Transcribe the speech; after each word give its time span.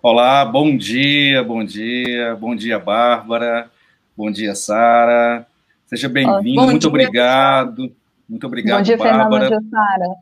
Olá, 0.00 0.44
bom 0.44 0.76
dia, 0.76 1.42
bom 1.42 1.64
dia, 1.64 2.36
bom 2.36 2.54
dia, 2.54 2.78
Bárbara, 2.78 3.68
bom 4.16 4.30
dia, 4.30 4.54
Sara. 4.54 5.44
Seja 5.86 6.08
bem-vindo, 6.08 6.62
muito 6.62 6.82
dia, 6.82 6.88
obrigado. 6.88 7.96
Muito 8.28 8.46
obrigado, 8.46 8.78
Bom 8.78 8.82
dia, 8.84 8.96
Bárbara. 8.96 9.48
Fernanda, 9.48 9.60
dia, 9.60 9.70
Sara. 9.70 10.14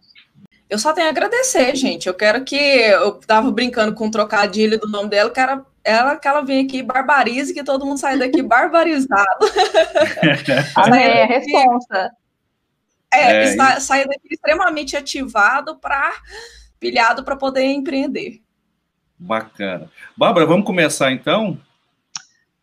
Eu 0.70 0.78
só 0.78 0.94
tenho 0.94 1.08
a 1.08 1.10
agradecer, 1.10 1.76
gente. 1.76 2.06
Eu 2.06 2.14
quero 2.14 2.42
que. 2.42 2.56
Eu 2.56 3.20
tava 3.26 3.50
brincando 3.52 3.94
com 3.94 4.06
o 4.06 4.10
trocadilho 4.10 4.80
do 4.80 4.88
nome 4.88 5.10
dela, 5.10 5.28
que 5.30 5.38
era 5.38 5.62
ela 5.84 6.16
que 6.16 6.26
ela 6.26 6.40
vem 6.40 6.64
aqui 6.64 6.82
barbarize, 6.82 7.52
que 7.52 7.62
todo 7.62 7.84
mundo 7.84 7.98
sai 7.98 8.18
daqui 8.18 8.40
barbarizado. 8.42 9.46
Amém, 10.74 11.04
é 11.04 11.24
responsa. 11.26 12.10
É, 13.12 13.44
é 13.44 13.80
sai 13.80 14.06
daqui 14.06 14.28
extremamente 14.32 14.96
ativado 14.96 15.76
para 15.76 16.14
pilhado 16.80 17.22
para 17.22 17.36
poder 17.36 17.64
empreender. 17.64 18.40
Bacana. 19.18 19.90
Bárbara, 20.16 20.46
vamos 20.46 20.66
começar 20.66 21.10
então? 21.12 21.58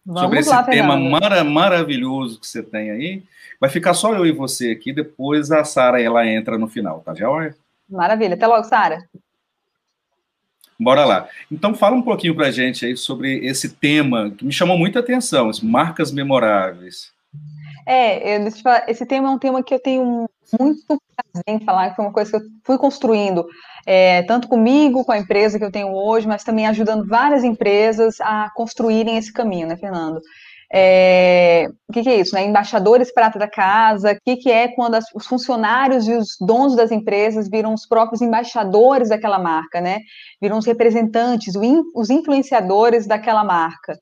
Vamos 0.05 0.21
Sobre 0.21 0.39
esse 0.39 0.49
lá, 0.49 0.63
tema 0.63 0.98
mara 0.98 1.44
maravilhoso 1.44 2.39
que 2.39 2.48
você 2.48 2.61
tem 2.61 2.91
aí. 2.91 3.23
Vai 3.59 3.70
ficar 3.70 3.94
só 3.94 4.13
eu 4.13 4.25
e 4.25 4.31
você 4.31 4.71
aqui, 4.71 4.91
depois 4.91 5.52
a 5.52 5.63
Sara 5.63 6.02
ela 6.02 6.27
entra 6.27 6.58
no 6.58 6.67
final, 6.67 6.99
tá 6.99 7.16
joia? 7.16 7.55
Maravilha. 7.89 8.35
Até 8.35 8.45
logo, 8.45 8.63
Sara. 8.66 9.08
Bora 10.80 11.05
lá. 11.05 11.30
Então, 11.49 11.73
fala 11.73 11.95
um 11.95 12.02
pouquinho 12.02 12.35
para 12.35 12.47
a 12.47 12.52
gente 12.52 12.85
aí 12.85 12.97
sobre 12.97 13.45
esse 13.45 13.70
tema 13.70 14.31
que 14.31 14.44
me 14.44 14.52
chamou 14.52 14.77
muita 14.77 14.99
atenção, 14.99 15.49
as 15.49 15.61
marcas 15.61 16.11
memoráveis. 16.11 17.13
É, 17.85 18.37
eu, 18.37 18.47
esse 18.87 19.05
tema 19.05 19.29
é 19.29 19.31
um 19.31 19.39
tema 19.39 19.63
que 19.63 19.73
eu 19.73 19.79
tenho 19.79 20.29
muito 20.59 20.85
prazer 20.87 21.43
em 21.47 21.59
falar, 21.63 21.89
que 21.89 21.95
foi 21.95 22.05
uma 22.05 22.13
coisa 22.13 22.31
que 22.31 22.37
eu 22.37 22.41
fui 22.65 22.77
construindo, 22.77 23.45
é, 23.85 24.23
tanto 24.23 24.47
comigo, 24.47 25.03
com 25.03 25.11
a 25.11 25.17
empresa 25.17 25.57
que 25.57 25.65
eu 25.65 25.71
tenho 25.71 25.93
hoje, 25.93 26.27
mas 26.27 26.43
também 26.43 26.67
ajudando 26.67 27.07
várias 27.07 27.43
empresas 27.43 28.19
a 28.21 28.49
construírem 28.55 29.17
esse 29.17 29.31
caminho, 29.31 29.67
né, 29.67 29.75
Fernando? 29.77 30.21
É, 30.75 31.67
o 31.88 31.93
que, 31.93 32.02
que, 32.02 32.09
é 32.09 32.19
isso, 32.19 32.33
né? 32.33 32.43
Embaixadores 32.45 33.13
prata 33.13 33.38
da 33.38 33.47
casa, 33.47 34.13
o 34.13 34.17
que, 34.25 34.38
que 34.38 34.52
é 34.52 34.69
quando 34.69 34.95
as, 34.95 35.05
os 35.13 35.27
funcionários 35.27 36.08
e 36.08 36.13
os 36.13 36.30
donos 36.41 36.75
das 36.75 36.91
empresas 36.91 37.47
viram 37.47 37.75
os 37.75 37.86
próprios 37.86 38.21
embaixadores 38.21 39.09
daquela 39.09 39.38
marca, 39.38 39.80
né? 39.80 39.99
Viram 40.41 40.58
os 40.58 40.65
representantes, 40.65 41.53
os 41.93 42.09
influenciadores 42.09 43.05
daquela 43.05 43.43
marca. 43.43 43.99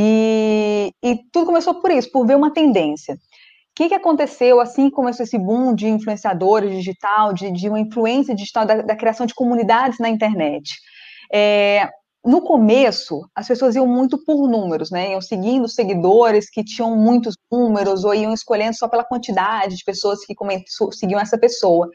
E, 0.00 0.92
e, 1.02 1.16
tudo 1.32 1.46
começou 1.46 1.74
por 1.74 1.90
isso, 1.90 2.08
por 2.12 2.24
ver 2.24 2.36
uma 2.36 2.52
tendência. 2.52 3.14
O 3.14 3.18
que, 3.74 3.88
que 3.88 3.94
aconteceu 3.94 4.60
assim 4.60 4.88
começou 4.90 5.24
esse 5.24 5.36
boom 5.36 5.74
de 5.74 5.88
influenciadores 5.88 6.70
digital, 6.70 7.32
de, 7.32 7.50
de 7.50 7.68
uma 7.68 7.80
influência 7.80 8.32
digital, 8.32 8.64
da, 8.64 8.82
da, 8.82 8.94
criação 8.94 9.26
de 9.26 9.34
comunidades 9.34 9.98
na 9.98 10.08
internet? 10.08 10.72
É, 11.32 11.88
no 12.24 12.40
começo, 12.42 13.28
as 13.34 13.48
pessoas 13.48 13.74
iam 13.74 13.88
muito 13.88 14.24
por 14.24 14.48
números, 14.48 14.88
né? 14.92 15.10
Iam 15.10 15.20
seguindo 15.20 15.66
seguidores 15.66 16.48
que 16.48 16.62
tinham 16.62 16.94
muitos 16.96 17.34
números, 17.50 18.04
ou 18.04 18.14
iam 18.14 18.32
escolhendo 18.32 18.76
só 18.76 18.86
pela 18.86 19.02
quantidade 19.02 19.74
de 19.74 19.84
pessoas 19.84 20.24
que 20.24 20.34
seguiam 20.92 21.18
essa 21.20 21.36
pessoa. 21.36 21.90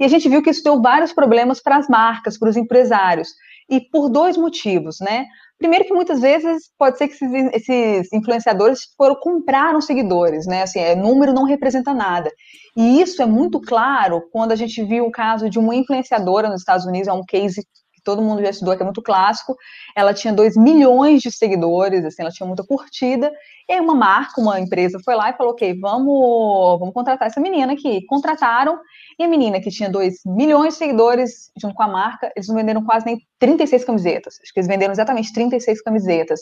E 0.00 0.04
a 0.04 0.08
gente 0.08 0.26
viu 0.26 0.42
que 0.42 0.48
isso 0.48 0.64
deu 0.64 0.80
vários 0.80 1.12
problemas 1.12 1.62
para 1.62 1.76
as 1.76 1.86
marcas, 1.86 2.38
para 2.38 2.48
os 2.48 2.56
empresários. 2.56 3.28
E 3.68 3.78
por 3.78 4.08
dois 4.08 4.38
motivos, 4.38 5.00
né? 5.00 5.26
Primeiro 5.62 5.84
que 5.84 5.94
muitas 5.94 6.20
vezes 6.20 6.72
pode 6.76 6.98
ser 6.98 7.06
que 7.06 7.24
esses, 7.54 8.12
influenciadores 8.12 8.80
foram 8.98 9.14
compraram 9.14 9.80
seguidores, 9.80 10.44
né? 10.44 10.62
Assim, 10.62 10.80
é, 10.80 10.96
número 10.96 11.32
não 11.32 11.44
representa 11.44 11.94
nada. 11.94 12.28
E 12.76 13.00
isso 13.00 13.22
é 13.22 13.26
muito 13.26 13.60
claro 13.60 14.20
quando 14.32 14.50
a 14.50 14.56
gente 14.56 14.82
viu 14.82 15.06
o 15.06 15.12
caso 15.12 15.48
de 15.48 15.60
uma 15.60 15.76
influenciadora 15.76 16.48
nos 16.48 16.62
Estados 16.62 16.84
Unidos, 16.84 17.06
é 17.06 17.12
um 17.12 17.24
case 17.24 17.64
todo 18.04 18.22
mundo 18.22 18.42
já 18.42 18.50
estudou, 18.50 18.76
que 18.76 18.82
é 18.82 18.84
muito 18.84 19.02
clássico. 19.02 19.56
Ela 19.96 20.12
tinha 20.14 20.32
2 20.32 20.56
milhões 20.56 21.22
de 21.22 21.30
seguidores, 21.30 22.04
assim, 22.04 22.22
ela 22.22 22.30
tinha 22.30 22.46
muita 22.46 22.64
curtida. 22.64 23.32
E 23.68 23.72
aí 23.72 23.80
uma 23.80 23.94
marca, 23.94 24.40
uma 24.40 24.58
empresa 24.60 24.98
foi 25.04 25.14
lá 25.14 25.30
e 25.30 25.34
falou: 25.34 25.52
ok, 25.52 25.78
vamos, 25.80 26.78
vamos 26.78 26.94
contratar 26.94 27.28
essa 27.28 27.40
menina 27.40 27.72
aqui. 27.72 28.04
Contrataram, 28.06 28.78
e 29.18 29.24
a 29.24 29.28
menina 29.28 29.60
que 29.60 29.70
tinha 29.70 29.90
2 29.90 30.20
milhões 30.26 30.74
de 30.74 30.78
seguidores, 30.78 31.50
junto 31.60 31.74
com 31.74 31.82
a 31.82 31.88
marca, 31.88 32.30
eles 32.36 32.48
não 32.48 32.56
venderam 32.56 32.84
quase 32.84 33.06
nem 33.06 33.18
36 33.38 33.84
camisetas. 33.84 34.38
Acho 34.42 34.52
que 34.52 34.60
eles 34.60 34.68
venderam 34.68 34.92
exatamente 34.92 35.32
36 35.32 35.82
camisetas. 35.82 36.40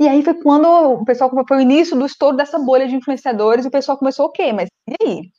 E 0.00 0.08
aí 0.08 0.22
foi 0.22 0.34
quando 0.34 0.66
o 0.66 1.04
pessoal 1.04 1.30
foi 1.46 1.58
o 1.58 1.60
início 1.60 1.94
do 1.94 2.06
estouro 2.06 2.34
dessa 2.34 2.58
bolha 2.58 2.88
de 2.88 2.96
influenciadores, 2.96 3.64
e 3.64 3.68
o 3.68 3.70
pessoal 3.70 3.98
começou, 3.98 4.26
ok, 4.26 4.50
mas 4.52 4.68
e 4.88 4.94
aí? 5.04 5.30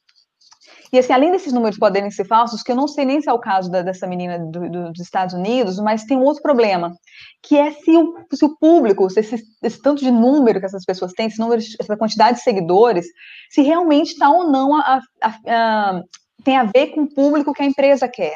E 0.93 0.99
assim, 0.99 1.13
além 1.13 1.31
desses 1.31 1.53
números 1.53 1.79
poderem 1.79 2.11
ser 2.11 2.25
falsos, 2.25 2.61
que 2.61 2.71
eu 2.71 2.75
não 2.75 2.85
sei 2.87 3.05
nem 3.05 3.21
se 3.21 3.29
é 3.29 3.33
o 3.33 3.39
caso 3.39 3.71
da, 3.71 3.81
dessa 3.81 4.05
menina 4.05 4.37
do, 4.37 4.69
do, 4.69 4.91
dos 4.91 4.99
Estados 4.99 5.33
Unidos, 5.33 5.79
mas 5.79 6.03
tem 6.03 6.17
um 6.17 6.23
outro 6.23 6.41
problema, 6.41 6.93
que 7.41 7.57
é 7.57 7.71
se 7.71 7.95
o, 7.95 8.13
se 8.33 8.43
o 8.43 8.57
público, 8.57 9.09
se 9.09 9.21
esse, 9.21 9.41
esse, 9.63 9.81
tanto 9.81 10.03
de 10.03 10.11
número 10.11 10.59
que 10.59 10.65
essas 10.65 10.83
pessoas 10.83 11.13
têm, 11.13 11.27
esse 11.27 11.39
número, 11.39 11.61
essa 11.79 11.95
quantidade 11.95 12.37
de 12.37 12.43
seguidores, 12.43 13.05
se 13.49 13.61
realmente 13.61 14.11
está 14.11 14.29
ou 14.29 14.51
não 14.51 14.75
a, 14.75 14.99
a, 15.21 15.35
a, 15.47 16.01
tem 16.43 16.57
a 16.57 16.65
ver 16.65 16.87
com 16.87 17.03
o 17.03 17.13
público 17.13 17.53
que 17.53 17.63
a 17.63 17.67
empresa 17.67 18.09
quer. 18.09 18.35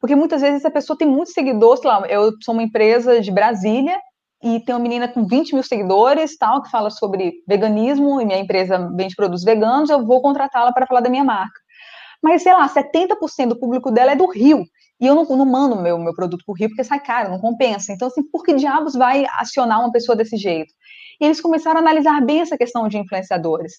Porque 0.00 0.16
muitas 0.16 0.42
vezes 0.42 0.64
a 0.64 0.70
pessoa 0.72 0.98
tem 0.98 1.06
muitos 1.06 1.32
seguidores, 1.32 1.80
sei 1.80 1.88
lá, 1.88 2.04
eu 2.08 2.32
sou 2.42 2.54
uma 2.54 2.62
empresa 2.62 3.20
de 3.20 3.30
Brasília, 3.30 3.96
e 4.42 4.60
tem 4.60 4.74
uma 4.74 4.80
menina 4.80 5.08
com 5.08 5.24
20 5.26 5.54
mil 5.54 5.62
seguidores, 5.62 6.36
tal, 6.36 6.60
que 6.60 6.70
fala 6.70 6.90
sobre 6.90 7.32
veganismo, 7.48 8.20
e 8.20 8.26
minha 8.26 8.38
empresa 8.38 8.90
vende 8.94 9.14
produtos 9.14 9.44
veganos, 9.44 9.88
eu 9.88 10.04
vou 10.04 10.20
contratá-la 10.20 10.72
para 10.72 10.86
falar 10.86 11.00
da 11.00 11.08
minha 11.08 11.24
marca 11.24 11.63
mas 12.24 12.42
sei 12.42 12.54
lá, 12.54 12.66
70% 12.66 13.48
do 13.48 13.58
público 13.58 13.90
dela 13.90 14.12
é 14.12 14.16
do 14.16 14.26
Rio. 14.26 14.64
E 14.98 15.06
eu 15.06 15.14
não, 15.14 15.24
não 15.24 15.44
mando 15.44 15.76
meu, 15.76 15.98
meu 15.98 16.14
produto 16.14 16.42
para 16.46 16.52
o 16.54 16.56
Rio 16.56 16.70
porque 16.70 16.82
sai 16.82 16.98
caro, 16.98 17.30
não 17.30 17.38
compensa. 17.38 17.92
Então, 17.92 18.08
assim, 18.08 18.22
por 18.22 18.42
que 18.42 18.54
diabos 18.54 18.94
vai 18.94 19.26
acionar 19.34 19.78
uma 19.78 19.92
pessoa 19.92 20.16
desse 20.16 20.38
jeito? 20.38 20.72
E 21.20 21.26
eles 21.26 21.38
começaram 21.38 21.76
a 21.76 21.82
analisar 21.82 22.24
bem 22.24 22.40
essa 22.40 22.56
questão 22.56 22.88
de 22.88 22.96
influenciadores. 22.96 23.74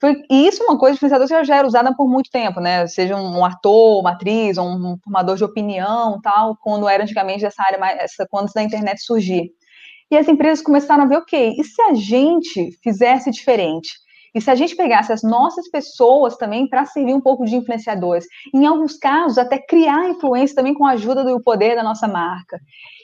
Foi, 0.00 0.16
e 0.30 0.48
isso 0.48 0.62
é 0.62 0.66
uma 0.66 0.78
coisa 0.78 0.94
influenciador 0.96 1.28
que 1.28 1.44
já 1.44 1.54
era 1.54 1.66
usada 1.66 1.94
por 1.94 2.08
muito 2.08 2.30
tempo, 2.30 2.60
né? 2.60 2.86
Seja 2.86 3.14
um 3.14 3.44
ator, 3.44 4.00
uma 4.00 4.12
atriz, 4.12 4.56
ou 4.56 4.66
um 4.66 4.96
formador 5.04 5.36
de 5.36 5.44
opinião, 5.44 6.18
tal, 6.22 6.56
quando 6.62 6.88
era 6.88 7.02
antigamente 7.02 7.44
essa 7.44 7.62
área, 7.62 7.78
essa, 8.00 8.26
quando 8.30 8.50
da 8.54 8.62
internet 8.62 9.02
surgir. 9.02 9.50
E 10.10 10.16
as 10.16 10.26
empresas 10.26 10.64
começaram 10.64 11.04
a 11.04 11.06
ver, 11.06 11.18
ok, 11.18 11.56
e 11.58 11.62
se 11.62 11.82
a 11.82 11.92
gente 11.92 12.70
fizesse 12.82 13.30
diferente? 13.30 13.90
E 14.34 14.40
se 14.40 14.50
a 14.50 14.54
gente 14.54 14.74
pegasse 14.74 15.12
as 15.12 15.22
nossas 15.22 15.68
pessoas 15.68 16.36
também 16.36 16.66
para 16.66 16.86
servir 16.86 17.14
um 17.14 17.20
pouco 17.20 17.44
de 17.44 17.54
influenciadores, 17.54 18.26
em 18.54 18.64
alguns 18.66 18.96
casos 18.96 19.36
até 19.36 19.58
criar 19.58 20.08
influência 20.08 20.56
também 20.56 20.74
com 20.74 20.86
a 20.86 20.92
ajuda 20.92 21.22
do 21.22 21.42
poder 21.42 21.76
da 21.76 21.82
nossa 21.82 22.08
marca. 22.08 22.58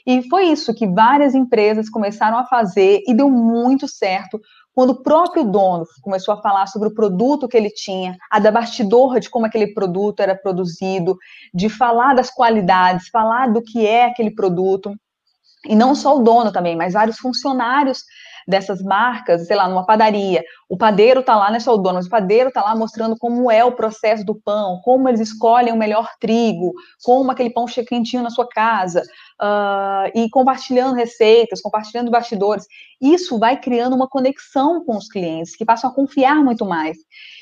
E 0.07 0.27
foi 0.27 0.45
isso 0.45 0.73
que 0.73 0.87
várias 0.87 1.35
empresas 1.35 1.89
começaram 1.89 2.37
a 2.37 2.45
fazer 2.45 3.03
e 3.07 3.13
deu 3.13 3.29
muito 3.29 3.87
certo 3.87 4.39
quando 4.73 4.91
o 4.91 5.03
próprio 5.03 5.43
dono 5.43 5.85
começou 6.01 6.33
a 6.33 6.41
falar 6.41 6.65
sobre 6.67 6.87
o 6.87 6.93
produto 6.93 7.47
que 7.47 7.57
ele 7.57 7.69
tinha, 7.69 8.15
a 8.31 8.39
da 8.39 8.49
bastidor 8.49 9.19
de 9.19 9.29
como 9.29 9.45
aquele 9.45 9.73
produto 9.73 10.21
era 10.21 10.33
produzido, 10.33 11.17
de 11.53 11.67
falar 11.67 12.15
das 12.15 12.31
qualidades, 12.31 13.09
falar 13.09 13.51
do 13.51 13.61
que 13.61 13.85
é 13.85 14.05
aquele 14.05 14.31
produto. 14.31 14.95
E 15.67 15.75
não 15.75 15.93
só 15.93 16.17
o 16.17 16.23
dono 16.23 16.51
também, 16.53 16.77
mas 16.77 16.93
vários 16.93 17.17
funcionários 17.17 18.03
dessas 18.49 18.81
marcas, 18.81 19.45
sei 19.45 19.55
lá, 19.55 19.69
numa 19.69 19.85
padaria, 19.85 20.43
o 20.67 20.75
padeiro 20.75 21.19
está 21.19 21.35
lá, 21.35 21.49
não 21.49 21.57
é 21.57 21.59
só 21.59 21.73
o 21.73 21.77
dono, 21.77 21.95
mas 21.95 22.07
o 22.07 22.09
padeiro 22.09 22.49
está 22.49 22.63
lá 22.63 22.75
mostrando 22.75 23.15
como 23.17 23.49
é 23.51 23.63
o 23.63 23.71
processo 23.71 24.25
do 24.25 24.33
pão, 24.33 24.81
como 24.83 25.07
eles 25.07 25.19
escolhem 25.19 25.71
o 25.71 25.77
melhor 25.77 26.09
trigo, 26.19 26.73
como 27.03 27.31
aquele 27.31 27.51
pão 27.51 27.67
chega 27.67 27.87
quentinho 27.87 28.23
na 28.23 28.29
sua 28.29 28.47
casa, 28.47 29.03
uh, 29.39 30.11
e 30.15 30.29
compartilhando 30.29 30.95
receitas, 30.95 31.61
compartilhando 31.61 32.11
bastidores. 32.11 32.65
Isso 32.99 33.37
vai 33.37 33.59
criando 33.59 33.95
uma 33.95 34.07
conexão 34.07 34.83
com 34.83 34.97
os 34.97 35.07
clientes, 35.07 35.55
que 35.55 35.63
passam 35.63 35.89
a 35.89 35.93
confiar 35.93 36.43
muito 36.43 36.65
mais. 36.65 36.97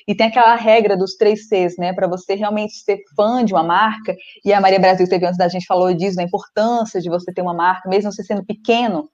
E 0.08 0.16
tem 0.16 0.28
aquela 0.28 0.56
regra 0.56 0.96
dos 0.96 1.16
três 1.16 1.48
Cs, 1.48 1.78
né, 1.78 1.94
para 1.94 2.08
você 2.08 2.36
realmente 2.36 2.74
ser 2.76 3.00
fã 3.16 3.44
de 3.44 3.54
uma 3.54 3.64
marca, 3.64 4.16
e 4.44 4.54
a 4.54 4.62
Maria 4.62 4.80
Brasil 4.80 5.08
teve 5.08 5.26
antes 5.26 5.38
da 5.38 5.48
gente 5.48 5.66
falou 5.66 5.94
disso, 5.94 6.18
da 6.18 6.24
importância 6.24 7.02
de 7.02 7.10
você 7.10 7.34
ter 7.34 7.42
uma 7.42 7.54
marca, 7.54 7.90
mesmo 7.90 8.12
você 8.12 8.24
sendo 8.24 8.46
pequeno, 8.46 9.10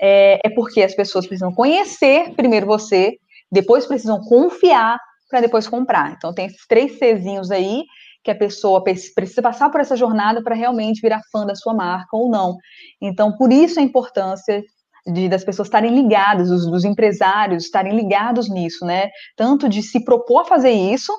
é, 0.00 0.40
é 0.44 0.50
porque 0.50 0.82
as 0.82 0.94
pessoas 0.94 1.26
precisam 1.26 1.52
conhecer 1.52 2.34
primeiro 2.34 2.66
você, 2.66 3.16
depois 3.50 3.86
precisam 3.86 4.20
confiar 4.20 4.98
para 5.28 5.40
depois 5.40 5.66
comprar. 5.66 6.12
Então 6.12 6.32
tem 6.32 6.46
esses 6.46 6.66
três 6.66 6.98
Czinhos 6.98 7.50
aí 7.50 7.84
que 8.24 8.30
a 8.30 8.34
pessoa 8.34 8.82
precisa 8.82 9.40
passar 9.40 9.70
por 9.70 9.80
essa 9.80 9.96
jornada 9.96 10.42
para 10.42 10.54
realmente 10.54 11.00
virar 11.00 11.20
fã 11.32 11.46
da 11.46 11.54
sua 11.54 11.72
marca 11.72 12.16
ou 12.16 12.30
não. 12.30 12.56
Então, 13.00 13.36
por 13.36 13.52
isso 13.52 13.78
a 13.78 13.82
importância 13.82 14.62
de, 15.06 15.28
das 15.28 15.44
pessoas 15.44 15.68
estarem 15.68 15.94
ligadas, 15.94 16.48
dos, 16.48 16.66
dos 16.70 16.84
empresários 16.84 17.64
estarem 17.64 17.94
ligados 17.94 18.50
nisso, 18.50 18.84
né? 18.84 19.08
Tanto 19.36 19.68
de 19.68 19.82
se 19.82 20.04
propor 20.04 20.40
a 20.40 20.44
fazer 20.44 20.72
isso, 20.72 21.12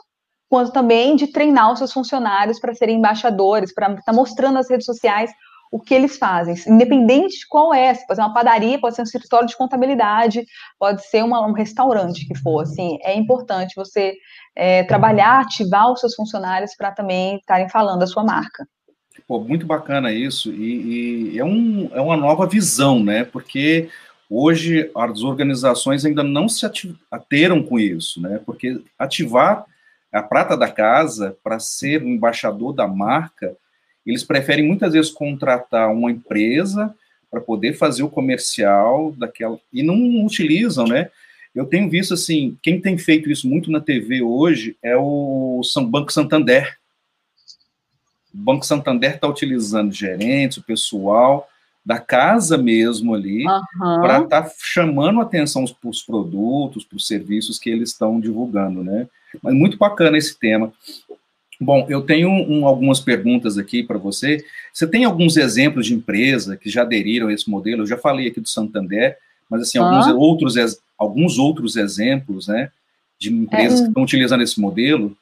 quanto 0.50 0.72
também 0.72 1.16
de 1.16 1.28
treinar 1.28 1.72
os 1.72 1.80
seus 1.80 1.94
funcionários 1.94 2.60
para 2.60 2.75
serem 2.75 2.98
embaixadores, 2.98 3.74
para 3.74 3.90
estar 3.92 4.04
tá 4.04 4.13
mostrando 4.13 4.56
nas 4.56 4.69
redes 4.69 4.86
sociais 4.86 5.31
o 5.71 5.80
que 5.80 5.94
eles 5.94 6.18
fazem, 6.18 6.56
independente 6.68 7.39
de 7.39 7.48
qual 7.48 7.74
é, 7.74 7.94
pode 7.94 8.16
ser 8.16 8.21
uma 8.21 8.33
padaria, 8.33 8.80
pode 8.80 8.95
ser 8.95 9.01
um 9.01 9.06
escritório 9.06 9.48
de 9.48 9.56
contabilidade, 9.56 10.45
pode 10.80 11.06
ser 11.07 11.24
uma, 11.24 11.45
um 11.45 11.51
restaurante 11.51 12.27
que 12.27 12.36
for, 12.36 12.62
assim, 12.62 12.98
é 13.04 13.16
importante 13.16 13.75
você 13.75 14.16
é, 14.56 14.83
trabalhar, 14.83 15.42
ativar 15.42 15.92
os 15.92 16.00
seus 16.00 16.16
funcionários 16.16 16.75
para 16.75 16.92
também 16.92 17.38
estarem 17.38 17.69
falando 17.69 18.00
da 18.00 18.07
sua 18.07 18.24
marca. 18.24 18.68
Pô, 19.27 19.39
muito 19.39 19.66
bacana 19.66 20.12
isso, 20.12 20.51
e, 20.51 21.33
e, 21.33 21.39
é, 21.39 21.45
um, 21.45 21.89
é 21.94 22.01
uma 22.01 22.18
nova 22.18 22.48
visão, 22.48 23.04
né? 23.04 23.24
Porque 23.24 23.89
hoje 24.27 24.89
as 24.95 25.21
organizações 25.21 26.04
ainda 26.04 26.24
não 26.24 26.50
se 26.50 26.66
ateram 27.12 27.62
com 27.62 27.77
isso, 27.77 28.19
né? 28.19 28.42
Porque 28.44 28.81
ativar 28.98 29.66
a 30.12 30.24
prata 30.24 30.57
da 30.57 30.68
casa 30.68 31.38
para 31.44 31.60
ser 31.60 32.01
o 32.01 32.07
embaixador 32.07 32.74
da 32.74 32.88
marca, 32.88 33.56
eles 34.09 34.23
preferem 34.23 34.65
muitas 34.65 34.94
vezes 34.94 35.11
contratar 35.11 35.91
uma 35.94 36.11
empresa 36.11 36.94
para 37.29 37.39
poder 37.39 37.73
fazer 37.73 38.03
o 38.03 38.09
comercial 38.09 39.11
daquela 39.17 39.59
e 39.71 39.83
não 39.83 40.25
utilizam, 40.25 40.88
né? 40.88 41.09
Eu 41.53 41.65
tenho 41.65 41.89
visto 41.89 42.13
assim, 42.13 42.57
quem 42.61 42.79
tem 42.79 42.97
feito 42.97 43.29
isso 43.29 43.47
muito 43.47 43.71
na 43.71 43.79
TV 43.79 44.21
hoje 44.21 44.77
é 44.83 44.95
o 44.95 45.61
Banco 45.88 46.11
Santander. 46.11 46.77
O 48.33 48.38
Banco 48.38 48.65
Santander 48.65 49.15
está 49.15 49.27
utilizando 49.27 49.91
gerentes, 49.91 50.57
o 50.57 50.63
pessoal 50.63 51.47
da 51.85 52.00
casa 52.00 52.57
mesmo 52.57 53.15
ali, 53.15 53.45
uhum. 53.47 54.01
para 54.01 54.21
estar 54.21 54.44
tá 54.44 54.51
chamando 54.59 55.21
atenção 55.21 55.65
para 55.65 55.89
os 55.89 56.03
produtos, 56.03 56.83
para 56.83 56.97
os 56.97 57.07
serviços 57.07 57.57
que 57.57 57.69
eles 57.69 57.89
estão 57.89 58.19
divulgando, 58.19 58.83
né? 58.83 59.07
Mas 59.41 59.53
muito 59.53 59.77
bacana 59.77 60.17
esse 60.17 60.38
tema. 60.38 60.71
Bom, 61.59 61.85
eu 61.89 62.01
tenho 62.01 62.29
um, 62.29 62.65
algumas 62.65 63.01
perguntas 63.01 63.57
aqui 63.57 63.83
para 63.83 63.97
você. 63.97 64.45
Você 64.73 64.88
tem 64.88 65.03
alguns 65.03 65.35
exemplos 65.35 65.88
de 65.88 65.94
empresa 65.94 66.56
que 66.56 66.69
já 66.69 66.83
aderiram 66.83 67.27
a 67.27 67.33
esse 67.33 67.50
modelo? 67.50 67.81
Eu 67.81 67.88
já 67.88 67.97
falei 67.97 68.27
aqui 68.27 68.39
do 68.39 68.47
Santander, 68.47 69.17
mas 69.50 69.63
assim, 69.63 69.77
alguns, 69.77 70.07
outros, 70.07 70.56
alguns 70.97 71.38
outros 71.38 71.75
exemplos, 71.75 72.47
né, 72.47 72.71
de 73.19 73.33
empresas 73.33 73.79
é, 73.79 73.83
que 73.83 73.89
estão 73.89 74.03
utilizando 74.03 74.41
esse 74.41 74.59
modelo. 74.59 75.15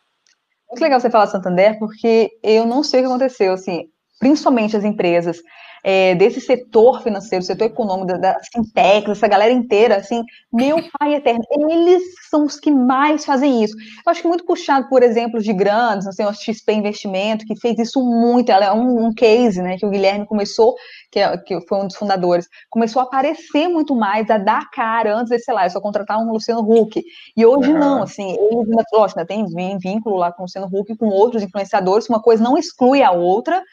Muito 0.69 0.81
legal 0.81 0.99
você 0.99 1.09
falar 1.09 1.25
Santander, 1.27 1.79
porque 1.79 2.29
eu 2.43 2.65
não 2.67 2.83
sei 2.83 2.99
o 2.99 3.03
que 3.03 3.09
aconteceu, 3.09 3.53
assim, 3.53 3.87
principalmente 4.19 4.77
as 4.77 4.83
empresas 4.83 5.41
é, 5.89 6.15
desse 6.15 6.41
setor 6.41 7.01
financeiro, 7.01 7.45
setor 7.45 7.63
econômico, 7.63 8.07
da, 8.07 8.17
da 8.17 8.39
fintech, 8.53 9.09
essa 9.09 9.25
galera 9.25 9.53
inteira, 9.53 9.95
assim, 9.95 10.21
meu 10.51 10.79
pai 10.99 11.15
eterno, 11.15 11.41
eles 11.49 12.03
são 12.29 12.43
os 12.43 12.59
que 12.59 12.69
mais 12.69 13.23
fazem 13.23 13.63
isso. 13.63 13.73
Eu 14.05 14.11
acho 14.11 14.21
que 14.21 14.27
muito 14.27 14.43
puxado 14.43 14.89
por 14.89 15.01
exemplos 15.01 15.45
de 15.45 15.53
grandes, 15.53 16.05
assim, 16.05 16.25
o 16.25 16.33
XP 16.33 16.73
Investimento, 16.73 17.45
que 17.45 17.57
fez 17.57 17.79
isso 17.79 18.03
muito, 18.03 18.51
ela 18.51 18.65
é 18.65 18.73
um, 18.73 19.05
um 19.05 19.13
case, 19.13 19.61
né, 19.61 19.77
que 19.77 19.85
o 19.85 19.89
Guilherme 19.89 20.25
começou, 20.25 20.75
que, 21.09 21.21
é, 21.21 21.37
que 21.37 21.57
foi 21.61 21.77
um 21.77 21.87
dos 21.87 21.95
fundadores, 21.95 22.49
começou 22.69 23.01
a 23.01 23.05
aparecer 23.05 23.69
muito 23.69 23.95
mais, 23.95 24.29
a 24.29 24.37
dar 24.37 24.69
cara, 24.71 25.15
antes 25.15 25.29
de, 25.29 25.39
sei 25.39 25.53
lá, 25.53 25.67
eu 25.67 25.69
só 25.69 25.79
contratar 25.79 26.19
um 26.19 26.33
Luciano 26.33 26.69
Huck, 26.69 27.01
e 27.37 27.45
hoje 27.45 27.71
uhum. 27.71 27.79
não, 27.79 28.03
assim, 28.03 28.31
ele, 28.31 28.83
lógico, 28.91 29.25
tem 29.25 29.45
vínculo 29.77 30.17
lá 30.17 30.33
com 30.33 30.41
o 30.41 30.45
Luciano 30.47 30.67
Huck, 30.67 30.97
com 30.97 31.07
outros 31.07 31.41
influenciadores, 31.41 32.09
uma 32.09 32.21
coisa 32.21 32.43
não 32.43 32.57
exclui 32.57 33.01
a 33.01 33.11
outra, 33.11 33.63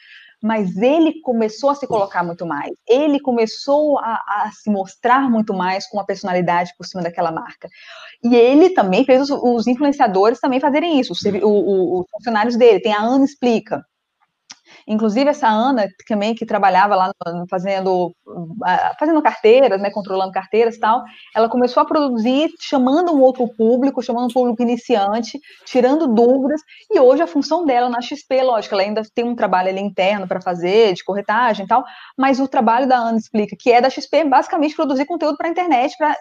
mas 0.41 0.77
ele 0.77 1.21
começou 1.21 1.69
a 1.69 1.75
se 1.75 1.87
colocar 1.87 2.23
muito 2.23 2.45
mais, 2.45 2.71
ele 2.87 3.19
começou 3.19 3.97
a, 3.99 4.13
a, 4.27 4.51
se 4.51 4.69
mostrar 4.69 5.29
muito 5.29 5.53
mais 5.53 5.87
com 5.87 5.99
a 5.99 6.05
personalidade 6.05 6.71
por 6.77 6.85
cima 6.85 7.03
daquela 7.03 7.31
marca. 7.31 7.69
E 8.23 8.35
ele 8.35 8.69
também 8.71 9.05
fez 9.05 9.21
os, 9.21 9.29
os 9.29 9.67
influenciadores 9.67 10.39
também 10.39 10.59
fazerem 10.59 10.99
isso, 10.99 11.13
os, 11.13 11.21
o, 11.23 11.47
o, 11.47 11.99
os 11.99 12.05
funcionários 12.11 12.55
dele, 12.55 12.79
tem 12.79 12.93
a 12.93 13.01
Ana 13.01 13.25
Explica, 13.25 13.83
Inclusive, 14.87 15.29
essa 15.29 15.47
Ana, 15.47 15.87
também, 16.07 16.35
que 16.35 16.45
trabalhava 16.45 16.95
lá 16.95 17.11
fazendo, 17.49 18.15
fazendo 18.99 19.21
carteiras, 19.21 19.81
né, 19.81 19.89
controlando 19.89 20.31
carteiras 20.31 20.75
e 20.75 20.79
tal, 20.79 21.03
ela 21.35 21.49
começou 21.49 21.81
a 21.81 21.85
produzir 21.85 22.49
chamando 22.61 23.11
um 23.11 23.19
outro 23.21 23.47
público, 23.55 24.03
chamando 24.03 24.25
um 24.25 24.33
público 24.33 24.61
iniciante, 24.61 25.39
tirando 25.65 26.07
dúvidas, 26.07 26.61
e 26.91 26.99
hoje 26.99 27.23
a 27.23 27.27
função 27.27 27.65
dela 27.65 27.89
na 27.89 27.99
XP, 28.01 28.43
lógico, 28.43 28.75
ela 28.75 28.83
ainda 28.83 29.01
tem 29.15 29.25
um 29.25 29.35
trabalho 29.35 29.69
ali 29.69 29.81
interno 29.81 30.27
para 30.27 30.39
fazer, 30.39 30.93
de 30.93 31.03
corretagem 31.03 31.65
e 31.65 31.67
tal, 31.67 31.83
mas 32.15 32.39
o 32.39 32.47
trabalho 32.47 32.87
da 32.87 32.97
Ana 32.97 33.17
Explica, 33.17 33.55
que 33.59 33.71
é 33.71 33.81
da 33.81 33.89
XP, 33.89 34.25
basicamente 34.25 34.75
produzir 34.75 35.05
conteúdo 35.05 35.37
para 35.37 35.47
a 35.47 35.51
internet, 35.51 35.95
para 35.97 36.15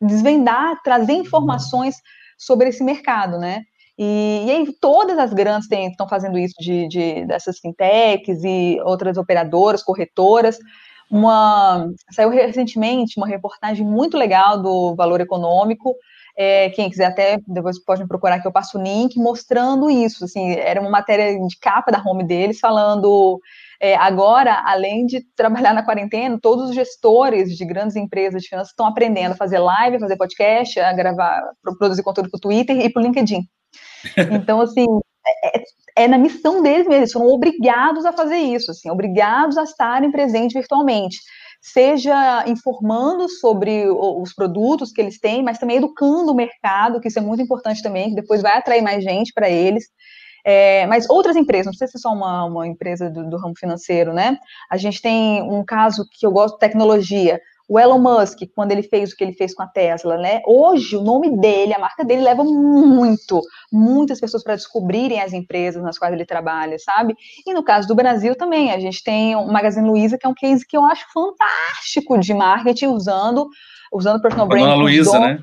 desvendar, 0.00 0.80
trazer 0.84 1.14
informações 1.14 1.96
sobre 2.38 2.68
esse 2.68 2.84
mercado, 2.84 3.38
né? 3.38 3.62
E, 3.98 4.44
e 4.46 4.50
aí 4.50 4.72
todas 4.80 5.18
as 5.18 5.32
grandes 5.32 5.68
estão 5.70 6.08
fazendo 6.08 6.38
isso 6.38 6.54
de, 6.58 6.86
de, 6.88 7.24
dessas 7.26 7.58
fintechs 7.58 8.44
e 8.44 8.78
outras 8.84 9.16
operadoras, 9.16 9.82
corretoras. 9.82 10.58
Uma 11.10 11.88
saiu 12.10 12.30
recentemente 12.30 13.16
uma 13.16 13.26
reportagem 13.26 13.86
muito 13.86 14.16
legal 14.16 14.60
do 14.60 14.94
Valor 14.94 15.20
Econômico. 15.20 15.94
É, 16.38 16.68
quem 16.70 16.90
quiser 16.90 17.06
até 17.06 17.38
depois 17.46 17.82
pode 17.82 18.02
me 18.02 18.08
procurar 18.08 18.40
que 18.40 18.46
eu 18.46 18.52
passo 18.52 18.78
o 18.78 18.82
link 18.82 19.16
mostrando 19.16 19.88
isso. 19.88 20.24
Assim, 20.24 20.52
era 20.52 20.80
uma 20.80 20.90
matéria 20.90 21.38
de 21.38 21.58
capa 21.58 21.90
da 21.90 22.02
home 22.04 22.24
deles 22.24 22.58
falando 22.60 23.40
é, 23.80 23.94
agora, 23.96 24.62
além 24.66 25.06
de 25.06 25.20
trabalhar 25.34 25.72
na 25.72 25.84
quarentena, 25.84 26.38
todos 26.40 26.70
os 26.70 26.74
gestores 26.74 27.56
de 27.56 27.64
grandes 27.64 27.96
empresas 27.96 28.42
de 28.42 28.48
finanças 28.48 28.70
estão 28.70 28.86
aprendendo 28.86 29.32
a 29.32 29.36
fazer 29.36 29.58
live, 29.58 29.96
a 29.96 30.00
fazer 30.00 30.16
podcast, 30.16 30.80
a 30.80 30.92
gravar, 30.92 31.42
produzir 31.78 32.02
conteúdo 32.02 32.30
para 32.30 32.38
o 32.38 32.40
Twitter 32.40 32.78
e 32.78 32.90
para 32.90 33.00
o 33.00 33.04
LinkedIn. 33.04 33.40
Então, 34.32 34.60
assim, 34.60 34.86
é, 35.26 35.58
é, 35.58 35.64
é, 36.04 36.08
na 36.08 36.18
missão 36.18 36.62
deles 36.62 36.86
mesmo, 36.86 37.00
eles 37.00 37.12
foram 37.12 37.26
obrigados 37.26 38.04
a 38.04 38.12
fazer 38.12 38.36
isso, 38.36 38.70
assim, 38.70 38.90
obrigados 38.90 39.58
a 39.58 39.64
estarem 39.64 40.10
presentes 40.10 40.54
virtualmente. 40.54 41.18
Seja 41.60 42.44
informando 42.46 43.28
sobre 43.28 43.88
os 43.88 44.32
produtos 44.32 44.92
que 44.92 45.00
eles 45.00 45.18
têm, 45.18 45.42
mas 45.42 45.58
também 45.58 45.78
educando 45.78 46.30
o 46.30 46.34
mercado, 46.34 47.00
que 47.00 47.08
isso 47.08 47.18
é 47.18 47.22
muito 47.22 47.42
importante 47.42 47.82
também, 47.82 48.10
que 48.10 48.14
depois 48.14 48.40
vai 48.40 48.56
atrair 48.56 48.82
mais 48.82 49.02
gente 49.02 49.32
para 49.32 49.50
eles. 49.50 49.84
É, 50.48 50.86
mas 50.86 51.10
outras 51.10 51.34
empresas, 51.34 51.66
não 51.66 51.72
sei 51.72 51.88
se 51.88 51.96
é 51.96 52.00
só 52.00 52.12
uma, 52.12 52.44
uma 52.44 52.68
empresa 52.68 53.10
do, 53.10 53.28
do, 53.28 53.36
ramo 53.36 53.54
financeiro, 53.58 54.12
né? 54.12 54.38
A 54.70 54.76
gente 54.76 55.02
tem 55.02 55.42
um 55.42 55.64
caso 55.64 56.06
que 56.08 56.24
eu 56.24 56.30
gosto, 56.30 56.56
tecnologia. 56.56 57.40
O 57.68 57.80
Elon 57.80 57.98
Musk, 57.98 58.40
quando 58.54 58.70
ele 58.72 58.82
fez 58.82 59.12
o 59.12 59.16
que 59.16 59.24
ele 59.24 59.32
fez 59.32 59.54
com 59.54 59.62
a 59.62 59.66
Tesla, 59.66 60.16
né? 60.16 60.40
Hoje, 60.46 60.96
o 60.96 61.02
nome 61.02 61.36
dele, 61.36 61.74
a 61.74 61.78
marca 61.78 62.04
dele, 62.04 62.22
leva 62.22 62.44
muito, 62.44 63.40
muitas 63.72 64.20
pessoas 64.20 64.44
para 64.44 64.54
descobrirem 64.54 65.20
as 65.20 65.32
empresas 65.32 65.82
nas 65.82 65.98
quais 65.98 66.14
ele 66.14 66.24
trabalha, 66.24 66.78
sabe? 66.78 67.14
E 67.44 67.52
no 67.52 67.64
caso 67.64 67.88
do 67.88 67.94
Brasil 67.94 68.36
também, 68.36 68.70
a 68.70 68.78
gente 68.78 69.02
tem 69.02 69.34
o 69.34 69.46
Magazine 69.46 69.88
Luiza, 69.88 70.16
que 70.16 70.26
é 70.26 70.28
um 70.28 70.34
case 70.34 70.66
que 70.66 70.76
eu 70.76 70.84
acho 70.84 71.04
fantástico 71.12 72.18
de 72.18 72.32
marketing, 72.32 72.86
usando, 72.86 73.48
usando 73.92 74.22
personal 74.22 74.46
branding. 74.46 74.66
Dona 74.66 74.76
Luiza, 74.76 75.18
né? 75.18 75.38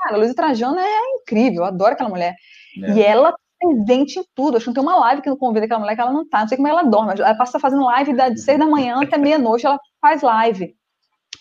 Cara, 0.00 0.16
a 0.16 0.18
Luiza 0.18 0.34
Trajano 0.34 0.78
é 0.78 1.00
incrível, 1.20 1.62
eu 1.62 1.66
adoro 1.66 1.92
aquela 1.92 2.10
mulher. 2.10 2.34
É. 2.82 2.92
E 2.94 3.02
ela 3.02 3.32
presente 3.64 4.18
em 4.18 4.24
tudo. 4.34 4.56
Acho 4.56 4.64
que 4.64 4.70
não 4.70 4.74
tem 4.74 4.82
uma 4.82 4.98
live 4.98 5.22
que 5.22 5.30
não 5.30 5.36
convida 5.36 5.64
aquela 5.64 5.80
mulher 5.80 5.94
que 5.94 6.00
ela 6.00 6.12
não 6.12 6.28
tá. 6.28 6.40
Não 6.40 6.48
sei 6.48 6.56
como 6.56 6.68
ela 6.68 6.82
dorme. 6.82 7.14
Ela 7.16 7.34
passa 7.34 7.58
fazendo 7.58 7.84
live 7.84 8.12
de 8.12 8.40
seis 8.40 8.58
da 8.58 8.66
manhã 8.66 9.00
até 9.02 9.16
meia-noite, 9.16 9.66
ela 9.66 9.78
faz 10.00 10.22
live. 10.22 10.74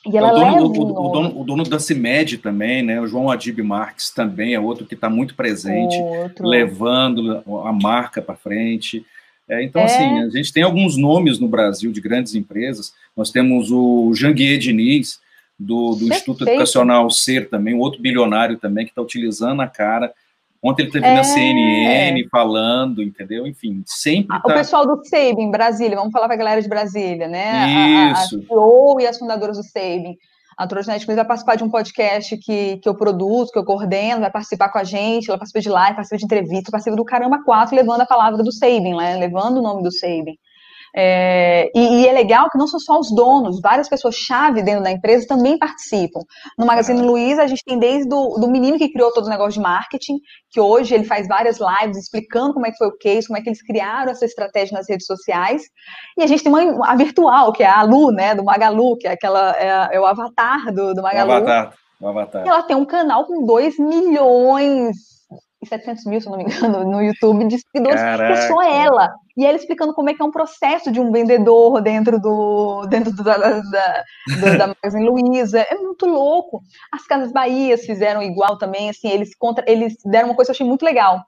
E 0.05 0.17
ela 0.17 0.29
é 0.29 0.31
o, 0.31 0.35
dono, 0.35 0.51
leva 0.51 0.61
o, 0.63 1.07
o, 1.07 1.11
dono, 1.11 1.41
o 1.41 1.43
dono 1.43 1.63
da 1.63 1.79
CIMED 1.79 2.39
também, 2.39 2.83
né? 2.83 2.99
O 2.99 3.07
João 3.07 3.31
Adib 3.31 3.59
Marques 3.61 4.09
também 4.09 4.53
é 4.53 4.59
outro 4.59 4.85
que 4.85 4.95
está 4.95 5.09
muito 5.09 5.33
presente, 5.33 5.95
outro. 5.95 6.45
levando 6.45 7.41
a 7.65 7.71
marca 7.71 8.21
para 8.21 8.35
frente. 8.35 9.05
É, 9.47 9.63
então, 9.63 9.81
é. 9.81 9.85
assim, 9.85 10.19
a 10.19 10.29
gente 10.29 10.51
tem 10.51 10.63
alguns 10.63 10.97
nomes 10.97 11.39
no 11.39 11.47
Brasil 11.47 11.91
de 11.91 12.01
grandes 12.01 12.35
empresas. 12.35 12.93
Nós 13.15 13.31
temos 13.31 13.71
o 13.71 14.13
Janguier 14.13 14.57
Diniz, 14.59 15.21
do, 15.57 15.95
do 15.95 16.07
Instituto 16.07 16.47
Educacional 16.47 17.09
Ser 17.09 17.47
também, 17.49 17.73
outro 17.75 18.01
bilionário 18.01 18.57
também, 18.57 18.85
que 18.85 18.91
está 18.91 19.01
utilizando 19.01 19.61
a 19.61 19.67
cara 19.67 20.11
Ontem 20.63 20.83
ele 20.83 20.89
esteve 20.89 21.05
é... 21.05 21.15
na 21.15 21.23
CNN 21.25 22.27
falando, 22.29 23.03
entendeu? 23.03 23.45
Enfim, 23.45 23.83
sempre. 23.85 24.27
Tá... 24.27 24.41
O 24.45 24.53
pessoal 24.53 24.87
do 24.87 25.03
Sabin, 25.03 25.51
Brasília, 25.51 25.97
vamos 25.97 26.13
falar 26.13 26.27
para 26.27 26.35
a 26.35 26.37
galera 26.37 26.61
de 26.61 26.69
Brasília, 26.69 27.27
né? 27.27 28.11
Isso. 28.11 28.35
A, 28.35 28.39
a 28.39 28.41
CEO 28.41 29.01
e 29.01 29.05
as 29.05 29.19
fundadoras 29.19 29.57
do 29.57 29.63
Sabin. 29.63 30.15
A 30.57 30.67
Trojanet 30.67 31.05
vai 31.05 31.15
participar 31.25 31.55
de 31.55 31.63
um 31.63 31.69
podcast 31.69 32.37
que, 32.37 32.77
que 32.77 32.87
eu 32.87 32.95
produzo, 32.95 33.51
que 33.51 33.57
eu 33.57 33.65
coordeno, 33.65 34.21
vai 34.21 34.31
participar 34.31 34.69
com 34.69 34.77
a 34.77 34.83
gente, 34.83 35.27
ela 35.27 35.37
participa 35.37 35.61
de 35.61 35.69
live, 35.69 35.95
participa 35.95 36.17
de 36.17 36.25
entrevista, 36.25 36.71
participa 36.71 36.95
do 36.95 37.03
Caramba 37.03 37.43
4, 37.43 37.75
levando 37.75 38.01
a 38.01 38.05
palavra 38.05 38.43
do 38.43 38.51
Sabin, 38.51 38.95
né? 38.95 39.17
levando 39.17 39.57
o 39.57 39.61
nome 39.61 39.83
do 39.83 39.91
Sabin. 39.91 40.37
É, 40.95 41.71
e, 41.73 42.01
e, 42.01 42.07
é 42.07 42.13
legal 42.13 42.49
que 42.51 42.57
não 42.57 42.67
são 42.67 42.79
só 42.79 42.99
os 42.99 43.13
donos, 43.13 43.59
várias 43.59 43.89
pessoas-chave 43.89 44.61
dentro 44.61 44.83
da 44.83 44.91
empresa 44.91 45.25
também 45.27 45.57
participam. 45.57 46.19
No 46.57 46.67
Magazine 46.67 47.01
ah. 47.01 47.05
Luiza, 47.05 47.41
a 47.41 47.47
gente 47.47 47.63
tem 47.65 47.79
desde 47.79 48.07
do, 48.07 48.37
do 48.39 48.47
menino 48.47 48.77
que 48.77 48.91
criou 48.91 49.11
todo 49.11 49.25
o 49.25 49.29
negócio 49.29 49.53
de 49.53 49.59
marketing, 49.59 50.19
que 50.51 50.59
hoje 50.59 50.93
ele 50.93 51.03
faz 51.03 51.27
várias 51.27 51.57
lives 51.59 51.97
explicando 51.97 52.53
como 52.53 52.67
é 52.67 52.71
que 52.71 52.77
foi 52.77 52.87
o 52.87 52.97
case, 52.97 53.25
como 53.25 53.39
é 53.39 53.41
que 53.41 53.49
eles 53.49 53.63
criaram 53.63 54.11
essa 54.11 54.25
estratégia 54.25 54.77
nas 54.77 54.87
redes 54.87 55.07
sociais. 55.07 55.63
E 56.15 56.21
a 56.21 56.27
gente 56.27 56.43
tem 56.43 56.53
uma, 56.53 56.87
a 56.87 56.95
virtual, 56.95 57.51
que 57.53 57.63
é 57.63 57.67
a 57.67 57.81
Lu, 57.81 58.11
né, 58.11 58.35
do 58.35 58.43
Magalu, 58.43 58.95
que 58.97 59.07
é, 59.07 59.13
aquela, 59.13 59.55
é, 59.57 59.95
é 59.95 59.99
o 59.99 60.05
avatar 60.05 60.71
do, 60.71 60.93
do 60.93 61.01
Magalu. 61.01 61.31
O 61.31 61.33
avatar. 61.33 61.73
O 61.99 62.07
avatar. 62.07 62.45
E 62.45 62.49
ela 62.49 62.61
tem 62.63 62.75
um 62.75 62.85
canal 62.85 63.25
com 63.25 63.45
2 63.45 63.79
milhões 63.79 64.95
700 65.65 66.05
mil, 66.05 66.21
se 66.21 66.29
não 66.29 66.37
me 66.37 66.43
engano, 66.43 66.83
no 66.83 67.01
YouTube 67.01 67.47
de 67.47 67.57
seguidores, 67.59 68.01
que 68.01 68.23
é 68.23 68.47
só 68.47 68.61
ela. 68.61 69.09
E 69.35 69.45
ela 69.45 69.57
explicando 69.57 69.93
como 69.93 70.09
é 70.09 70.13
que 70.13 70.21
é 70.21 70.25
um 70.25 70.31
processo 70.31 70.91
de 70.91 70.99
um 70.99 71.11
vendedor 71.11 71.81
dentro 71.81 72.19
do 72.19 72.85
dentro 72.87 73.11
do, 73.11 73.23
da, 73.23 73.37
da, 73.37 73.61
da, 73.61 74.57
da 74.57 74.67
Magazine 74.67 75.09
Luiza. 75.09 75.59
É 75.61 75.75
muito 75.75 76.05
louco. 76.05 76.61
As 76.91 77.05
Casas 77.07 77.31
Bahia 77.31 77.77
fizeram 77.77 78.21
igual 78.21 78.57
também, 78.57 78.89
assim, 78.89 79.09
eles, 79.09 79.35
contra, 79.35 79.63
eles 79.67 79.95
deram 80.05 80.29
uma 80.29 80.35
coisa 80.35 80.49
que 80.49 80.51
eu 80.51 80.55
achei 80.55 80.67
muito 80.67 80.85
legal. 80.85 81.23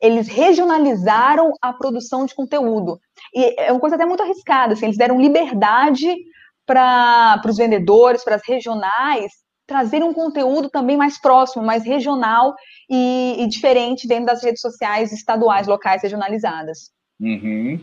eles 0.00 0.28
regionalizaram 0.28 1.52
a 1.60 1.72
produção 1.72 2.24
de 2.26 2.34
conteúdo. 2.34 2.98
E 3.34 3.54
é 3.58 3.70
uma 3.70 3.80
coisa 3.80 3.96
até 3.96 4.06
muito 4.06 4.22
arriscada, 4.22 4.72
assim, 4.72 4.86
eles 4.86 4.96
deram 4.96 5.20
liberdade 5.20 6.16
para 6.66 7.40
os 7.46 7.56
vendedores, 7.56 8.24
para 8.24 8.36
as 8.36 8.42
regionais, 8.46 9.32
trazerem 9.66 10.08
um 10.08 10.14
conteúdo 10.14 10.68
também 10.70 10.96
mais 10.96 11.20
próximo, 11.20 11.64
mais 11.64 11.84
regional 11.84 12.54
e, 12.88 13.36
e 13.38 13.46
diferente 13.48 14.06
dentro 14.08 14.26
das 14.26 14.42
redes 14.42 14.60
sociais 14.60 15.12
estaduais, 15.12 15.66
locais, 15.66 16.02
regionalizadas. 16.02 16.90
Uhum. 17.20 17.80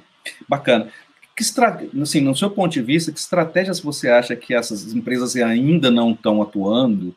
Bacana. 0.47 0.89
Que 1.35 1.43
estra... 1.43 1.79
assim, 2.01 2.21
no 2.21 2.35
seu 2.35 2.49
ponto 2.49 2.71
de 2.71 2.81
vista, 2.81 3.11
que 3.11 3.19
estratégias 3.19 3.79
você 3.79 4.09
acha 4.09 4.35
que 4.35 4.53
essas 4.53 4.93
empresas 4.93 5.35
ainda 5.35 5.91
não 5.91 6.11
estão 6.11 6.41
atuando, 6.41 7.15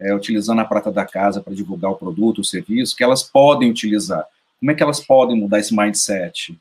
é, 0.00 0.14
utilizando 0.14 0.60
a 0.60 0.64
prata 0.64 0.90
da 0.90 1.04
casa 1.04 1.42
para 1.42 1.54
divulgar 1.54 1.90
o 1.90 1.96
produto, 1.96 2.40
o 2.40 2.44
serviço, 2.44 2.96
que 2.96 3.04
elas 3.04 3.22
podem 3.22 3.70
utilizar? 3.70 4.24
Como 4.58 4.70
é 4.70 4.74
que 4.74 4.82
elas 4.82 5.00
podem 5.00 5.36
mudar 5.36 5.58
esse 5.58 5.76
mindset? 5.76 6.58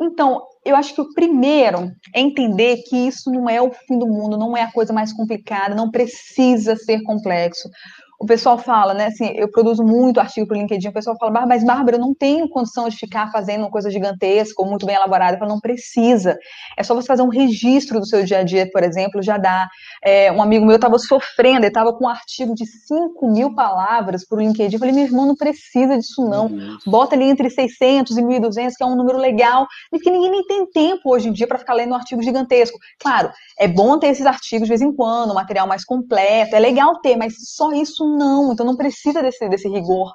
Então, 0.00 0.42
eu 0.64 0.76
acho 0.76 0.94
que 0.94 1.00
o 1.00 1.12
primeiro 1.14 1.92
é 2.14 2.20
entender 2.20 2.82
que 2.88 2.96
isso 2.96 3.30
não 3.30 3.48
é 3.48 3.60
o 3.62 3.72
fim 3.72 3.98
do 3.98 4.06
mundo, 4.06 4.36
não 4.36 4.56
é 4.56 4.62
a 4.62 4.72
coisa 4.72 4.92
mais 4.92 5.12
complicada, 5.12 5.74
não 5.74 5.90
precisa 5.90 6.76
ser 6.76 7.02
complexo 7.02 7.70
o 8.18 8.26
pessoal 8.26 8.56
fala, 8.56 8.94
né, 8.94 9.06
assim, 9.06 9.26
eu 9.34 9.50
produzo 9.50 9.84
muito 9.84 10.18
artigo 10.18 10.46
para 10.46 10.56
o 10.56 10.58
LinkedIn, 10.58 10.88
o 10.88 10.92
pessoal 10.92 11.16
fala, 11.18 11.46
mas 11.46 11.62
Bárbara, 11.62 11.96
eu 11.96 12.00
não 12.00 12.14
tenho 12.14 12.48
condição 12.48 12.88
de 12.88 12.96
ficar 12.96 13.30
fazendo 13.30 13.60
uma 13.60 13.70
coisa 13.70 13.90
gigantesca 13.90 14.62
ou 14.62 14.68
muito 14.68 14.86
bem 14.86 14.96
elaborada, 14.96 15.34
eu 15.34 15.38
falo, 15.38 15.52
não 15.52 15.60
precisa, 15.60 16.38
é 16.76 16.82
só 16.82 16.94
você 16.94 17.06
fazer 17.06 17.22
um 17.22 17.28
registro 17.28 18.00
do 18.00 18.06
seu 18.06 18.24
dia 18.24 18.38
a 18.38 18.42
dia, 18.42 18.68
por 18.70 18.82
exemplo, 18.82 19.22
já 19.22 19.36
dá. 19.36 19.68
É, 20.02 20.32
um 20.32 20.42
amigo 20.42 20.64
meu 20.64 20.76
estava 20.76 20.98
sofrendo, 20.98 21.60
ele 21.60 21.66
estava 21.66 21.92
com 21.92 22.04
um 22.04 22.08
artigo 22.08 22.54
de 22.54 22.64
5 22.66 23.30
mil 23.30 23.54
palavras 23.54 24.26
para 24.26 24.36
o 24.36 24.40
LinkedIn, 24.40 24.74
eu 24.74 24.78
falei, 24.78 24.94
meu 24.94 25.04
irmão, 25.04 25.26
não 25.26 25.36
precisa 25.36 25.98
disso 25.98 26.26
não, 26.26 26.50
bota 26.86 27.14
ali 27.14 27.24
entre 27.24 27.50
600 27.50 28.16
e 28.16 28.22
1.200, 28.22 28.72
que 28.76 28.82
é 28.82 28.86
um 28.86 28.96
número 28.96 29.18
legal, 29.18 29.66
porque 29.90 30.10
ninguém 30.10 30.30
nem 30.30 30.44
tem 30.44 30.66
tempo 30.66 31.12
hoje 31.12 31.28
em 31.28 31.32
dia 31.32 31.46
para 31.46 31.58
ficar 31.58 31.74
lendo 31.74 31.92
um 31.92 31.96
artigo 31.96 32.22
gigantesco. 32.22 32.78
Claro, 32.98 33.30
é 33.58 33.68
bom 33.68 33.98
ter 33.98 34.08
esses 34.08 34.24
artigos 34.24 34.66
de 34.66 34.70
vez 34.70 34.80
em 34.80 34.94
quando, 34.94 35.32
um 35.32 35.34
material 35.34 35.66
mais 35.66 35.84
completo, 35.84 36.56
é 36.56 36.58
legal 36.58 37.00
ter, 37.00 37.16
mas 37.16 37.34
só 37.38 37.72
isso 37.72 38.05
não, 38.06 38.52
então 38.52 38.64
não 38.64 38.76
precisa 38.76 39.22
desse, 39.22 39.48
desse 39.48 39.68
rigor 39.68 40.12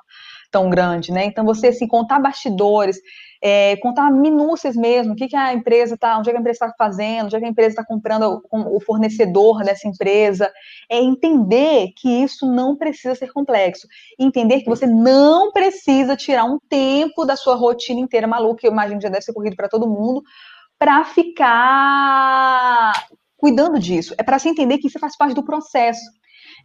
tão 0.51 0.69
grande, 0.69 1.11
né? 1.11 1.25
Então 1.25 1.45
você 1.45 1.67
assim 1.67 1.87
contar 1.87 2.19
bastidores, 2.19 2.99
é, 3.41 3.77
contar 3.77 4.11
minúcias 4.11 4.75
mesmo, 4.75 5.13
o 5.13 5.15
que, 5.15 5.29
que 5.29 5.35
a 5.35 5.53
empresa 5.53 5.95
está, 5.95 6.17
onde 6.17 6.29
é 6.29 6.33
que 6.33 6.37
a 6.37 6.41
empresa 6.41 6.65
está 6.65 6.75
fazendo, 6.77 7.25
onde 7.25 7.35
é 7.37 7.39
que 7.39 7.45
a 7.45 7.49
empresa 7.49 7.69
está 7.69 7.85
comprando 7.85 8.43
o, 8.51 8.77
o 8.77 8.81
fornecedor 8.81 9.63
dessa 9.63 9.87
empresa, 9.87 10.51
é 10.89 10.99
entender 10.99 11.93
que 11.95 12.21
isso 12.21 12.45
não 12.45 12.75
precisa 12.75 13.15
ser 13.15 13.31
complexo, 13.31 13.87
entender 14.19 14.61
que 14.61 14.69
você 14.69 14.85
não 14.85 15.51
precisa 15.51 16.15
tirar 16.15 16.43
um 16.43 16.59
tempo 16.69 17.25
da 17.25 17.37
sua 17.37 17.55
rotina 17.55 18.01
inteira 18.01 18.27
maluca, 18.27 18.67
eu 18.67 18.71
imagino 18.71 18.99
que 18.99 19.03
já 19.03 19.09
deve 19.09 19.23
ser 19.23 19.33
corrido 19.33 19.55
para 19.55 19.69
todo 19.69 19.89
mundo, 19.89 20.21
para 20.77 21.05
ficar 21.05 22.91
cuidando 23.37 23.79
disso. 23.79 24.13
É 24.17 24.23
para 24.23 24.37
se 24.37 24.49
entender 24.49 24.77
que 24.77 24.87
isso 24.87 24.99
faz 24.99 25.17
parte 25.17 25.33
do 25.33 25.43
processo. 25.43 26.01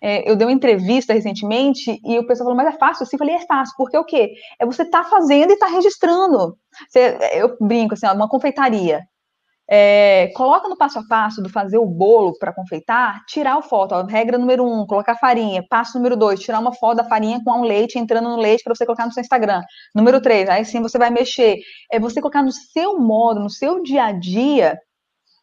É, 0.03 0.29
eu 0.31 0.37
dei 0.37 0.47
uma 0.47 0.53
entrevista 0.53 1.13
recentemente 1.13 2.01
e 2.05 2.19
o 2.19 2.27
pessoal 2.27 2.47
falou, 2.47 2.57
mas 2.57 2.75
é 2.75 2.79
fácil? 2.79 3.05
Assim, 3.05 3.17
eu 3.17 3.19
falei, 3.19 3.35
é 3.35 3.47
fácil, 3.47 3.75
porque 3.77 3.97
o 3.97 4.05
quê? 4.05 4.35
É 4.59 4.67
você 4.67 4.85
tá 4.85 5.05
fazendo 5.05 5.53
e 5.53 5.59
tá 5.59 5.67
registrando. 5.67 6.57
Você, 6.89 7.19
eu 7.35 7.57
brinco 7.61 7.95
assim, 7.95 8.07
ó, 8.07 8.15
uma 8.15 8.29
confeitaria. 8.29 9.03
É, 9.69 10.29
coloca 10.37 10.69
no 10.69 10.77
passo 10.77 11.01
a 11.01 11.03
passo 11.09 11.43
do 11.43 11.49
fazer 11.49 11.77
o 11.79 11.87
bolo 11.87 12.39
para 12.39 12.55
confeitar, 12.55 13.25
tirar 13.27 13.57
a 13.57 13.63
foto. 13.63 13.95
Ó, 13.95 14.05
regra 14.05 14.39
número 14.39 14.65
um, 14.65 14.87
colocar 14.87 15.17
farinha. 15.17 15.65
Passo 15.69 15.99
número 15.99 16.17
dois, 16.17 16.41
tirar 16.41 16.61
uma 16.61 16.73
foto 16.73 16.99
da 16.99 17.05
farinha 17.05 17.41
com 17.45 17.51
um 17.61 17.63
leite 17.63 17.99
entrando 17.99 18.29
no 18.29 18.37
leite 18.37 18.63
para 18.63 18.75
você 18.75 18.87
colocar 18.87 19.07
no 19.07 19.13
seu 19.13 19.21
Instagram. 19.21 19.63
Número 19.95 20.21
três, 20.21 20.49
aí 20.49 20.65
sim 20.65 20.81
você 20.81 20.99
vai 20.99 21.11
mexer. 21.11 21.57
É 21.91 21.99
você 21.99 22.21
colocar 22.21 22.43
no 22.43 22.53
seu 22.53 22.99
modo, 22.99 23.41
no 23.41 23.51
seu 23.51 23.83
dia 23.83 24.05
a 24.05 24.13
dia, 24.13 24.79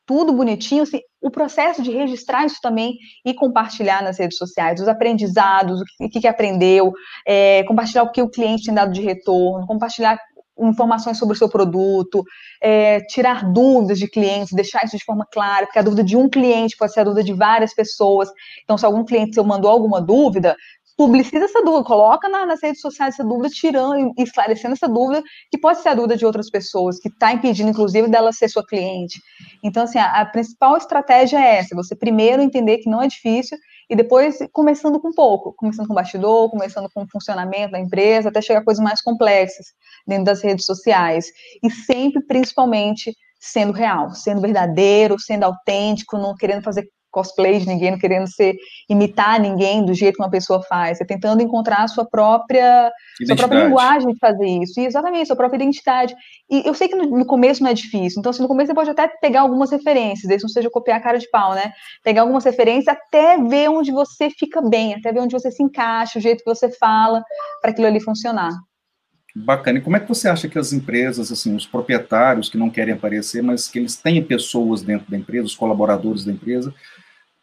tudo 0.06 0.34
bonitinho, 0.34 0.84
assim, 0.84 1.00
o 1.24 1.32
processo 1.32 1.82
de 1.82 1.90
registrar 1.90 2.46
isso 2.46 2.60
também 2.62 2.98
e 3.26 3.34
compartilhar 3.34 4.04
nas 4.04 4.20
redes 4.20 4.38
sociais, 4.38 4.82
os 4.82 4.90
aprendizados, 4.90 5.80
o 5.80 6.10
que, 6.10 6.20
que 6.20 6.28
aprendeu, 6.28 6.92
é, 7.26 7.64
compartilhar 7.64 8.04
o 8.04 8.12
que 8.12 8.22
o 8.22 8.30
cliente 8.30 8.66
tem 8.66 8.74
dado 8.74 8.92
de 8.92 9.02
retorno, 9.02 9.66
compartilhar 9.66 10.20
informações 10.60 11.18
sobre 11.18 11.34
o 11.34 11.38
seu 11.38 11.50
produto, 11.50 12.24
é, 12.62 13.00
tirar 13.02 13.52
dúvidas 13.52 13.98
de 13.98 14.08
clientes, 14.08 14.54
deixar 14.54 14.84
isso 14.84 14.98
de 14.98 15.04
forma 15.04 15.26
clara, 15.32 15.66
porque 15.66 15.80
a 15.80 15.82
dúvida 15.82 16.04
de 16.04 16.16
um 16.16 16.30
cliente 16.30 16.78
pode 16.78 16.94
ser 16.94 17.00
a 17.00 17.04
dúvida 17.06 17.24
de 17.24 17.34
várias 17.34 17.74
pessoas. 17.74 18.30
Então, 18.64 18.78
se 18.78 18.86
algum 18.86 19.04
cliente 19.06 19.34
seu 19.34 19.44
mandou 19.44 19.72
alguma 19.72 20.02
dúvida, 20.02 20.56
publiciza 20.98 21.46
essa 21.46 21.64
dúvida, 21.64 21.84
coloca 21.84 22.30
na, 22.30 22.46
nas 22.46 22.62
redes 22.62 22.82
sociais 22.82 23.16
essa 23.16 23.24
dúvida, 23.24 23.50
tirando 23.50 24.14
esclarecendo 24.18 24.74
essa 24.74 24.88
dúvida, 24.88 25.24
que 25.52 25.58
pode 25.58 25.80
ser 25.82 25.90
a 25.90 25.96
dúvida 25.96 26.16
de 26.16 26.26
outras 26.26 26.50
pessoas, 26.50 27.00
que 27.00 27.10
está 27.10 27.34
impedindo, 27.34 27.70
inclusive, 27.70 28.08
dela 28.08 28.32
ser 28.32 28.50
sua 28.50 28.66
cliente. 28.66 29.20
Então, 29.64 29.84
assim, 29.84 29.98
a, 29.98 30.22
a, 30.22 30.26
principal 30.26 30.78
estratégia 30.78 31.38
é 31.38 31.58
essa: 31.58 31.76
você 31.76 31.96
primeiro 31.96 32.42
entender 32.42 32.78
que 32.78 32.90
não 32.90 33.02
é 33.02 33.08
difícil 33.08 33.58
e 33.90 33.96
depois 33.96 34.38
começando 34.52 35.00
com 35.00 35.12
pouco, 35.12 35.54
começando 35.54 35.88
com 35.88 35.94
bastidor, 35.94 36.50
começando 36.50 36.90
com 36.94 37.04
o 37.04 37.08
funcionamento 37.08 37.72
da 37.72 37.80
empresa, 37.80 38.30
até 38.30 38.42
chegar 38.42 38.60
a 38.60 38.64
coisas 38.64 38.84
mais 38.84 39.02
complexas 39.02 39.68
dentro 40.08 40.26
das 40.26 40.42
redes 40.42 40.66
sociais. 40.66 41.28
E 41.62 41.70
sempre, 41.70 42.24
principalmente, 42.26 43.14
sendo 43.40 43.74
real, 43.74 44.12
sendo 44.12 44.42
verdadeiro, 44.42 45.20
sendo 45.20 45.44
autêntico, 45.44 46.18
não 46.18 46.36
querendo 46.36 46.64
fazer 46.64 46.88
cosplay 47.14 47.60
de 47.60 47.68
ninguém, 47.68 47.92
não 47.92 48.00
querendo 48.00 48.28
ser 48.28 48.56
imitar 48.90 49.40
ninguém 49.40 49.86
do 49.86 49.94
jeito 49.94 50.16
que 50.16 50.24
uma 50.24 50.30
pessoa 50.30 50.62
faz, 50.64 51.00
é 51.00 51.06
tentando 51.06 51.42
encontrar 51.42 51.84
a 51.84 51.88
sua 51.88 52.04
própria, 52.04 52.92
sua 53.26 53.36
própria 53.36 53.66
linguagem 53.66 54.12
de 54.12 54.20
fazer 54.20 54.48
isso, 54.48 54.80
e 54.80 54.86
exatamente, 54.86 55.28
sua 55.28 55.36
própria 55.36 55.58
identidade. 55.58 56.16
E 56.50 56.68
eu 56.68 56.74
sei 56.74 56.88
que 56.88 56.96
no, 56.96 57.20
no, 57.20 57.26
começo 57.26 57.64
não 57.64 57.70
é 57.70 57.74
difícil, 57.74 58.20
então 58.20 58.32
assim, 58.32 58.42
no 58.42 58.48
começo 58.48 58.68
você 58.68 58.74
pode 58.74 58.90
até 58.90 59.08
pegar 59.08 59.42
algumas 59.42 59.72
referências, 59.72 60.28
desde 60.28 60.44
não 60.44 60.50
seja 60.50 60.70
copiar 60.70 60.98
a 60.98 61.02
cara 61.02 61.20
de 61.20 61.30
pau, 61.30 61.54
né? 61.54 61.72
Pegar 62.04 62.24
algumas 62.24 62.44
referências 62.44 62.88
até 62.88 63.38
ver 63.38 63.70
onde 63.70 63.92
você 63.92 64.30
fica 64.30 64.62
bem, 64.62 64.96
até 64.96 65.14
ver 65.14 65.20
onde 65.20 65.34
você 65.34 65.52
se 65.52 65.62
encaixa, 65.62 66.18
o 66.18 66.22
jeito 66.22 66.44
que 66.44 66.50
você 66.50 66.70
fala, 66.70 67.24
para 67.62 67.72
aquilo 67.72 67.88
ali 67.88 68.02
funcionar. 68.02 68.52
Bacana. 69.36 69.80
E 69.80 69.82
como 69.82 69.98
é 69.98 70.00
que 70.00 70.08
você 70.08 70.28
acha 70.28 70.48
que 70.48 70.60
as 70.60 70.72
empresas, 70.74 71.32
assim, 71.32 71.56
os 71.56 71.66
proprietários 71.66 72.50
que 72.50 72.58
não 72.58 72.70
querem 72.70 72.94
aparecer, 72.94 73.42
mas 73.42 73.68
que 73.68 73.80
eles 73.80 73.96
têm 73.96 74.24
pessoas 74.24 74.84
dentro 74.84 75.10
da 75.10 75.18
empresa, 75.18 75.48
os 75.48 75.56
colaboradores 75.56 76.24
da 76.24 76.32
empresa, 76.32 76.74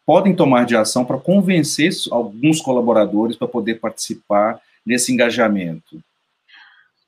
podem 0.05 0.35
tomar 0.35 0.65
de 0.65 0.75
ação 0.75 1.05
para 1.05 1.17
convencer 1.17 1.91
alguns 2.11 2.61
colaboradores 2.61 3.35
para 3.35 3.47
poder 3.47 3.79
participar 3.79 4.59
desse 4.85 5.11
engajamento? 5.11 6.01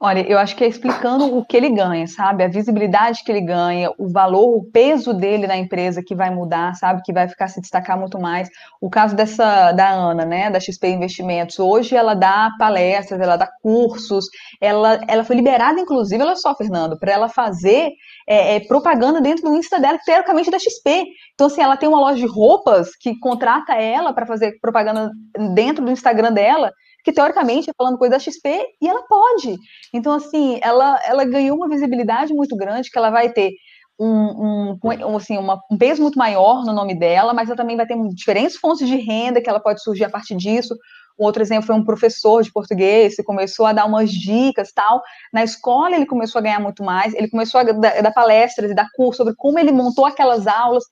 Olha, 0.05 0.19
eu 0.29 0.37
acho 0.37 0.53
que 0.57 0.65
é 0.65 0.67
explicando 0.67 1.33
o 1.37 1.45
que 1.45 1.55
ele 1.55 1.69
ganha, 1.69 2.05
sabe? 2.07 2.43
A 2.43 2.49
visibilidade 2.49 3.23
que 3.23 3.31
ele 3.31 3.39
ganha, 3.39 3.89
o 3.97 4.09
valor, 4.09 4.57
o 4.57 4.69
peso 4.69 5.13
dele 5.13 5.47
na 5.47 5.55
empresa 5.55 6.03
que 6.05 6.13
vai 6.13 6.29
mudar, 6.29 6.75
sabe? 6.75 7.01
Que 7.05 7.13
vai 7.13 7.25
ficar 7.29 7.47
se 7.47 7.61
destacar 7.61 7.97
muito 7.97 8.19
mais. 8.19 8.49
O 8.81 8.89
caso 8.89 9.15
dessa 9.15 9.71
da 9.71 9.91
Ana, 9.91 10.25
né, 10.25 10.51
da 10.51 10.59
XP 10.59 10.89
Investimentos, 10.89 11.57
hoje 11.57 11.95
ela 11.95 12.15
dá 12.15 12.51
palestras, 12.59 13.21
ela 13.21 13.37
dá 13.37 13.47
cursos, 13.61 14.25
ela, 14.59 14.99
ela 15.07 15.23
foi 15.23 15.37
liberada, 15.37 15.79
inclusive, 15.79 16.21
ela 16.21 16.35
só, 16.35 16.53
Fernando, 16.53 16.99
para 16.99 17.13
ela 17.13 17.29
fazer 17.29 17.93
é, 18.27 18.57
é, 18.57 18.59
propaganda 18.59 19.21
dentro 19.21 19.45
do 19.45 19.55
Insta 19.55 19.79
dela, 19.79 19.97
teoricamente 20.05 20.51
da 20.51 20.59
XP. 20.59 21.05
Então, 21.33 21.47
assim, 21.47 21.61
ela 21.61 21.77
tem 21.77 21.87
uma 21.87 22.01
loja 22.01 22.17
de 22.17 22.27
roupas 22.27 22.93
que 22.97 23.17
contrata 23.19 23.75
ela 23.75 24.11
para 24.11 24.25
fazer 24.25 24.59
propaganda 24.59 25.11
dentro 25.53 25.85
do 25.85 25.91
Instagram 25.91 26.33
dela 26.33 26.73
que 27.03 27.11
teoricamente 27.11 27.69
é 27.69 27.73
falando 27.77 27.97
coisa 27.97 28.13
da 28.13 28.19
XP 28.19 28.65
e 28.81 28.87
ela 28.87 29.03
pode. 29.03 29.57
Então, 29.93 30.13
assim, 30.13 30.59
ela, 30.61 30.99
ela 31.05 31.25
ganhou 31.25 31.57
uma 31.57 31.67
visibilidade 31.67 32.33
muito 32.33 32.55
grande, 32.55 32.89
que 32.89 32.97
ela 32.97 33.09
vai 33.09 33.31
ter 33.31 33.51
um, 33.99 34.77
um, 34.83 35.17
assim, 35.17 35.37
uma, 35.37 35.59
um 35.71 35.77
peso 35.77 36.01
muito 36.01 36.17
maior 36.17 36.63
no 36.65 36.73
nome 36.73 36.95
dela, 36.97 37.33
mas 37.33 37.49
ela 37.49 37.57
também 37.57 37.77
vai 37.77 37.85
ter 37.85 37.97
diferentes 38.09 38.57
fontes 38.57 38.87
de 38.87 38.95
renda 38.95 39.41
que 39.41 39.49
ela 39.49 39.59
pode 39.59 39.81
surgir 39.83 40.05
a 40.05 40.09
partir 40.09 40.35
disso. 40.35 40.75
Um 41.19 41.25
outro 41.25 41.43
exemplo 41.43 41.67
foi 41.67 41.75
um 41.75 41.83
professor 41.83 42.41
de 42.41 42.51
português 42.51 43.15
que 43.15 43.23
começou 43.23 43.65
a 43.65 43.73
dar 43.73 43.85
umas 43.85 44.11
dicas 44.11 44.71
tal. 44.73 45.01
Na 45.31 45.43
escola 45.43 45.95
ele 45.95 46.05
começou 46.05 46.39
a 46.39 46.41
ganhar 46.41 46.59
muito 46.59 46.83
mais, 46.83 47.13
ele 47.13 47.29
começou 47.29 47.59
a 47.59 47.63
dar, 47.63 48.01
dar 48.01 48.11
palestras 48.11 48.71
e 48.71 48.75
dar 48.75 48.87
curso 48.95 49.17
sobre 49.17 49.35
como 49.37 49.59
ele 49.59 49.71
montou 49.71 50.05
aquelas 50.05 50.47
aulas, 50.47 50.83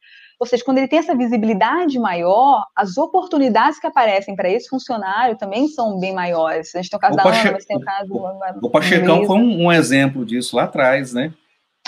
ou 0.41 0.47
seja, 0.47 0.63
quando 0.65 0.79
ele 0.79 0.87
tem 0.87 0.97
essa 0.97 1.15
visibilidade 1.15 1.99
maior, 1.99 2.65
as 2.75 2.97
oportunidades 2.97 3.79
que 3.79 3.85
aparecem 3.85 4.35
para 4.35 4.49
esse 4.49 4.67
funcionário 4.67 5.37
também 5.37 5.67
são 5.67 5.99
bem 5.99 6.15
maiores. 6.15 6.73
A 6.73 6.79
gente 6.79 6.89
tem 6.89 6.97
o 6.97 6.99
caso 6.99 7.13
o 7.13 7.17
da 7.17 7.21
Pache... 7.21 7.41
Ana, 7.41 7.51
mas 7.51 7.65
tem 7.65 7.77
o 7.77 7.81
caso... 7.81 8.11
O, 8.11 8.65
o 8.65 8.69
Pachecão 8.71 9.23
foi 9.27 9.37
um, 9.37 9.65
um 9.65 9.71
exemplo 9.71 10.25
disso 10.25 10.55
lá 10.55 10.63
atrás, 10.63 11.13
né? 11.13 11.31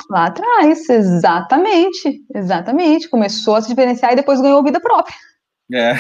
Lá 0.08 0.28
atrás, 0.28 0.88
exatamente, 0.88 2.22
exatamente. 2.36 3.10
Começou 3.10 3.56
a 3.56 3.62
se 3.64 3.70
diferenciar 3.70 4.14
e 4.14 4.18
depois 4.18 4.40
ganhou 4.40 4.64
vida 4.64 4.80
própria. 4.80 5.16
É, 5.74 5.96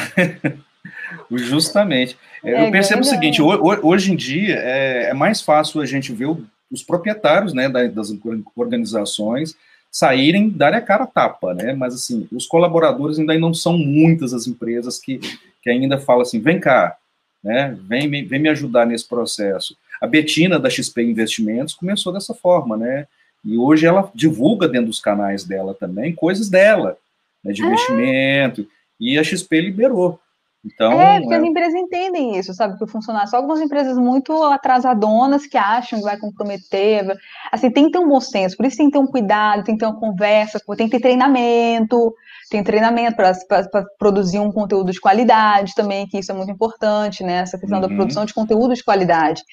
justamente. 1.33 2.15
É, 2.45 2.67
eu 2.67 2.71
percebo 2.71 3.01
o 3.01 3.05
seguinte, 3.05 3.41
hoje 3.41 4.13
em 4.13 4.15
dia 4.15 4.59
é, 4.59 5.09
é, 5.09 5.13
mais 5.15 5.41
fácil 5.41 5.81
a 5.81 5.87
gente 5.87 6.13
ver 6.13 6.27
os 6.71 6.83
proprietários 6.83 7.51
né, 7.51 7.67
das 7.67 8.13
organizações 8.55 9.55
saírem, 9.93 10.49
darem 10.49 10.79
a 10.79 10.81
cara 10.81 11.03
a 11.03 11.07
tapa, 11.07 11.53
né? 11.53 11.71
Mas, 11.73 11.93
assim, 11.93 12.27
os 12.31 12.47
colaboradores 12.47 13.19
ainda 13.19 13.37
não 13.37 13.53
são 13.53 13.77
muitas 13.77 14.33
as 14.33 14.47
empresas 14.47 14.97
que, 14.97 15.19
que 15.61 15.69
ainda 15.69 15.99
falam 15.99 16.23
assim, 16.23 16.39
vem 16.39 16.59
cá, 16.59 16.97
né? 17.43 17.77
Vem, 17.87 18.09
vem 18.25 18.39
me 18.39 18.49
ajudar 18.49 18.87
nesse 18.87 19.07
processo. 19.07 19.77
A 20.01 20.07
Betina 20.07 20.59
da 20.59 20.69
XP 20.69 21.03
Investimentos 21.03 21.75
começou 21.75 22.11
dessa 22.11 22.33
forma, 22.33 22.75
né? 22.75 23.05
E 23.45 23.55
hoje 23.55 23.85
ela 23.85 24.09
divulga 24.15 24.67
dentro 24.67 24.87
dos 24.87 24.99
canais 24.99 25.43
dela 25.43 25.75
também 25.75 26.15
coisas 26.15 26.49
dela, 26.49 26.97
né, 27.43 27.51
de 27.51 27.61
é. 27.61 27.65
investimento. 27.65 28.67
E 28.99 29.19
a 29.19 29.23
XP 29.23 29.61
liberou. 29.61 30.19
Então, 30.65 30.93
é, 30.93 31.19
porque 31.19 31.33
é... 31.33 31.37
as 31.37 31.43
empresas 31.43 31.73
entendem 31.73 32.37
isso, 32.37 32.53
sabe, 32.53 32.77
que 32.77 32.87
funcionar. 32.87 33.27
Só 33.27 33.37
algumas 33.37 33.59
empresas 33.59 33.97
muito 33.97 34.31
atrasadonas 34.43 35.45
que 35.45 35.57
acham 35.57 35.99
que 35.99 36.05
vai 36.05 36.17
comprometer. 36.17 37.05
Assim, 37.51 37.69
tem 37.69 37.85
que 37.85 37.91
ter 37.91 37.99
um 37.99 38.07
bom 38.07 38.21
senso, 38.21 38.55
por 38.55 38.65
isso 38.65 38.77
tem 38.77 38.87
que 38.87 38.93
ter 38.93 39.03
um 39.03 39.07
cuidado, 39.07 39.63
tem 39.63 39.75
que 39.75 39.79
ter 39.79 39.85
uma 39.85 39.99
conversa, 39.99 40.59
tem 40.77 40.87
que 40.87 40.97
ter 40.97 41.01
treinamento, 41.01 42.13
tem 42.49 42.63
treinamento 42.63 43.17
para 43.17 43.85
produzir 43.99 44.39
um 44.39 44.51
conteúdo 44.51 44.91
de 44.91 45.01
qualidade 45.01 45.75
também, 45.75 46.07
que 46.07 46.17
isso 46.17 46.31
é 46.31 46.35
muito 46.35 46.51
importante, 46.51 47.23
né? 47.23 47.39
Essa 47.39 47.57
questão 47.57 47.81
uhum. 47.81 47.87
da 47.87 47.93
produção 47.93 48.25
de 48.25 48.33
conteúdo 48.33 48.73
de 48.73 48.83
qualidade, 48.83 49.43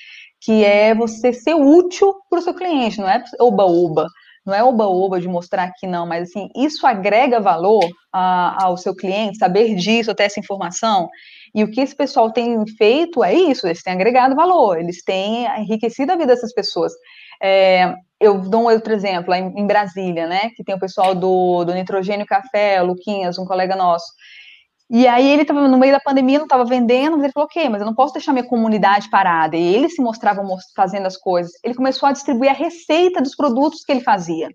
que 0.40 0.64
é 0.64 0.94
você 0.94 1.32
ser 1.32 1.54
útil 1.54 2.14
para 2.30 2.38
o 2.38 2.42
seu 2.42 2.54
cliente, 2.54 3.00
não 3.00 3.08
é 3.08 3.22
oba-oba 3.40 4.06
não 4.44 4.54
é 4.54 4.64
oba-oba 4.64 5.20
de 5.20 5.28
mostrar 5.28 5.70
que 5.78 5.86
não, 5.86 6.06
mas 6.06 6.28
assim, 6.28 6.48
isso 6.56 6.86
agrega 6.86 7.40
valor 7.40 7.84
a, 8.12 8.64
ao 8.64 8.76
seu 8.76 8.94
cliente, 8.94 9.38
saber 9.38 9.74
disso, 9.74 10.14
ter 10.14 10.24
essa 10.24 10.40
informação. 10.40 11.08
E 11.54 11.62
o 11.64 11.70
que 11.70 11.80
esse 11.80 11.94
pessoal 11.94 12.32
tem 12.32 12.64
feito 12.76 13.22
é 13.22 13.34
isso, 13.34 13.66
eles 13.66 13.82
têm 13.82 13.92
agregado 13.92 14.36
valor, 14.36 14.78
eles 14.78 15.02
têm 15.02 15.46
enriquecido 15.60 16.12
a 16.12 16.16
vida 16.16 16.28
dessas 16.28 16.52
pessoas. 16.54 16.92
É, 17.42 17.94
eu 18.20 18.38
dou 18.38 18.62
um 18.62 18.72
outro 18.72 18.92
exemplo, 18.92 19.32
em, 19.34 19.52
em, 19.58 19.66
Brasília, 19.66 20.26
né, 20.26 20.50
que 20.54 20.62
tem 20.62 20.74
o 20.74 20.80
pessoal 20.80 21.14
do, 21.14 21.64
do 21.64 21.74
Nitrogênio 21.74 22.26
Café, 22.26 22.82
o 22.82 22.86
Luquinhas, 22.86 23.38
um 23.38 23.46
colega 23.46 23.74
nosso, 23.74 24.06
e 24.90 25.06
aí 25.06 25.30
ele 25.30 25.42
estava 25.42 25.68
no 25.68 25.78
meio 25.78 25.92
da 25.92 26.00
pandemia, 26.00 26.38
não 26.38 26.46
estava 26.46 26.64
vendendo, 26.64 27.12
mas 27.12 27.22
ele 27.22 27.32
falou, 27.32 27.46
ok, 27.46 27.68
mas 27.68 27.80
eu 27.80 27.86
não 27.86 27.94
posso 27.94 28.14
deixar 28.14 28.32
minha 28.32 28.46
comunidade 28.46 29.08
parada. 29.08 29.56
E 29.56 29.74
ele 29.74 29.88
se 29.88 30.02
mostrava 30.02 30.42
fazendo 30.74 31.06
as 31.06 31.16
coisas. 31.16 31.52
Ele 31.62 31.76
começou 31.76 32.08
a 32.08 32.12
distribuir 32.12 32.50
a 32.50 32.54
receita 32.54 33.22
dos 33.22 33.36
produtos 33.36 33.84
que 33.84 33.92
ele 33.92 34.00
fazia. 34.00 34.48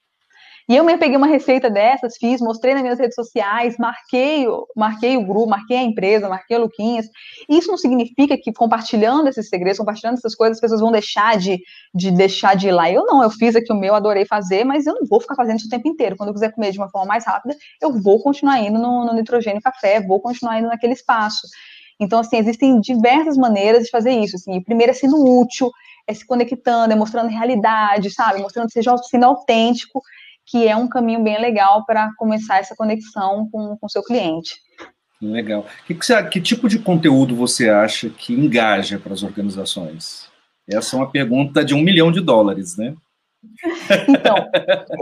E 0.68 0.76
eu 0.76 0.84
me 0.84 0.98
peguei 0.98 1.16
uma 1.16 1.28
receita 1.28 1.70
dessas, 1.70 2.18
fiz, 2.18 2.42
mostrei 2.42 2.74
nas 2.74 2.82
minhas 2.82 2.98
redes 2.98 3.14
sociais, 3.14 3.78
marquei, 3.78 4.48
marquei 4.76 5.16
o 5.16 5.24
grupo, 5.24 5.48
marquei 5.48 5.78
a 5.78 5.84
empresa, 5.84 6.28
marquei 6.28 6.58
o 6.58 6.62
Luquinhas. 6.62 7.06
Isso 7.48 7.68
não 7.70 7.78
significa 7.78 8.36
que 8.36 8.52
compartilhando 8.52 9.28
esses 9.28 9.48
segredos, 9.48 9.78
compartilhando 9.78 10.18
essas 10.18 10.34
coisas, 10.34 10.58
as 10.58 10.62
pessoas 10.62 10.82
vão 10.82 10.92
deixar 10.92 11.38
de, 11.38 11.62
de 11.94 12.10
deixar 12.10 12.56
de 12.56 12.70
ir 12.70 12.72
lá. 12.72 12.90
Eu 12.90 13.06
não, 13.06 13.22
eu 13.22 13.30
fiz 13.30 13.56
aqui 13.56 13.72
o 13.72 13.76
meu, 13.76 13.94
adorei 13.94 14.26
fazer, 14.26 14.64
mas 14.64 14.88
eu 14.88 14.96
não 14.96 15.06
vou 15.06 15.22
ficar 15.22 15.36
fazendo 15.36 15.58
isso 15.58 15.68
o 15.68 15.70
tempo 15.70 15.88
inteiro. 15.88 16.18
Quando 16.18 16.30
eu 16.30 16.34
quiser 16.34 16.52
comer 16.52 16.72
de 16.72 16.80
uma 16.80 16.90
forma 16.90 17.06
mais 17.06 17.26
rápida, 17.28 17.56
eu 17.80 17.94
vou 18.02 18.20
continuar 18.24 18.60
indo 18.60 18.80
no, 18.80 19.06
no 19.06 19.14
nitrogênio 19.14 19.62
café, 19.62 20.02
vou 20.02 20.20
continuar 20.20 20.58
indo 20.58 20.68
naquele 20.68 20.94
espaço. 20.94 21.48
Então, 22.00 22.20
assim, 22.20 22.38
existem 22.38 22.82
diversas 22.82 23.38
maneiras 23.38 23.84
de 23.84 23.92
fazer 23.92 24.12
isso. 24.12 24.36
Assim, 24.36 24.60
primeiro 24.64 24.92
é 24.92 24.96
sendo 24.96 25.24
útil, 25.40 25.70
é 26.08 26.14
se 26.14 26.26
conectando, 26.26 26.92
é 26.92 26.96
mostrando 26.96 27.30
realidade, 27.30 28.10
sabe? 28.10 28.42
Mostrando 28.42 28.66
que 28.66 28.74
seja 28.74 28.98
sendo 28.98 29.26
autêntico 29.26 30.02
que 30.46 30.68
é 30.68 30.76
um 30.76 30.88
caminho 30.88 31.24
bem 31.24 31.40
legal 31.40 31.86
para 31.86 32.12
começar 32.18 32.58
essa 32.58 32.76
conexão 32.76 33.50
com 33.52 33.78
o 33.82 33.90
seu 33.90 34.04
cliente. 34.04 34.56
Legal. 35.22 35.66
Que, 35.88 35.96
que, 35.96 36.06
você, 36.06 36.24
que 36.24 36.42
tipo 36.42 36.68
de 36.68 36.80
conteúdo 36.80 37.36
você 37.36 37.70
acha 37.70 38.10
que 38.10 38.34
engaja 38.34 39.00
para 39.00 39.14
as 39.14 39.24
organizações? 39.24 40.30
Essa 40.68 40.96
é 40.96 41.00
uma 41.00 41.10
pergunta 41.10 41.64
de 41.64 41.74
um 41.74 41.82
milhão 41.82 42.12
de 42.12 42.22
dólares, 42.22 42.78
né? 42.78 42.96
Então, 44.08 44.36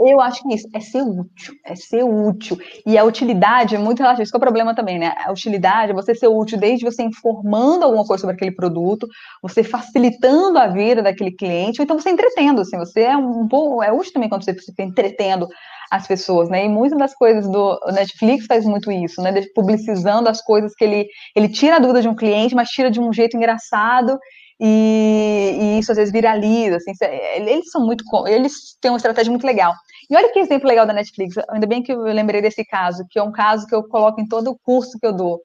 eu 0.06 0.20
acho 0.20 0.42
que 0.42 0.54
isso 0.54 0.68
é 0.74 0.80
ser 0.80 1.02
útil, 1.02 1.54
é 1.64 1.74
ser 1.74 2.02
útil. 2.02 2.58
E 2.86 2.96
a 2.98 3.04
utilidade 3.04 3.74
é 3.74 3.78
muito 3.78 4.00
relativa, 4.00 4.22
isso 4.22 4.34
é 4.34 4.38
o 4.38 4.40
problema 4.40 4.74
também, 4.74 4.98
né? 4.98 5.14
A 5.24 5.32
utilidade 5.32 5.92
é 5.92 5.94
você 5.94 6.14
ser 6.14 6.28
útil 6.28 6.58
desde 6.58 6.84
você 6.84 7.02
informando 7.02 7.84
alguma 7.84 8.04
coisa 8.04 8.22
sobre 8.22 8.36
aquele 8.36 8.52
produto, 8.52 9.06
você 9.42 9.62
facilitando 9.62 10.58
a 10.58 10.68
vida 10.68 11.02
daquele 11.02 11.32
cliente, 11.32 11.80
ou 11.80 11.84
então 11.84 11.98
você 11.98 12.10
entretendo, 12.10 12.60
assim, 12.60 12.78
você 12.78 13.02
é 13.02 13.16
um 13.16 13.46
pouco, 13.48 13.82
é 13.82 13.92
útil 13.92 14.12
também 14.12 14.28
quando 14.28 14.44
você 14.44 14.54
fica 14.54 14.82
entretendo 14.82 15.48
as 15.90 16.06
pessoas, 16.06 16.48
né? 16.48 16.64
E 16.64 16.68
muitas 16.68 16.98
das 16.98 17.14
coisas 17.14 17.48
do 17.48 17.78
Netflix 17.92 18.46
faz 18.46 18.64
muito 18.64 18.90
isso, 18.90 19.22
né? 19.22 19.32
Publicizando 19.54 20.28
as 20.28 20.42
coisas 20.42 20.74
que 20.74 20.84
ele, 20.84 21.06
ele 21.36 21.48
tira 21.48 21.76
a 21.76 21.78
dúvida 21.78 22.02
de 22.02 22.08
um 22.08 22.14
cliente, 22.14 22.54
mas 22.54 22.68
tira 22.68 22.90
de 22.90 23.00
um 23.00 23.12
jeito 23.12 23.36
engraçado 23.36 24.18
e, 24.66 25.58
e, 25.60 25.78
isso 25.78 25.92
às 25.92 25.98
vezes 25.98 26.10
viraliza, 26.10 26.76
assim, 26.76 26.92
eles 27.34 27.70
são 27.70 27.84
muito, 27.84 28.02
eles 28.26 28.78
têm 28.80 28.90
uma 28.90 28.96
estratégia 28.96 29.30
muito 29.30 29.46
legal. 29.46 29.74
E 30.08 30.16
olha 30.16 30.32
que 30.32 30.38
exemplo 30.38 30.66
legal 30.66 30.86
da 30.86 30.94
Netflix, 30.94 31.34
ainda 31.50 31.66
bem 31.66 31.82
que 31.82 31.92
eu 31.92 32.00
lembrei 32.00 32.40
desse 32.40 32.64
caso, 32.64 33.04
que 33.10 33.18
é 33.18 33.22
um 33.22 33.30
caso 33.30 33.66
que 33.66 33.74
eu 33.74 33.86
coloco 33.86 34.18
em 34.22 34.26
todo 34.26 34.50
o 34.50 34.58
curso 34.58 34.98
que 34.98 35.06
eu 35.06 35.12
dou. 35.12 35.42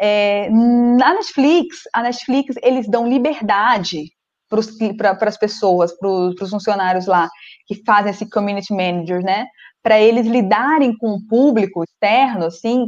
É, 0.00 0.48
na 0.48 1.12
Netflix, 1.12 1.80
a 1.92 2.02
Netflix, 2.02 2.54
eles 2.62 2.88
dão 2.88 3.06
liberdade 3.06 4.04
para 4.48 5.28
as 5.28 5.36
pessoas, 5.36 5.92
para 5.98 6.08
os 6.08 6.50
funcionários 6.50 7.06
lá, 7.06 7.28
que 7.66 7.82
fazem 7.84 8.12
esse 8.12 8.30
community 8.30 8.72
manager, 8.72 9.20
né, 9.20 9.46
para 9.82 10.00
eles 10.00 10.26
lidarem 10.26 10.96
com 10.96 11.08
o 11.08 11.26
público 11.28 11.84
externo, 11.84 12.46
assim, 12.46 12.86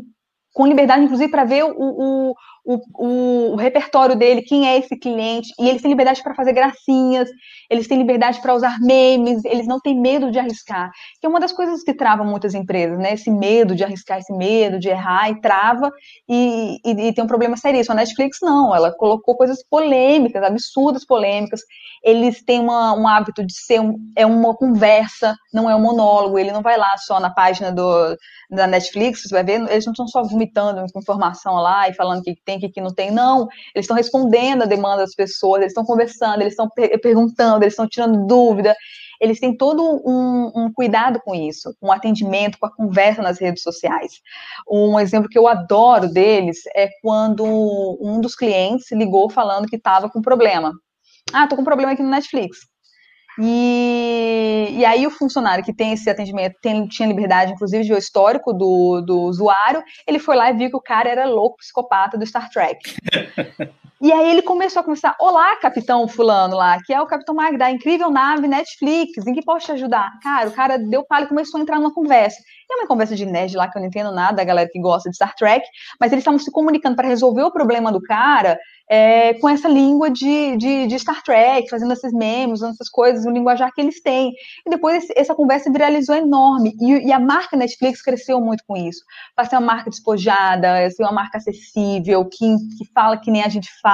com 0.54 0.66
liberdade, 0.66 1.04
inclusive, 1.04 1.30
para 1.30 1.44
ver 1.44 1.64
o, 1.64 1.74
o, 1.76 2.34
o, 2.74 3.52
o, 3.52 3.56
repertório 3.56 4.14
dele, 4.14 4.42
quem 4.42 4.68
é 4.68 4.78
esse 4.78 4.96
cliente, 4.96 5.52
e 5.58 5.68
eles 5.68 5.82
têm 5.82 5.90
liberdade 5.90 6.22
para 6.22 6.34
fazer 6.34 6.52
gracinhas, 6.52 7.28
eles 7.68 7.88
têm 7.88 7.98
liberdade 7.98 8.40
para 8.40 8.54
usar 8.54 8.78
memes, 8.80 9.44
eles 9.44 9.66
não 9.66 9.80
têm 9.80 10.00
medo 10.00 10.30
de 10.30 10.38
arriscar, 10.38 10.90
que 11.20 11.26
é 11.26 11.28
uma 11.28 11.40
das 11.40 11.52
coisas 11.52 11.82
que 11.82 11.92
trava 11.92 12.22
muitas 12.22 12.54
empresas, 12.54 12.98
né? 12.98 13.14
Esse 13.14 13.30
medo 13.30 13.74
de 13.74 13.82
arriscar, 13.82 14.18
esse 14.18 14.32
medo 14.32 14.78
de 14.78 14.88
errar, 14.88 15.30
e 15.30 15.40
trava, 15.40 15.90
e, 16.28 16.78
e, 16.84 17.08
e 17.08 17.12
tem 17.12 17.24
um 17.24 17.26
problema 17.26 17.56
seríssimo. 17.56 17.94
A 17.94 17.96
Netflix 17.96 18.38
não, 18.40 18.74
ela 18.74 18.92
colocou 18.92 19.36
coisas 19.36 19.64
polêmicas, 19.68 20.42
absurdas 20.42 21.04
polêmicas, 21.04 21.60
eles 22.02 22.42
têm 22.42 22.60
uma, 22.60 22.94
um 22.94 23.06
hábito 23.06 23.44
de 23.44 23.52
ser 23.52 23.80
um, 23.80 23.96
é 24.16 24.24
uma 24.24 24.54
conversa, 24.54 25.36
não 25.52 25.68
é 25.68 25.74
um 25.74 25.80
monólogo, 25.80 26.38
ele 26.38 26.52
não 26.52 26.62
vai 26.62 26.78
lá 26.78 26.96
só 26.98 27.18
na 27.18 27.30
página 27.30 27.72
do, 27.72 28.16
da 28.50 28.66
Netflix, 28.66 29.22
você 29.22 29.34
vai 29.34 29.44
ver, 29.44 29.60
eles 29.70 29.84
não 29.84 29.92
estão 29.92 30.06
só 30.06 30.22
vomitando 30.22 30.84
informação 30.96 31.54
lá 31.54 31.88
e 31.88 31.94
falando 31.94 32.22
que 32.22 32.34
tem, 32.44 32.59
que 32.68 32.80
não 32.80 32.92
tem, 32.92 33.10
não, 33.10 33.48
eles 33.74 33.84
estão 33.84 33.96
respondendo 33.96 34.62
a 34.62 34.66
demanda 34.66 34.98
das 34.98 35.14
pessoas, 35.14 35.60
eles 35.60 35.72
estão 35.72 35.84
conversando, 35.84 36.40
eles 36.40 36.52
estão 36.52 36.68
perguntando, 37.02 37.64
eles 37.64 37.72
estão 37.72 37.88
tirando 37.88 38.26
dúvida, 38.26 38.74
eles 39.20 39.38
têm 39.38 39.54
todo 39.54 39.82
um, 39.82 40.50
um, 40.54 40.72
cuidado 40.72 41.20
com 41.20 41.34
isso, 41.34 41.74
um 41.82 41.92
atendimento, 41.92 42.58
com 42.58 42.66
a 42.66 42.74
conversa 42.74 43.20
nas 43.20 43.38
redes 43.38 43.62
sociais. 43.62 44.20
Um 44.68 44.98
exemplo 44.98 45.28
que 45.28 45.38
eu 45.38 45.46
adoro 45.46 46.08
deles 46.08 46.62
é 46.74 46.88
quando 47.02 47.44
um 48.00 48.20
dos 48.20 48.34
clientes 48.34 48.90
ligou 48.90 49.28
falando 49.28 49.68
que 49.68 49.76
estava 49.76 50.08
com 50.08 50.22
problema. 50.22 50.72
Ah, 51.32 51.46
tô 51.46 51.54
com 51.54 51.64
problema 51.64 51.92
aqui 51.92 52.02
no 52.02 52.08
Netflix. 52.08 52.60
E, 53.38 54.76
e 54.78 54.84
aí 54.84 55.06
o 55.06 55.10
funcionário 55.10 55.64
que 55.64 55.72
tem 55.72 55.92
esse 55.92 56.08
atendimento 56.08 56.56
tem, 56.60 56.86
tinha 56.86 57.08
liberdade, 57.08 57.52
inclusive, 57.52 57.82
de 57.82 57.88
ver 57.88 57.94
o 57.94 57.98
histórico 57.98 58.52
do, 58.52 59.00
do 59.00 59.20
usuário, 59.22 59.82
ele 60.06 60.18
foi 60.18 60.36
lá 60.36 60.50
e 60.50 60.56
viu 60.56 60.70
que 60.70 60.76
o 60.76 60.82
cara 60.82 61.08
era 61.08 61.26
louco, 61.26 61.58
psicopata 61.58 62.18
do 62.18 62.26
Star 62.26 62.50
Trek. 62.50 62.78
e 64.00 64.10
aí 64.10 64.30
ele 64.30 64.40
começou 64.40 64.80
a 64.80 64.82
conversar, 64.82 65.14
olá, 65.20 65.56
capitão 65.56 66.08
fulano 66.08 66.56
lá, 66.56 66.78
que 66.82 66.92
é 66.92 67.00
o 67.00 67.06
Capitão 67.06 67.34
Magda, 67.34 67.70
incrível 67.70 68.10
nave 68.10 68.48
Netflix, 68.48 69.26
em 69.26 69.34
que 69.34 69.44
posso 69.44 69.66
te 69.66 69.72
ajudar? 69.72 70.10
Cara, 70.22 70.48
o 70.48 70.52
cara 70.52 70.78
deu 70.78 71.04
palho 71.04 71.26
e 71.26 71.28
começou 71.28 71.58
a 71.58 71.62
entrar 71.62 71.78
numa 71.78 71.92
conversa. 71.92 72.38
É 72.70 72.76
uma 72.76 72.86
conversa 72.86 73.14
de 73.14 73.26
nerd 73.26 73.56
lá 73.56 73.68
que 73.68 73.76
eu 73.76 73.80
não 73.80 73.88
entendo 73.88 74.12
nada, 74.12 74.36
da 74.36 74.44
galera 74.44 74.68
que 74.72 74.80
gosta 74.80 75.10
de 75.10 75.16
Star 75.16 75.34
Trek, 75.34 75.66
mas 76.00 76.12
eles 76.12 76.22
estavam 76.22 76.38
se 76.38 76.50
comunicando 76.50 76.96
para 76.96 77.08
resolver 77.08 77.42
o 77.42 77.50
problema 77.50 77.92
do 77.92 78.00
cara 78.00 78.58
é, 78.90 79.34
com 79.34 79.48
essa 79.48 79.68
língua 79.68 80.10
de, 80.10 80.56
de, 80.56 80.86
de, 80.88 80.98
Star 80.98 81.22
Trek, 81.22 81.68
fazendo 81.68 81.92
esses 81.92 82.12
memes, 82.12 82.60
essas 82.60 82.88
coisas, 82.88 83.24
o 83.24 83.30
linguajar 83.30 83.72
que 83.72 83.80
eles 83.80 84.02
têm. 84.02 84.32
E 84.66 84.70
depois 84.70 85.06
essa 85.14 85.32
conversa 85.32 85.70
viralizou 85.70 86.16
enorme. 86.16 86.74
E, 86.80 87.06
e 87.06 87.12
a 87.12 87.20
marca 87.20 87.56
Netflix 87.56 88.02
cresceu 88.02 88.40
muito 88.40 88.64
com 88.66 88.76
isso. 88.76 89.04
Para 89.36 89.44
ser 89.44 89.56
uma 89.56 89.66
marca 89.66 89.90
despojada, 89.90 90.90
ser 90.90 91.04
uma 91.04 91.12
marca 91.12 91.38
acessível, 91.38 92.24
que, 92.24 92.56
que 92.78 92.92
fala 92.92 93.16
que 93.16 93.30
nem 93.30 93.44
a 93.44 93.48
gente 93.48 93.68
fala. 93.80 93.89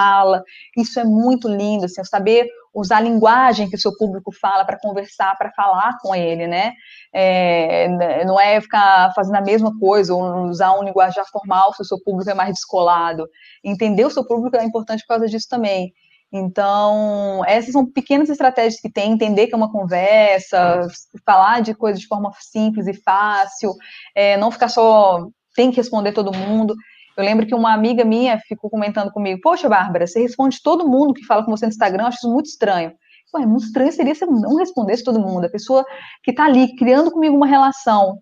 Isso 0.77 1.01
é 1.01 1.05
muito 1.05 1.49
lindo, 1.49 1.85
assim, 1.85 2.03
saber 2.05 2.49
usar 2.75 2.99
a 2.99 3.01
linguagem 3.01 3.69
que 3.71 3.77
o 3.77 3.79
seu 3.79 3.97
público 3.97 4.31
fala 4.31 4.65
para 4.65 4.79
conversar, 4.79 5.37
para 5.39 5.51
falar 5.53 5.97
com 6.01 6.15
ele, 6.15 6.47
né? 6.47 6.73
É, 7.13 8.25
não 8.25 8.39
é 8.39 8.61
ficar 8.61 9.13
fazendo 9.15 9.37
a 9.37 9.41
mesma 9.41 9.73
coisa 9.79 10.15
ou 10.15 10.45
usar 10.45 10.73
um 10.79 10.83
linguajar 10.83 11.25
formal 11.33 11.73
se 11.73 11.83
o 11.83 11.85
seu 11.85 11.99
público 12.03 12.31
é 12.31 12.35
mais 12.35 12.51
descolado. 12.51 13.27
Entender 13.65 14.05
o 14.05 14.11
seu 14.11 14.27
público 14.27 14.57
é 14.57 14.65
importante 14.65 15.01
por 15.01 15.15
causa 15.15 15.27
disso 15.27 15.47
também. 15.49 15.93
Então, 16.31 17.43
essas 17.47 17.73
são 17.73 17.87
pequenas 17.87 18.29
estratégias 18.29 18.81
que 18.81 18.91
tem, 18.91 19.13
entender 19.13 19.47
que 19.47 19.55
é 19.55 19.57
uma 19.57 19.73
conversa, 19.73 20.87
falar 21.25 21.63
de 21.63 21.75
coisas 21.75 22.01
de 22.01 22.07
forma 22.07 22.31
simples 22.41 22.87
e 22.87 22.95
fácil, 22.95 23.73
é, 24.15 24.37
não 24.37 24.51
ficar 24.51 24.69
só 24.69 25.29
tem 25.55 25.71
que 25.71 25.79
responder 25.79 26.13
todo 26.13 26.37
mundo. 26.37 26.75
Eu 27.17 27.25
lembro 27.25 27.47
que 27.47 27.55
uma 27.55 27.73
amiga 27.73 28.05
minha 28.05 28.39
ficou 28.39 28.71
comentando 28.71 29.11
comigo: 29.11 29.41
Poxa, 29.43 29.69
Bárbara, 29.69 30.07
você 30.07 30.21
responde 30.21 30.63
todo 30.63 30.89
mundo 30.89 31.15
que 31.15 31.25
fala 31.25 31.45
com 31.45 31.51
você 31.51 31.67
no 31.67 31.73
Instagram, 31.73 32.05
eu 32.05 32.09
acho 32.09 32.19
isso 32.19 32.33
muito 32.33 32.47
estranho. 32.47 32.93
Ué, 33.35 33.45
muito 33.45 33.65
estranho 33.65 33.93
seria 33.93 34.15
se 34.15 34.25
eu 34.25 34.31
não 34.31 34.57
respondesse 34.57 35.05
todo 35.05 35.21
mundo. 35.21 35.45
A 35.45 35.51
pessoa 35.51 35.85
que 36.23 36.31
está 36.31 36.45
ali 36.45 36.75
criando 36.77 37.11
comigo 37.11 37.37
uma 37.37 37.47
relação 37.47 38.19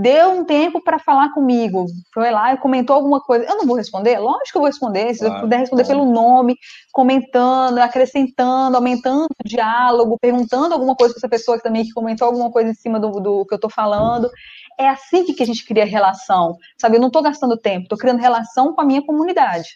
deu 0.00 0.30
um 0.30 0.44
tempo 0.44 0.82
para 0.82 0.98
falar 0.98 1.32
comigo, 1.34 1.84
foi 2.12 2.30
lá 2.30 2.54
e 2.54 2.58
comentou 2.58 2.96
alguma 2.96 3.20
coisa. 3.20 3.44
Eu 3.44 3.58
não 3.58 3.66
vou 3.66 3.76
responder? 3.76 4.18
Lógico 4.18 4.52
que 4.52 4.56
eu 4.56 4.62
vou 4.62 4.70
responder. 4.70 5.12
Se 5.12 5.20
claro, 5.20 5.34
eu 5.34 5.40
puder 5.42 5.58
responder 5.58 5.84
claro. 5.84 6.00
pelo 6.00 6.12
nome, 6.12 6.56
comentando, 6.90 7.78
acrescentando, 7.78 8.76
aumentando 8.76 9.26
o 9.44 9.48
diálogo, 9.48 10.18
perguntando 10.18 10.72
alguma 10.72 10.96
coisa 10.96 11.12
para 11.12 11.18
essa 11.18 11.28
pessoa 11.28 11.58
que 11.58 11.62
também 11.62 11.84
que 11.84 11.92
comentou 11.92 12.26
alguma 12.26 12.50
coisa 12.50 12.70
em 12.70 12.74
cima 12.74 12.98
do, 12.98 13.10
do 13.10 13.44
que 13.44 13.52
eu 13.52 13.56
estou 13.56 13.70
falando. 13.70 14.30
É 14.78 14.88
assim 14.88 15.24
que 15.24 15.42
a 15.42 15.46
gente 15.46 15.64
cria 15.64 15.84
relação, 15.84 16.56
sabe? 16.78 16.96
Eu 16.96 17.00
não 17.00 17.08
estou 17.08 17.22
gastando 17.22 17.56
tempo, 17.56 17.84
estou 17.84 17.98
criando 17.98 18.20
relação 18.20 18.72
com 18.72 18.80
a 18.80 18.84
minha 18.84 19.04
comunidade. 19.04 19.68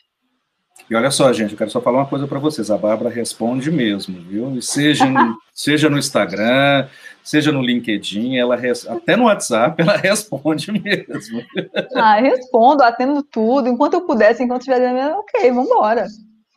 E 0.89 0.95
olha 0.95 1.11
só, 1.11 1.31
gente, 1.33 1.53
eu 1.53 1.59
quero 1.59 1.71
só 1.71 1.81
falar 1.81 1.99
uma 1.99 2.07
coisa 2.07 2.27
para 2.27 2.39
vocês. 2.39 2.71
A 2.71 2.79
Bárbara 2.79 3.11
responde 3.11 3.71
mesmo, 3.71 4.21
viu? 4.23 4.57
E 4.57 4.63
seja, 4.63 5.05
seja 5.53 5.91
no 5.91 5.99
Instagram, 5.99 6.89
seja 7.23 7.53
no 7.53 7.61
LinkedIn, 7.61 8.37
ela 8.37 8.57
res... 8.57 8.87
até 8.87 9.17
no 9.17 9.25
WhatsApp 9.25 9.83
ela 9.83 9.97
responde 9.99 10.73
mesmo. 10.73 11.43
Ah, 11.95 12.21
respondo, 12.21 12.83
atendo 12.83 13.23
tudo. 13.23 13.69
Enquanto 13.69 13.95
eu 13.95 14.07
pudesse, 14.07 14.43
enquanto 14.43 14.63
estiver 14.63 15.15
ok, 15.15 15.51
vamos 15.51 15.71
embora. 15.71 16.07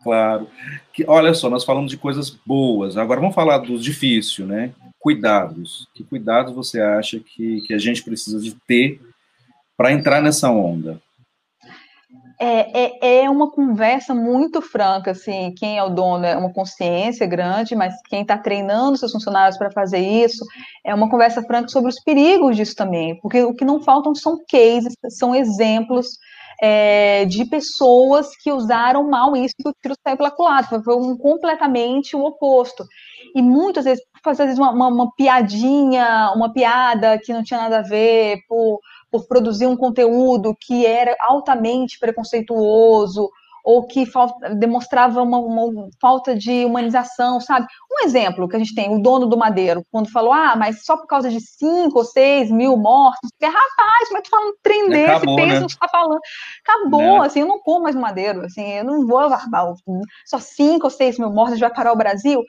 Claro. 0.01 0.47
Que, 0.93 1.05
olha 1.07 1.33
só, 1.33 1.49
nós 1.49 1.63
falamos 1.63 1.91
de 1.91 1.97
coisas 1.97 2.29
boas. 2.29 2.97
Agora 2.97 3.19
vamos 3.19 3.35
falar 3.35 3.57
do 3.59 3.77
difícil, 3.77 4.45
né? 4.45 4.71
Cuidados. 5.01 5.87
Que 5.93 6.03
cuidados 6.03 6.53
você 6.53 6.79
acha 6.79 7.19
que, 7.19 7.61
que 7.61 7.73
a 7.73 7.77
gente 7.77 8.03
precisa 8.03 8.39
de 8.39 8.55
ter 8.67 9.01
para 9.75 9.91
entrar 9.91 10.21
nessa 10.21 10.49
onda? 10.49 11.01
é, 12.41 12.85
é, 12.85 13.23
é, 13.23 13.29
uma 13.29 13.51
conversa 13.51 14.15
muito 14.15 14.63
franca, 14.63 15.11
assim, 15.11 15.53
quem 15.55 15.77
é 15.77 15.83
o 15.83 15.89
dono 15.89 16.25
é 16.25 16.35
uma 16.35 16.51
consciência 16.51 17.27
grande, 17.27 17.75
mas 17.75 17.93
quem 18.09 18.23
está 18.23 18.35
treinando 18.35 18.97
seus 18.97 19.11
funcionários 19.11 19.59
para 19.59 19.69
fazer 19.69 19.99
isso 19.99 20.43
é 20.83 20.93
uma 20.95 21.07
conversa 21.07 21.43
franca 21.43 21.67
sobre 21.67 21.91
os 21.91 21.99
perigos 21.99 22.55
disso 22.55 22.75
também, 22.75 23.15
porque 23.21 23.43
o 23.43 23.53
que 23.53 23.63
não 23.63 23.83
faltam 23.83 24.15
são 24.15 24.39
cases, 24.49 24.95
são 25.09 25.35
exemplos 25.35 26.17
é, 26.61 27.25
de 27.25 27.43
pessoas 27.45 28.27
que 28.41 28.51
usaram 28.51 29.09
mal 29.09 29.35
isso 29.35 29.55
e 29.59 29.67
o 29.67 29.73
tiro 29.81 29.95
saiu 30.03 30.17
pela 30.17 30.29
culatra, 30.29 30.81
foi 30.83 30.95
um, 30.95 31.17
completamente 31.17 32.15
o 32.15 32.23
oposto. 32.23 32.85
E 33.35 33.41
muitas 33.41 33.85
vezes, 33.85 34.03
fazer 34.23 34.53
uma, 34.53 34.71
uma, 34.71 34.87
uma 34.87 35.11
piadinha, 35.15 36.31
uma 36.35 36.53
piada 36.53 37.17
que 37.17 37.33
não 37.33 37.43
tinha 37.43 37.61
nada 37.61 37.79
a 37.79 37.83
ver, 37.83 38.37
por 38.47 38.79
por 39.11 39.27
produzir 39.27 39.67
um 39.67 39.75
conteúdo 39.75 40.55
que 40.59 40.85
era 40.85 41.15
altamente 41.19 41.99
preconceituoso 41.99 43.29
ou 43.63 43.85
que 43.85 44.05
demonstrava 44.57 45.21
uma, 45.21 45.37
uma, 45.37 45.89
falta 45.99 46.35
de 46.35 46.65
humanização, 46.65 47.39
sabe? 47.39 47.67
Um 47.91 48.05
exemplo 48.05 48.47
que 48.47 48.55
a 48.55 48.59
gente 48.59 48.73
tem, 48.73 48.93
o 48.93 49.01
dono 49.01 49.27
do 49.27 49.37
Madeiro, 49.37 49.83
quando 49.91 50.11
falou, 50.11 50.33
ah, 50.33 50.55
mas 50.55 50.83
só 50.83 50.97
por 50.97 51.07
causa 51.07 51.29
de 51.29 51.39
5 51.39 51.97
ou 51.97 52.03
6 52.03 52.51
mil 52.51 52.77
mortos, 52.77 53.29
porque, 53.31 53.45
rapaz, 53.45 54.09
mas 54.11 54.23
tu 54.23 54.29
falando 54.29 54.49
um 54.49 54.57
trem 54.61 54.89
desse, 54.89 55.11
Acabou, 55.11 55.35
pensa 55.35 55.59
né? 55.61 55.67
que 55.67 55.77
tá 55.77 55.87
falando. 55.87 56.19
Acabou, 56.65 57.19
né? 57.19 57.25
assim, 57.25 57.39
eu 57.41 57.47
não 57.47 57.59
como 57.59 57.83
mais 57.83 57.95
Madeiro, 57.95 58.41
assim, 58.45 58.67
eu 58.73 58.83
não 58.83 59.05
vou 59.05 59.29
barbar 59.29 59.73
só 60.25 60.39
5 60.39 60.85
ou 60.85 60.89
6 60.89 61.19
mil 61.19 61.31
mortos, 61.31 61.53
a 61.53 61.55
gente 61.55 61.67
vai 61.67 61.73
parar 61.73 61.93
o 61.93 61.97
Brasil. 61.97 62.41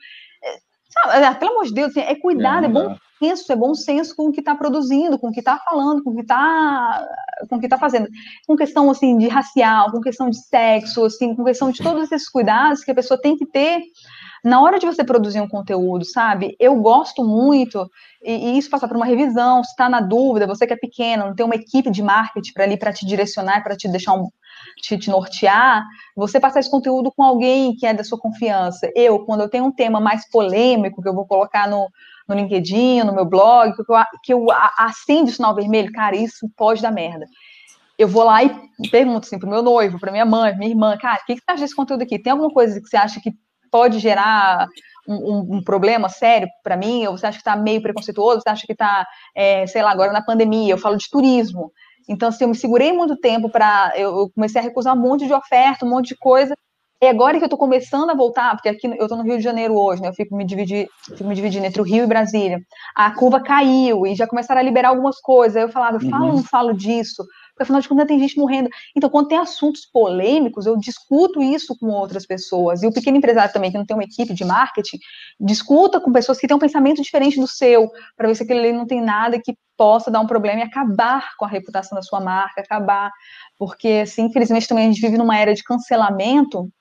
Sabe, 0.89 1.25
é, 1.25 1.33
pelo 1.33 1.51
amor 1.51 1.65
de 1.65 1.73
Deus, 1.73 1.89
assim, 1.89 2.01
é 2.01 2.15
cuidado, 2.15 2.65
é, 2.65 2.67
é 2.67 2.71
bom 2.71 2.95
senso, 3.23 3.51
é 3.51 3.55
bom 3.55 3.73
senso 3.73 4.15
com 4.15 4.27
o 4.27 4.31
que 4.31 4.41
está 4.41 4.55
produzindo, 4.55 5.17
com 5.17 5.29
o 5.29 5.31
que 5.31 5.39
está 5.39 5.57
falando, 5.57 6.03
com 6.03 6.11
o 6.11 6.15
que 6.15 6.21
está 6.21 7.07
com 7.49 7.55
o 7.55 7.59
que 7.59 7.65
está 7.65 7.77
fazendo. 7.77 8.07
Com 8.47 8.55
questão 8.55 8.89
assim 8.89 9.17
de 9.17 9.27
racial, 9.27 9.91
com 9.91 10.01
questão 10.01 10.29
de 10.29 10.37
sexo, 10.37 11.05
assim, 11.05 11.35
com 11.35 11.43
questão 11.43 11.71
de 11.71 11.81
todos 11.81 12.11
esses 12.11 12.29
cuidados 12.29 12.83
que 12.83 12.91
a 12.91 12.95
pessoa 12.95 13.19
tem 13.19 13.37
que 13.37 13.45
ter 13.45 13.81
na 14.43 14.61
hora 14.61 14.77
de 14.77 14.85
você 14.85 15.05
produzir 15.05 15.39
um 15.39 15.47
conteúdo, 15.47 16.03
sabe? 16.03 16.55
Eu 16.59 16.75
gosto 16.75 17.23
muito, 17.23 17.89
e, 18.21 18.33
e 18.33 18.57
isso 18.57 18.69
passa 18.69 18.87
por 18.87 18.97
uma 18.97 19.05
revisão, 19.05 19.63
se 19.63 19.71
está 19.71 19.87
na 19.87 20.01
dúvida, 20.01 20.45
você 20.45 20.67
que 20.67 20.73
é 20.73 20.77
pequeno, 20.77 21.27
não 21.27 21.35
tem 21.35 21.45
uma 21.45 21.55
equipe 21.55 21.89
de 21.89 22.03
marketing 22.03 22.51
para 22.51 22.65
ali 22.65 22.77
para 22.77 22.91
te 22.91 23.05
direcionar, 23.05 23.63
para 23.63 23.77
te 23.77 23.87
deixar 23.87 24.13
um, 24.13 24.27
te, 24.81 24.97
te, 24.97 25.09
nortear, 25.09 25.85
você 26.13 26.41
passar 26.41 26.59
esse 26.59 26.69
conteúdo 26.69 27.09
com 27.15 27.23
alguém 27.23 27.73
que 27.73 27.85
é 27.85 27.93
da 27.93 28.03
sua 28.03 28.19
confiança. 28.19 28.91
Eu, 28.93 29.19
quando 29.25 29.41
eu 29.41 29.49
tenho 29.49 29.63
um 29.63 29.71
tema 29.71 30.01
mais 30.01 30.29
polêmico, 30.29 31.01
que 31.01 31.07
eu 31.07 31.15
vou 31.15 31.25
colocar 31.25 31.69
no, 31.69 31.87
no 32.27 32.35
LinkedIn, 32.35 33.03
no 33.03 33.13
meu 33.13 33.25
blog, 33.25 33.73
que 33.73 33.81
eu, 33.81 33.85
que 34.23 34.33
eu 34.33 34.47
acendo 34.77 35.29
o 35.29 35.33
sinal 35.33 35.55
vermelho, 35.55 35.91
cara, 35.91 36.15
isso 36.15 36.49
pode 36.55 36.81
dar 36.81 36.91
merda. 36.91 37.25
Eu 37.97 38.07
vou 38.07 38.23
lá 38.23 38.43
e 38.43 38.51
pergunto 38.89 39.27
assim 39.27 39.37
pro 39.37 39.49
meu 39.49 39.61
noivo, 39.61 39.99
pra 39.99 40.11
minha 40.11 40.25
mãe, 40.25 40.55
minha 40.57 40.71
irmã, 40.71 40.97
cara, 40.97 41.19
o 41.21 41.25
que, 41.25 41.35
que 41.35 41.41
você 41.41 41.51
acha 41.51 41.61
desse 41.61 41.75
conteúdo 41.75 42.01
aqui? 42.01 42.17
Tem 42.17 42.31
alguma 42.31 42.49
coisa 42.49 42.81
que 42.81 42.87
você 42.87 42.97
acha 42.97 43.19
que 43.21 43.31
pode 43.71 43.99
gerar 43.99 44.67
um, 45.07 45.15
um, 45.15 45.55
um 45.55 45.63
problema 45.63 46.09
sério 46.09 46.47
para 46.63 46.77
mim? 46.77 47.05
Ou 47.07 47.17
você 47.17 47.25
acha 47.25 47.37
que 47.37 47.41
está 47.41 47.55
meio 47.55 47.81
preconceituoso? 47.81 48.41
Você 48.41 48.49
acha 48.49 48.65
que 48.65 48.73
está, 48.73 49.05
é, 49.35 49.65
sei 49.67 49.81
lá, 49.81 49.91
agora 49.91 50.11
na 50.11 50.23
pandemia? 50.23 50.73
Eu 50.73 50.77
falo 50.77 50.97
de 50.97 51.09
turismo. 51.09 51.71
Então, 52.07 52.29
assim, 52.29 52.43
eu 52.43 52.49
me 52.49 52.55
segurei 52.55 52.91
muito 52.91 53.15
tempo 53.17 53.49
para. 53.49 53.93
Eu, 53.95 54.17
eu 54.17 54.29
comecei 54.29 54.59
a 54.61 54.63
recusar 54.63 54.95
um 54.95 55.01
monte 55.01 55.25
de 55.25 55.33
oferta, 55.33 55.85
um 55.85 55.89
monte 55.89 56.09
de 56.09 56.17
coisa. 56.17 56.55
E 57.03 57.07
agora 57.09 57.37
que 57.37 57.43
eu 57.43 57.47
estou 57.47 57.59
começando 57.59 58.09
a 58.11 58.13
voltar, 58.13 58.55
porque 58.55 58.69
aqui 58.69 58.87
eu 58.87 58.93
estou 58.93 59.17
no 59.17 59.25
Rio 59.25 59.35
de 59.35 59.43
Janeiro 59.43 59.75
hoje, 59.75 60.01
né? 60.01 60.07
Eu 60.07 60.13
fico 60.13 60.33
me, 60.37 60.45
dividir, 60.45 60.87
fico 61.05 61.25
me 61.25 61.35
dividindo 61.35 61.65
entre 61.65 61.81
o 61.81 61.83
Rio 61.83 62.05
e 62.05 62.07
Brasília. 62.07 62.61
A 62.95 63.11
curva 63.11 63.41
caiu 63.41 64.07
e 64.07 64.15
já 64.15 64.25
começaram 64.25 64.61
a 64.61 64.63
liberar 64.63 64.87
algumas 64.87 65.19
coisas. 65.19 65.57
Aí 65.57 65.63
eu 65.63 65.69
falava, 65.69 65.97
eu 65.97 66.09
falo 66.09 66.23
ou 66.23 66.29
uhum. 66.29 66.37
não 66.37 66.43
falo 66.45 66.73
disso? 66.73 67.25
Porque 67.49 67.63
afinal 67.63 67.81
de 67.81 67.89
contas 67.89 68.07
tem 68.07 68.17
gente 68.19 68.37
morrendo. 68.37 68.69
Então, 68.95 69.09
quando 69.09 69.27
tem 69.27 69.37
assuntos 69.37 69.85
polêmicos, 69.85 70.65
eu 70.65 70.77
discuto 70.77 71.43
isso 71.43 71.75
com 71.77 71.87
outras 71.87 72.25
pessoas. 72.25 72.81
E 72.81 72.87
o 72.87 72.93
pequeno 72.93 73.17
empresário 73.17 73.51
também, 73.51 73.69
que 73.69 73.77
não 73.77 73.85
tem 73.85 73.97
uma 73.97 74.05
equipe 74.05 74.33
de 74.33 74.45
marketing, 74.45 74.97
discuta 75.37 75.99
com 75.99 76.09
pessoas 76.09 76.39
que 76.39 76.47
têm 76.47 76.55
um 76.55 76.59
pensamento 76.59 77.01
diferente 77.01 77.37
do 77.37 77.47
seu, 77.47 77.91
para 78.15 78.29
ver 78.29 78.35
se 78.35 78.43
aquele 78.43 78.59
ali 78.59 78.71
não 78.71 78.87
tem 78.87 79.01
nada 79.01 79.37
que 79.43 79.57
possa 79.75 80.09
dar 80.09 80.21
um 80.21 80.27
problema 80.27 80.61
e 80.61 80.63
acabar 80.63 81.31
com 81.37 81.43
a 81.43 81.49
reputação 81.49 81.97
da 81.97 82.01
sua 82.01 82.21
marca, 82.21 82.61
acabar. 82.61 83.11
Porque, 83.59 84.03
assim, 84.03 84.27
infelizmente 84.27 84.69
também 84.69 84.85
a 84.85 84.87
gente 84.87 85.01
vive 85.01 85.17
numa 85.17 85.37
era 85.37 85.53
de 85.53 85.65
cancelamento 85.65 86.71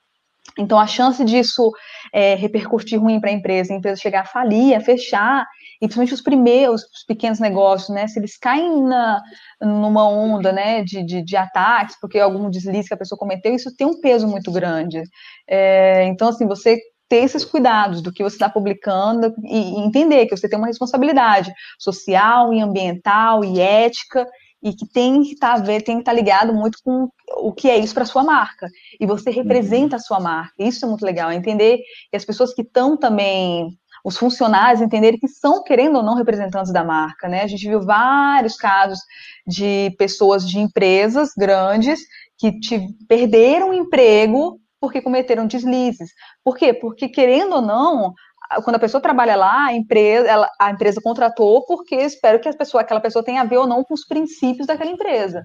então, 0.59 0.79
a 0.79 0.87
chance 0.87 1.25
disso 1.25 1.71
é, 2.13 2.35
repercutir 2.35 3.01
ruim 3.01 3.21
para 3.21 3.31
a 3.31 3.33
empresa, 3.33 3.73
a 3.73 3.77
empresa 3.77 4.01
chegar 4.01 4.23
a 4.23 4.27
falir, 4.27 4.75
a 4.75 4.81
fechar, 4.81 5.47
e 5.77 5.87
principalmente 5.87 6.15
os 6.15 6.21
primeiros, 6.21 6.83
os 6.83 7.05
pequenos 7.07 7.41
negócios, 7.41 7.89
né, 7.89 8.07
se 8.07 8.19
eles 8.19 8.37
caem 8.37 8.83
na, 8.83 9.21
numa 9.61 10.09
onda, 10.09 10.53
né, 10.53 10.83
de, 10.83 11.03
de, 11.05 11.23
de, 11.23 11.37
ataques, 11.37 11.97
porque 12.01 12.19
algum 12.19 12.51
deslize 12.51 12.89
que 12.89 12.95
a 12.95 12.99
pessoa 12.99 13.19
cometeu, 13.19 13.55
isso 13.55 13.75
tem 13.77 13.87
um 13.87 14.01
peso 14.01 14.29
muito 14.29 14.53
grande. 14.53 15.03
É, 15.49 16.05
então, 16.05 16.29
assim, 16.29 16.47
você 16.47 16.79
ter 17.09 17.25
esses 17.25 17.45
cuidados 17.45 18.01
do 18.01 18.13
que 18.13 18.23
você 18.23 18.37
está 18.37 18.49
publicando 18.49 19.35
e, 19.45 19.81
entender 19.81 20.27
que 20.27 20.37
você 20.37 20.49
tem 20.49 20.59
uma 20.59 20.69
responsabilidade 20.69 21.53
social 21.79 22.55
e 22.55 22.61
ambiental 22.61 23.45
e 23.45 23.61
ética 23.61 24.27
e 24.63 24.73
que 24.73 24.87
tem 24.87 25.23
que 25.23 25.33
estar 25.33 25.61
tá, 25.61 25.65
tem 25.65 25.81
que 25.81 25.91
estar 25.91 26.05
tá 26.05 26.13
ligado 26.13 26.55
muito 26.55 26.79
com 26.85 27.09
o 27.39 27.53
que 27.53 27.69
é 27.69 27.79
isso 27.79 27.95
para 27.95 28.05
sua 28.05 28.23
marca. 28.23 28.69
E 29.01 29.07
você 29.07 29.31
uhum. 29.31 29.37
representa 29.37 29.97
a 29.97 29.99
sua 29.99 30.21
marca. 30.21 30.53
Isso 30.59 30.85
é 30.85 30.89
muito 30.89 31.05
legal, 31.05 31.31
é 31.31 31.35
entender 31.35 31.79
que 32.11 32.17
as 32.17 32.25
pessoas 32.25 32.55
que 32.55 32.63
estão 32.63 32.97
também 32.97 33.77
os 34.05 34.17
funcionários 34.17 34.83
entenderem 34.83 35.19
que 35.19 35.29
são, 35.29 35.63
querendo 35.63 35.97
ou 35.97 36.03
não, 36.03 36.17
representantes 36.17 36.73
da 36.73 36.83
marca, 36.83 37.29
né? 37.29 37.43
A 37.43 37.47
gente 37.47 37.69
viu 37.69 37.81
vários 37.81 38.57
casos 38.57 38.99
de 39.47 39.95
pessoas 39.97 40.49
de 40.49 40.59
empresas 40.59 41.31
grandes 41.37 42.01
que 42.37 42.59
te, 42.59 42.81
perderam 43.07 43.71
o 43.71 43.75
emprego 43.75 44.61
porque 44.81 45.01
cometeram 45.01 45.47
deslizes. 45.47 46.11
Por 46.43 46.57
quê? 46.57 46.75
Porque, 46.75 47.09
querendo 47.09 47.55
ou 47.55 47.63
não, 47.63 48.13
quando 48.65 48.77
a 48.77 48.79
pessoa 48.79 49.01
trabalha 49.01 49.37
lá, 49.37 49.67
a 49.67 49.75
empresa, 49.75 50.29
ela, 50.29 50.51
a 50.59 50.71
empresa 50.71 51.01
contratou 51.03 51.65
porque 51.67 51.95
espero 51.97 52.39
que 52.41 52.49
a 52.49 52.55
pessoa, 52.55 52.83
aquela 52.83 53.01
pessoa 53.01 53.25
tenha 53.25 53.41
a 53.41 53.45
ver 53.45 53.59
ou 53.59 53.67
não 53.67 53.83
com 53.83 53.95
os 53.95 54.07
princípios 54.07 54.67
daquela 54.67 54.91
empresa. 54.91 55.45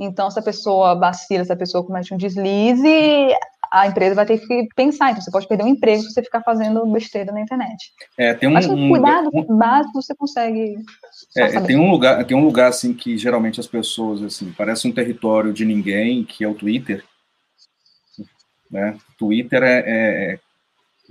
Então, 0.00 0.30
se 0.30 0.38
a 0.38 0.42
pessoa 0.42 0.94
vacila, 0.94 1.44
se 1.44 1.52
a 1.52 1.56
pessoa 1.56 1.84
comete 1.84 2.14
um 2.14 2.16
deslize, 2.16 3.34
a 3.70 3.86
empresa 3.86 4.14
vai 4.14 4.26
ter 4.26 4.38
que 4.38 4.68
pensar. 4.74 5.10
Então, 5.10 5.22
você 5.22 5.30
pode 5.30 5.48
perder 5.48 5.64
um 5.64 5.68
emprego 5.68 6.02
se 6.02 6.12
você 6.12 6.22
ficar 6.22 6.42
fazendo 6.42 6.84
besteira 6.86 7.32
na 7.32 7.40
internet. 7.40 7.92
É, 8.18 8.34
tem 8.34 8.48
um, 8.48 8.52
Mas 8.52 8.66
com 8.66 8.88
cuidado 8.88 9.30
um, 9.32 9.56
básico 9.56 10.02
você 10.02 10.14
consegue. 10.14 10.76
É, 11.36 11.60
tem 11.60 11.76
um 11.76 11.90
lugar, 11.90 12.24
tem 12.24 12.36
um 12.36 12.44
lugar 12.44 12.68
assim 12.68 12.92
que 12.92 13.16
geralmente 13.16 13.60
as 13.60 13.66
pessoas 13.66 14.22
assim 14.22 14.52
parece 14.52 14.86
um 14.86 14.92
território 14.92 15.52
de 15.52 15.64
ninguém, 15.64 16.24
que 16.24 16.44
é 16.44 16.48
o 16.48 16.54
Twitter. 16.54 17.04
Né? 18.70 18.96
Twitter 19.18 19.62
é, 19.62 19.82
é 19.86 20.38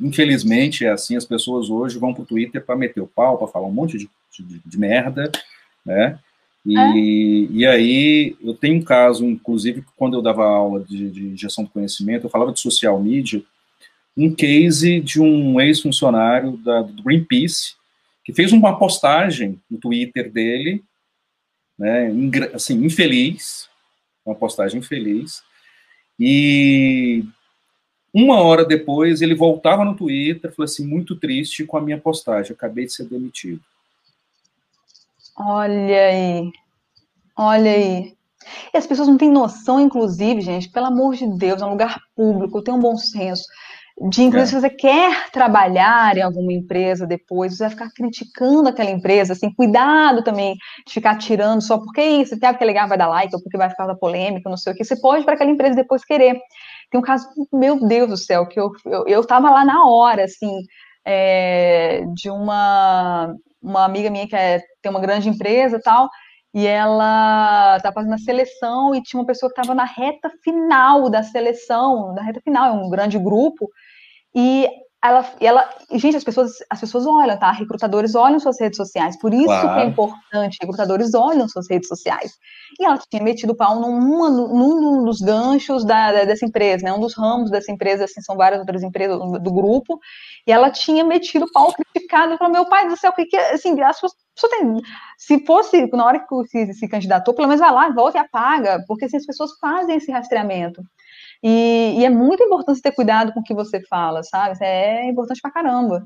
infelizmente, 0.02 0.86
é 0.86 0.92
assim, 0.92 1.16
as 1.16 1.26
pessoas 1.26 1.70
hoje 1.70 2.00
vão 2.00 2.14
para 2.14 2.24
o 2.24 2.26
Twitter 2.26 2.66
para 2.66 2.76
meter 2.76 3.02
o 3.02 3.08
pau, 3.08 3.38
para 3.38 3.48
falar 3.48 3.68
um 3.68 3.72
monte 3.72 3.98
de, 3.98 4.10
de, 4.38 4.62
de 4.66 4.80
merda, 4.80 5.32
né? 5.86 6.20
E, 6.66 6.78
é. 6.78 6.92
e 7.52 7.66
aí, 7.66 8.36
eu 8.42 8.54
tenho 8.54 8.78
um 8.78 8.84
caso, 8.84 9.26
inclusive, 9.26 9.84
quando 9.96 10.18
eu 10.18 10.22
dava 10.22 10.44
aula 10.44 10.84
de, 10.84 11.10
de 11.10 11.36
gestão 11.36 11.64
do 11.64 11.70
conhecimento, 11.70 12.26
eu 12.26 12.30
falava 12.30 12.52
de 12.52 12.60
social 12.60 13.02
media, 13.02 13.42
um 14.16 14.34
case 14.34 15.00
de 15.00 15.22
um 15.22 15.60
ex-funcionário 15.60 16.52
do 16.52 17.04
Greenpeace, 17.04 17.76
que 18.24 18.34
fez 18.34 18.52
uma 18.52 18.78
postagem 18.78 19.60
no 19.70 19.78
Twitter 19.80 20.32
dele, 20.32 20.84
né, 21.78 22.12
assim, 22.54 22.86
infeliz, 22.86 23.68
uma 24.24 24.36
postagem 24.36 24.80
infeliz, 24.80 25.42
e 26.20 27.24
uma 28.14 28.42
hora 28.42 28.66
depois, 28.66 29.22
ele 29.22 29.36
voltava 29.36 29.86
no 29.86 29.96
Twitter, 29.96 30.54
falou 30.54 30.66
assim, 30.66 30.86
muito 30.86 31.16
triste 31.16 31.66
com 31.66 31.78
a 31.78 31.82
minha 31.82 31.98
postagem, 31.98 32.52
acabei 32.52 32.86
de 32.86 32.94
ser 32.94 33.06
demitido. 33.06 33.62
Olha 35.38 36.08
aí. 36.08 36.52
Olha 37.38 37.72
aí. 37.72 38.14
E 38.74 38.78
as 38.78 38.86
pessoas 38.86 39.08
não 39.08 39.18
têm 39.18 39.32
noção, 39.32 39.80
inclusive, 39.80 40.42
gente, 40.42 40.70
pelo 40.70 40.88
amor 40.88 41.16
de 41.16 41.28
Deus, 41.38 41.62
é 41.62 41.66
um 41.66 41.72
lugar 41.72 42.00
público, 42.16 42.62
tem 42.62 42.74
um 42.74 42.80
bom 42.80 42.98
senso. 42.98 43.44
De, 44.10 44.24
inclusive, 44.24 44.58
é. 44.58 44.62
se 44.62 44.68
você 44.68 44.70
quer 44.70 45.30
trabalhar 45.32 46.18
em 46.18 46.22
alguma 46.22 46.52
empresa 46.52 47.06
depois, 47.06 47.56
você 47.56 47.64
vai 47.64 47.70
ficar 47.70 47.92
criticando 47.92 48.68
aquela 48.68 48.90
empresa, 48.90 49.34
assim, 49.34 49.54
cuidado 49.54 50.24
também 50.24 50.56
de 50.88 50.94
ficar 50.94 51.18
tirando 51.18 51.62
só 51.62 51.78
porque 51.78 52.02
isso, 52.02 52.34
até 52.34 52.52
porque 52.52 52.66
legal, 52.66 52.88
vai 52.88 52.98
dar 52.98 53.08
like, 53.08 53.36
ou 53.36 53.42
porque 53.42 53.58
vai 53.58 53.70
ficar 53.70 53.86
da 53.86 53.96
polêmica, 53.96 54.50
não 54.50 54.58
sei 54.58 54.74
o 54.74 54.76
que. 54.76 54.84
Você 54.84 55.00
pode 55.00 55.24
para 55.24 55.36
aquela 55.36 55.52
empresa 55.52 55.76
depois 55.76 56.04
querer. 56.04 56.40
Tem 56.92 57.00
um 57.00 57.04
caso, 57.04 57.28
meu 57.54 57.88
Deus 57.88 58.10
do 58.10 58.18
céu, 58.18 58.46
que 58.46 58.60
eu, 58.60 58.70
eu, 58.86 59.08
eu 59.08 59.26
lá 59.30 59.64
na 59.64 59.86
hora, 59.86 60.26
assim, 60.26 60.52
é, 61.06 62.04
de 62.14 62.30
uma, 62.30 63.34
uma 63.62 63.86
amiga 63.86 64.10
minha 64.10 64.28
que 64.28 64.36
é, 64.36 64.62
tem 64.82 64.90
uma 64.90 65.00
grande 65.00 65.30
empresa 65.30 65.78
e 65.78 65.82
tal, 65.82 66.10
e 66.54 66.68
ela 66.68 67.78
estava 67.78 67.96
fazendo 67.96 68.14
a 68.14 68.18
seleção 68.18 68.94
e 68.94 69.02
tinha 69.02 69.20
uma 69.22 69.26
pessoa 69.26 69.50
que 69.50 69.58
estava 69.60 69.74
na 69.74 69.86
reta 69.86 70.30
final 70.44 71.10
da 71.10 71.24
seleção, 71.24 72.14
na 72.14 72.24
reta 72.24 72.42
final, 72.42 72.68
é 72.68 72.72
um 72.72 72.90
grande 72.90 73.18
grupo, 73.18 73.70
e 74.36 74.68
ela, 75.04 75.34
ela, 75.40 75.70
gente, 75.94 76.16
as 76.16 76.24
pessoas, 76.24 76.52
as 76.70 76.80
pessoas 76.80 77.08
olham, 77.08 77.36
tá? 77.36 77.52
Recrutadores 77.52 78.14
olham 78.14 78.40
suas 78.40 78.60
redes 78.60 78.78
sociais, 78.78 79.18
por 79.18 79.34
isso 79.34 79.46
claro. 79.46 79.74
que 79.74 79.80
é 79.80 79.86
importante, 79.86 80.58
recrutadores 80.62 81.16
olham 81.16 81.48
suas 81.48 81.68
redes 81.68 81.88
sociais. 81.88 82.34
E 82.80 82.86
ela 82.86 83.00
tinha 83.10 83.24
metido 83.24 83.54
o 83.54 83.56
pau 83.56 83.80
numa, 83.80 84.30
num 84.30 85.04
dos 85.04 85.20
ganchos 85.20 85.84
da, 85.84 86.24
dessa 86.24 86.46
empresa, 86.46 86.86
né? 86.86 86.94
Um 86.94 87.00
dos 87.00 87.18
ramos 87.18 87.50
dessa 87.50 87.72
empresa, 87.72 88.06
assim, 88.06 88.22
são 88.22 88.38
várias 88.38 88.60
outras 88.60 88.84
empresas 88.84 89.18
do, 89.18 89.52
grupo, 89.52 90.00
e 90.46 90.52
ela 90.52 90.70
tinha 90.70 91.04
metido 91.04 91.46
o 91.46 91.52
pau, 91.52 91.74
criticado, 91.74 92.38
falou, 92.38 92.54
meu 92.54 92.66
pai 92.68 92.88
do 92.88 92.96
céu, 92.96 93.10
o 93.10 93.16
que 93.16 93.26
que, 93.26 93.36
é? 93.36 93.56
assim, 93.56 93.82
as 93.82 94.00
pessoas, 94.00 94.14
tem, 94.52 94.82
se 95.18 95.44
fosse, 95.46 95.88
na 95.94 96.06
hora 96.06 96.20
que 96.20 96.48
se, 96.48 96.74
se 96.74 96.88
candidatou, 96.88 97.34
pelo 97.34 97.48
menos 97.48 97.60
vai 97.60 97.72
lá, 97.72 97.90
volta 97.90 98.20
e 98.20 98.22
apaga, 98.22 98.84
porque 98.88 99.06
assim, 99.06 99.18
as 99.18 99.26
pessoas 99.26 99.58
fazem 99.60 99.96
esse 99.96 100.12
rastreamento. 100.12 100.84
E, 101.44 101.96
e, 101.98 102.06
é 102.06 102.10
muito 102.10 102.44
importante 102.44 102.82
ter 102.82 102.92
cuidado 102.92 103.34
com 103.34 103.40
o 103.40 103.44
que 103.44 103.54
você 103.54 103.82
fala, 103.82 104.22
sabe? 104.24 104.58
É 104.62 105.10
importante 105.10 105.42
pra 105.42 105.52
caramba. 105.52 106.06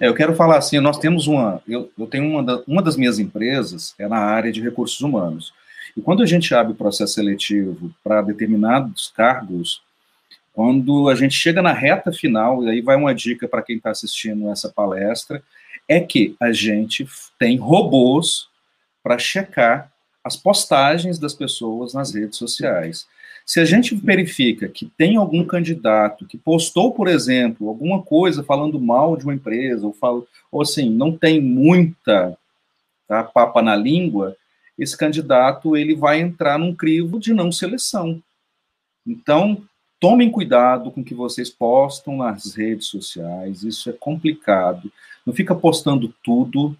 É, 0.00 0.08
eu 0.08 0.14
quero 0.14 0.34
falar 0.34 0.56
assim, 0.56 0.80
nós 0.80 0.98
temos 0.98 1.26
uma, 1.26 1.62
eu, 1.68 1.90
eu 1.98 2.06
tenho 2.06 2.26
uma, 2.26 2.42
da, 2.42 2.62
uma 2.66 2.82
das 2.82 2.96
minhas 2.96 3.18
empresas 3.18 3.94
é 3.98 4.08
na 4.08 4.18
área 4.18 4.50
de 4.50 4.62
recursos 4.62 5.00
humanos. 5.00 5.52
E 5.96 6.00
quando 6.00 6.22
a 6.22 6.26
gente 6.26 6.54
abre 6.54 6.72
o 6.72 6.76
processo 6.76 7.14
seletivo 7.14 7.94
para 8.02 8.22
determinados 8.22 9.12
cargos, 9.14 9.82
quando 10.52 11.08
a 11.08 11.14
gente 11.14 11.34
chega 11.34 11.60
na 11.60 11.72
reta 11.72 12.12
final, 12.12 12.64
e 12.64 12.70
aí 12.70 12.80
vai 12.80 12.96
uma 12.96 13.14
dica 13.14 13.46
para 13.46 13.62
quem 13.62 13.76
está 13.76 13.90
assistindo 13.90 14.48
essa 14.48 14.68
palestra, 14.68 15.42
é 15.88 16.00
que 16.00 16.34
a 16.40 16.52
gente 16.52 17.06
tem 17.38 17.56
robôs 17.56 18.48
para 19.02 19.18
checar 19.18 19.92
as 20.22 20.36
postagens 20.36 21.18
das 21.18 21.34
pessoas 21.34 21.92
nas 21.92 22.14
redes 22.14 22.38
sociais. 22.38 23.06
Se 23.44 23.60
a 23.60 23.64
gente 23.64 23.94
verifica 23.94 24.68
que 24.68 24.86
tem 24.96 25.16
algum 25.16 25.44
candidato 25.44 26.26
que 26.26 26.38
postou, 26.38 26.92
por 26.92 27.08
exemplo, 27.08 27.68
alguma 27.68 28.02
coisa 28.02 28.42
falando 28.42 28.80
mal 28.80 29.16
de 29.16 29.24
uma 29.24 29.34
empresa, 29.34 29.86
ou, 29.86 29.92
fala, 29.92 30.22
ou 30.50 30.62
assim, 30.62 30.88
não 30.88 31.16
tem 31.16 31.40
muita 31.42 32.36
tá, 33.06 33.22
papa 33.22 33.60
na 33.60 33.76
língua, 33.76 34.34
esse 34.78 34.96
candidato 34.96 35.76
ele 35.76 35.94
vai 35.94 36.20
entrar 36.20 36.58
num 36.58 36.74
crivo 36.74 37.20
de 37.20 37.34
não 37.34 37.52
seleção. 37.52 38.22
Então, 39.06 39.62
tomem 40.00 40.30
cuidado 40.30 40.90
com 40.90 41.02
o 41.02 41.04
que 41.04 41.14
vocês 41.14 41.50
postam 41.50 42.16
nas 42.16 42.54
redes 42.54 42.86
sociais, 42.86 43.62
isso 43.62 43.90
é 43.90 43.92
complicado. 43.92 44.90
Não 45.24 45.34
fica 45.34 45.54
postando 45.54 46.12
tudo, 46.22 46.76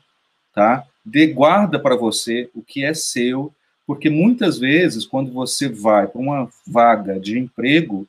tá? 0.55 0.87
Dê 1.05 1.27
guarda 1.27 1.79
para 1.79 1.95
você 1.95 2.51
o 2.55 2.63
que 2.63 2.83
é 2.83 2.95
seu 2.95 3.53
porque 3.87 4.09
muitas 4.09 4.59
vezes, 4.59 5.07
quando 5.07 5.31
você 5.33 5.69
vai 5.69 6.07
para 6.07 6.21
uma 6.21 6.49
vaga 6.67 7.21
de 7.21 7.39
emprego, 7.39 8.09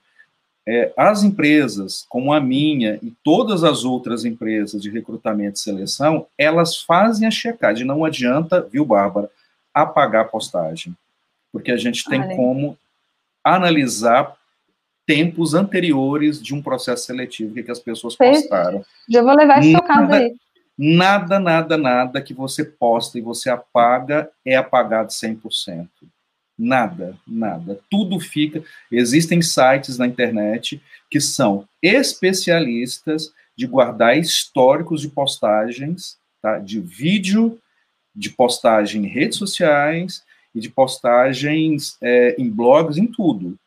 é, 0.67 0.91
as 0.97 1.23
empresas, 1.23 2.05
como 2.09 2.33
a 2.33 2.39
minha 2.39 2.97
e 3.03 3.13
todas 3.23 3.63
as 3.63 3.83
outras 3.83 4.25
empresas 4.25 4.81
de 4.81 4.89
recrutamento 4.89 5.57
e 5.57 5.61
seleção, 5.61 6.25
elas 6.37 6.77
fazem 6.77 7.27
a 7.27 7.31
checagem. 7.31 7.85
Não 7.85 8.03
adianta, 8.03 8.61
viu, 8.61 8.85
Bárbara, 8.85 9.29
apagar 9.73 10.23
a 10.23 10.27
postagem. 10.27 10.95
Porque 11.51 11.71
a 11.71 11.77
gente 11.77 12.03
tem 12.05 12.21
Olha. 12.21 12.35
como 12.35 12.77
analisar 13.43 14.35
tempos 15.05 15.53
anteriores 15.53 16.41
de 16.41 16.55
um 16.55 16.61
processo 16.61 17.05
seletivo 17.05 17.53
que, 17.53 17.61
que 17.61 17.71
as 17.71 17.79
pessoas 17.79 18.15
postaram. 18.15 18.83
Já 19.07 19.21
vou 19.21 19.35
levar 19.35 19.59
esse 19.59 19.71
seu 19.71 19.83
caso 19.83 20.13
aí. 20.13 20.35
Nada, 20.77 21.39
nada, 21.39 21.77
nada 21.77 22.21
que 22.21 22.33
você 22.33 22.63
posta 22.65 23.17
e 23.17 23.21
você 23.21 23.49
apaga 23.49 24.29
é 24.45 24.55
apagado 24.55 25.09
100%. 25.09 25.87
Nada, 26.57 27.17
nada. 27.27 27.79
Tudo 27.89 28.19
fica. 28.19 28.63
Existem 28.91 29.41
sites 29.41 29.97
na 29.97 30.07
internet 30.07 30.81
que 31.09 31.19
são 31.19 31.67
especialistas 31.81 33.33
de 33.57 33.67
guardar 33.67 34.17
históricos 34.17 35.01
de 35.01 35.09
postagens, 35.09 36.17
tá? 36.41 36.59
de 36.59 36.79
vídeo, 36.79 37.59
de 38.13 38.29
postagem 38.29 39.05
em 39.05 39.07
redes 39.07 39.37
sociais 39.37 40.23
e 40.53 40.59
de 40.59 40.69
postagens 40.69 41.97
é, 42.01 42.35
em 42.37 42.49
blogs, 42.49 42.97
em 42.97 43.07
tudo. 43.07 43.57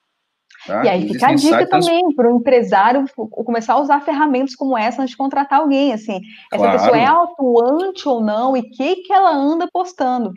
Tá? 0.66 0.84
E 0.84 0.88
aí 0.88 1.08
fica 1.08 1.28
a 1.28 1.34
dica 1.34 1.66
também 1.68 2.14
para 2.14 2.32
o 2.32 2.36
empresário 2.38 3.04
começar 3.44 3.74
a 3.74 3.80
usar 3.80 4.00
ferramentas 4.00 4.54
como 4.54 4.76
essa 4.76 5.02
antes 5.02 5.12
de 5.12 5.16
contratar 5.16 5.60
alguém, 5.60 5.92
assim, 5.92 6.20
essa 6.52 6.64
claro. 6.64 6.78
pessoa 6.78 6.98
é 6.98 7.04
atuante 7.04 8.08
ou 8.08 8.20
não 8.20 8.56
e 8.56 8.60
o 8.60 8.70
que, 8.70 8.96
que 8.96 9.12
ela 9.12 9.30
anda 9.30 9.68
postando. 9.72 10.32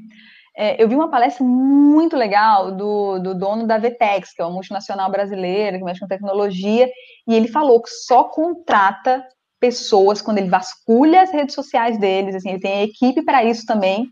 É, 0.56 0.82
eu 0.82 0.88
vi 0.88 0.96
uma 0.96 1.10
palestra 1.10 1.44
muito 1.46 2.16
legal 2.16 2.72
do, 2.72 3.20
do 3.20 3.34
dono 3.34 3.66
da 3.66 3.78
Vetex, 3.78 4.34
que 4.34 4.42
é 4.42 4.46
uma 4.46 4.54
multinacional 4.54 5.10
brasileira 5.10 5.78
que 5.78 5.84
mexe 5.84 6.02
com 6.02 6.08
tecnologia, 6.08 6.90
e 7.28 7.34
ele 7.34 7.48
falou 7.48 7.82
que 7.82 7.90
só 7.90 8.26
contrata 8.26 9.26
pessoas 9.60 10.22
quando 10.22 10.40
ele 10.40 10.50
vasculha 10.50 11.22
as 11.22 11.32
redes 11.32 11.56
sociais 11.56 11.98
deles, 12.00 12.36
assim, 12.36 12.50
ele 12.50 12.60
tem 12.60 12.84
equipe 12.84 13.24
para 13.24 13.44
isso 13.44 13.66
também. 13.66 14.08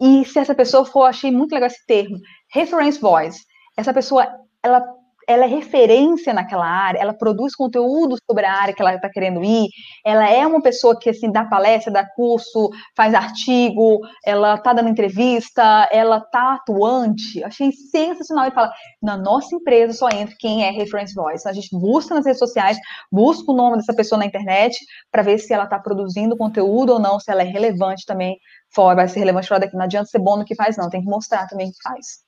E 0.00 0.24
se 0.24 0.38
essa 0.38 0.54
pessoa 0.54 0.84
for, 0.84 1.04
achei 1.04 1.30
muito 1.30 1.52
legal 1.52 1.66
esse 1.66 1.84
termo, 1.86 2.18
reference 2.52 3.00
voice. 3.00 3.40
Essa 3.76 3.92
pessoa, 3.92 4.26
ela 4.62 4.82
ela 5.26 5.44
é 5.44 5.48
referência 5.48 6.32
naquela 6.32 6.66
área, 6.66 6.98
ela 6.98 7.12
produz 7.12 7.54
conteúdo 7.54 8.16
sobre 8.24 8.44
a 8.44 8.52
área 8.52 8.74
que 8.74 8.80
ela 8.80 8.94
está 8.94 9.08
querendo 9.08 9.42
ir, 9.42 9.68
ela 10.04 10.28
é 10.28 10.46
uma 10.46 10.62
pessoa 10.62 10.98
que, 10.98 11.10
assim, 11.10 11.30
dá 11.30 11.44
palestra, 11.44 11.92
dá 11.92 12.06
curso, 12.14 12.70
faz 12.96 13.12
artigo, 13.12 14.00
ela 14.24 14.54
está 14.54 14.72
dando 14.72 14.88
entrevista, 14.88 15.88
ela 15.90 16.18
está 16.18 16.54
atuante. 16.54 17.42
Achei 17.42 17.72
sensacional. 17.72 18.46
E 18.46 18.50
fala, 18.52 18.72
na 19.02 19.16
nossa 19.16 19.54
empresa 19.54 19.92
só 19.92 20.08
entra 20.08 20.34
quem 20.38 20.64
é 20.64 20.70
reference 20.70 21.14
voice. 21.14 21.48
A 21.48 21.52
gente 21.52 21.70
busca 21.72 22.14
nas 22.14 22.24
redes 22.24 22.38
sociais, 22.38 22.78
busca 23.10 23.50
o 23.50 23.56
nome 23.56 23.78
dessa 23.78 23.94
pessoa 23.94 24.18
na 24.18 24.26
internet, 24.26 24.78
para 25.10 25.22
ver 25.22 25.38
se 25.38 25.52
ela 25.52 25.64
está 25.64 25.78
produzindo 25.78 26.36
conteúdo 26.36 26.92
ou 26.94 26.98
não, 26.98 27.18
se 27.18 27.30
ela 27.30 27.42
é 27.42 27.46
relevante 27.46 28.04
também, 28.06 28.36
fora, 28.74 28.96
vai 28.96 29.08
ser 29.08 29.20
relevante 29.20 29.48
fora 29.48 29.60
daqui. 29.60 29.76
Não 29.76 29.84
adianta 29.84 30.08
ser 30.08 30.18
bom 30.18 30.36
no 30.36 30.44
que 30.44 30.54
faz, 30.54 30.76
não, 30.76 30.88
tem 30.88 31.00
que 31.00 31.08
mostrar 31.08 31.48
também 31.48 31.70
que 31.70 31.82
faz. 31.82 32.25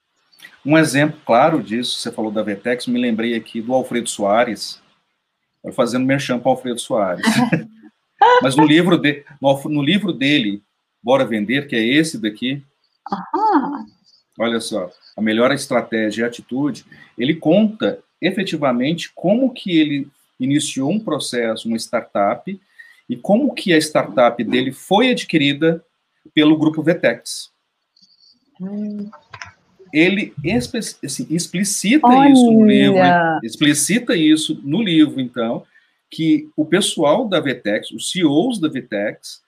Um 0.64 0.76
exemplo 0.76 1.18
claro 1.24 1.62
disso, 1.62 1.98
você 1.98 2.12
falou 2.12 2.30
da 2.30 2.42
Vetex, 2.42 2.86
me 2.86 3.00
lembrei 3.00 3.34
aqui 3.34 3.60
do 3.60 3.72
Alfredo 3.72 4.08
Soares, 4.08 4.80
fazendo 5.72 6.04
merchan 6.04 6.38
para 6.38 6.50
Alfredo 6.50 6.80
Soares. 6.80 7.24
Mas 8.42 8.56
no 8.56 8.66
livro, 8.66 8.98
de, 8.98 9.24
no, 9.40 9.62
no, 9.64 9.82
livro 9.82 10.12
dele, 10.12 10.62
Bora 11.02 11.24
Vender, 11.24 11.68
que 11.68 11.76
é 11.76 11.82
esse 11.82 12.18
daqui, 12.18 12.62
olha 14.38 14.60
só, 14.60 14.90
a 15.16 15.22
melhor 15.22 15.52
estratégia 15.52 16.22
e 16.22 16.26
atitude, 16.26 16.84
ele 17.16 17.34
conta 17.34 18.00
efetivamente 18.20 19.12
como 19.14 19.52
que 19.52 19.78
ele 19.78 20.08
iniciou 20.38 20.90
um 20.90 21.00
processo, 21.00 21.68
uma 21.68 21.76
startup, 21.76 22.60
e 23.08 23.16
como 23.16 23.54
que 23.54 23.72
a 23.72 23.78
startup 23.78 24.42
dele 24.44 24.72
foi 24.72 25.10
adquirida 25.10 25.82
pelo 26.34 26.58
grupo 26.58 26.82
Vetex. 26.82 27.50
Hum 28.60 29.08
ele 29.92 30.34
assim, 31.04 31.26
explicita 31.30 32.06
Olha. 32.06 32.30
isso 32.30 32.50
no 32.50 32.66
livro, 32.66 32.98
explicita 33.42 34.16
isso 34.16 34.60
no 34.62 34.82
livro, 34.82 35.20
então, 35.20 35.64
que 36.10 36.48
o 36.56 36.64
pessoal 36.64 37.28
da 37.28 37.40
Vtex, 37.40 37.90
os 37.90 38.10
CEOs 38.10 38.60
da 38.60 38.68
Vtex, 38.68 39.42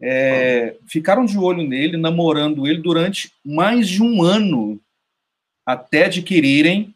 é, 0.00 0.76
ficaram 0.86 1.24
de 1.24 1.38
olho 1.38 1.66
nele, 1.66 1.96
namorando 1.96 2.66
ele 2.66 2.82
durante 2.82 3.32
mais 3.44 3.88
de 3.88 4.02
um 4.02 4.22
ano 4.22 4.78
até 5.64 6.06
adquirirem 6.06 6.94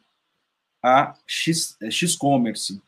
a 0.85 1.14
X-Commerce. 1.27 2.81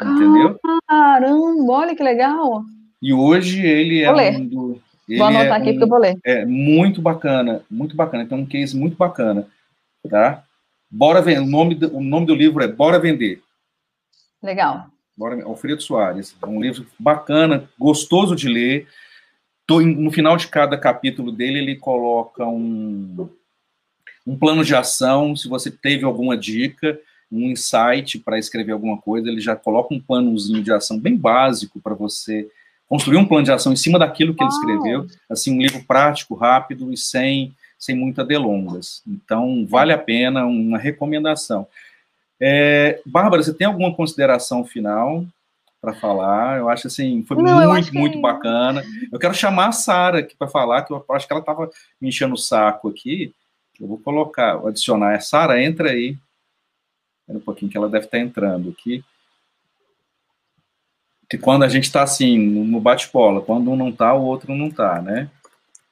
Entendeu? 0.00 0.58
Caramba, 0.88 1.72
olha 1.72 1.94
que 1.94 2.02
legal! 2.02 2.64
E 3.00 3.12
hoje 3.12 3.60
ele 3.64 4.02
é 4.02 4.30
um 4.30 4.46
do, 4.46 4.82
vou 5.16 5.26
anotar 5.26 5.58
é 5.58 5.62
aqui 5.62 5.70
um, 5.70 5.76
que 5.78 5.82
eu 5.82 5.88
vou 5.88 5.98
ler. 5.98 6.18
É 6.24 6.44
muito 6.44 7.00
bacana, 7.00 7.62
muito 7.70 7.96
bacana. 7.96 8.26
Tem 8.26 8.38
um 8.38 8.46
case 8.46 8.76
muito 8.76 8.96
bacana, 8.96 9.46
tá? 10.08 10.44
Bora 10.90 11.22
vender. 11.22 11.40
O 11.40 11.46
nome 11.46 11.74
do, 11.74 11.96
o 11.96 12.02
nome 12.02 12.26
do 12.26 12.34
livro 12.34 12.62
é 12.62 12.68
Bora 12.68 12.98
Vender. 12.98 13.42
Legal. 14.42 14.86
Bora, 15.16 15.42
Alfredo 15.44 15.82
Soares. 15.82 16.36
É 16.42 16.46
um 16.46 16.60
livro 16.60 16.86
bacana, 16.98 17.68
gostoso 17.78 18.36
de 18.36 18.48
ler. 18.48 18.86
Tô, 19.66 19.80
no 19.80 20.10
final 20.10 20.36
de 20.36 20.48
cada 20.48 20.76
capítulo 20.76 21.32
dele, 21.32 21.60
ele 21.60 21.76
coloca 21.76 22.44
um, 22.44 23.28
um 24.26 24.36
plano 24.36 24.64
de 24.64 24.74
ação, 24.74 25.34
se 25.34 25.48
você 25.48 25.70
teve 25.70 26.04
alguma 26.04 26.36
dica, 26.36 26.98
um 27.30 27.50
insight 27.50 28.18
para 28.18 28.38
escrever 28.38 28.72
alguma 28.72 28.98
coisa, 28.98 29.28
ele 29.28 29.40
já 29.40 29.56
coloca 29.56 29.94
um 29.94 30.00
planozinho 30.00 30.62
de 30.62 30.72
ação 30.72 30.98
bem 30.98 31.16
básico 31.16 31.80
para 31.80 31.94
você 31.94 32.50
construir 32.92 33.16
um 33.16 33.24
plano 33.24 33.42
de 33.42 33.50
ação 33.50 33.72
em 33.72 33.76
cima 33.76 33.98
daquilo 33.98 34.34
que 34.34 34.42
ele 34.42 34.50
escreveu, 34.50 35.06
assim, 35.30 35.56
um 35.56 35.62
livro 35.62 35.82
prático, 35.82 36.34
rápido 36.34 36.92
e 36.92 36.96
sem, 36.98 37.56
sem 37.78 37.96
muitas 37.96 38.28
delongas. 38.28 39.02
Então, 39.08 39.66
vale 39.66 39.94
a 39.94 39.98
pena, 39.98 40.44
uma 40.44 40.76
recomendação. 40.76 41.66
É, 42.38 43.00
Bárbara, 43.06 43.42
você 43.42 43.54
tem 43.54 43.66
alguma 43.66 43.94
consideração 43.94 44.62
final 44.62 45.24
para 45.80 45.94
falar? 45.94 46.58
Eu 46.58 46.68
acho 46.68 46.86
assim, 46.86 47.24
foi 47.26 47.42
Não, 47.42 47.72
muito, 47.72 47.94
muito 47.94 48.16
que... 48.16 48.20
bacana. 48.20 48.84
Eu 49.10 49.18
quero 49.18 49.32
chamar 49.32 49.68
a 49.68 49.72
Sara 49.72 50.18
aqui 50.18 50.36
para 50.36 50.48
falar, 50.48 50.82
que 50.82 50.92
eu 50.92 51.02
acho 51.12 51.26
que 51.26 51.32
ela 51.32 51.40
estava 51.40 51.70
me 51.98 52.10
enchendo 52.10 52.34
o 52.34 52.36
saco 52.36 52.90
aqui. 52.90 53.32
Eu 53.80 53.88
vou 53.88 53.98
colocar, 54.00 54.56
vou 54.56 54.68
adicionar. 54.68 55.18
Sara, 55.22 55.62
entra 55.62 55.92
aí. 55.92 56.18
Espera 57.22 57.38
um 57.38 57.42
pouquinho 57.42 57.70
que 57.70 57.78
ela 57.78 57.88
deve 57.88 58.04
estar 58.04 58.18
entrando 58.18 58.68
aqui. 58.68 59.02
Que 61.32 61.38
quando 61.38 61.62
a 61.62 61.68
gente 61.70 61.84
está 61.84 62.02
assim, 62.02 62.36
no 62.36 62.78
bate-bola, 62.78 63.40
quando 63.40 63.70
um 63.70 63.74
não 63.74 63.88
está, 63.88 64.12
o 64.12 64.22
outro 64.22 64.54
não 64.54 64.66
está, 64.66 65.00
né? 65.00 65.30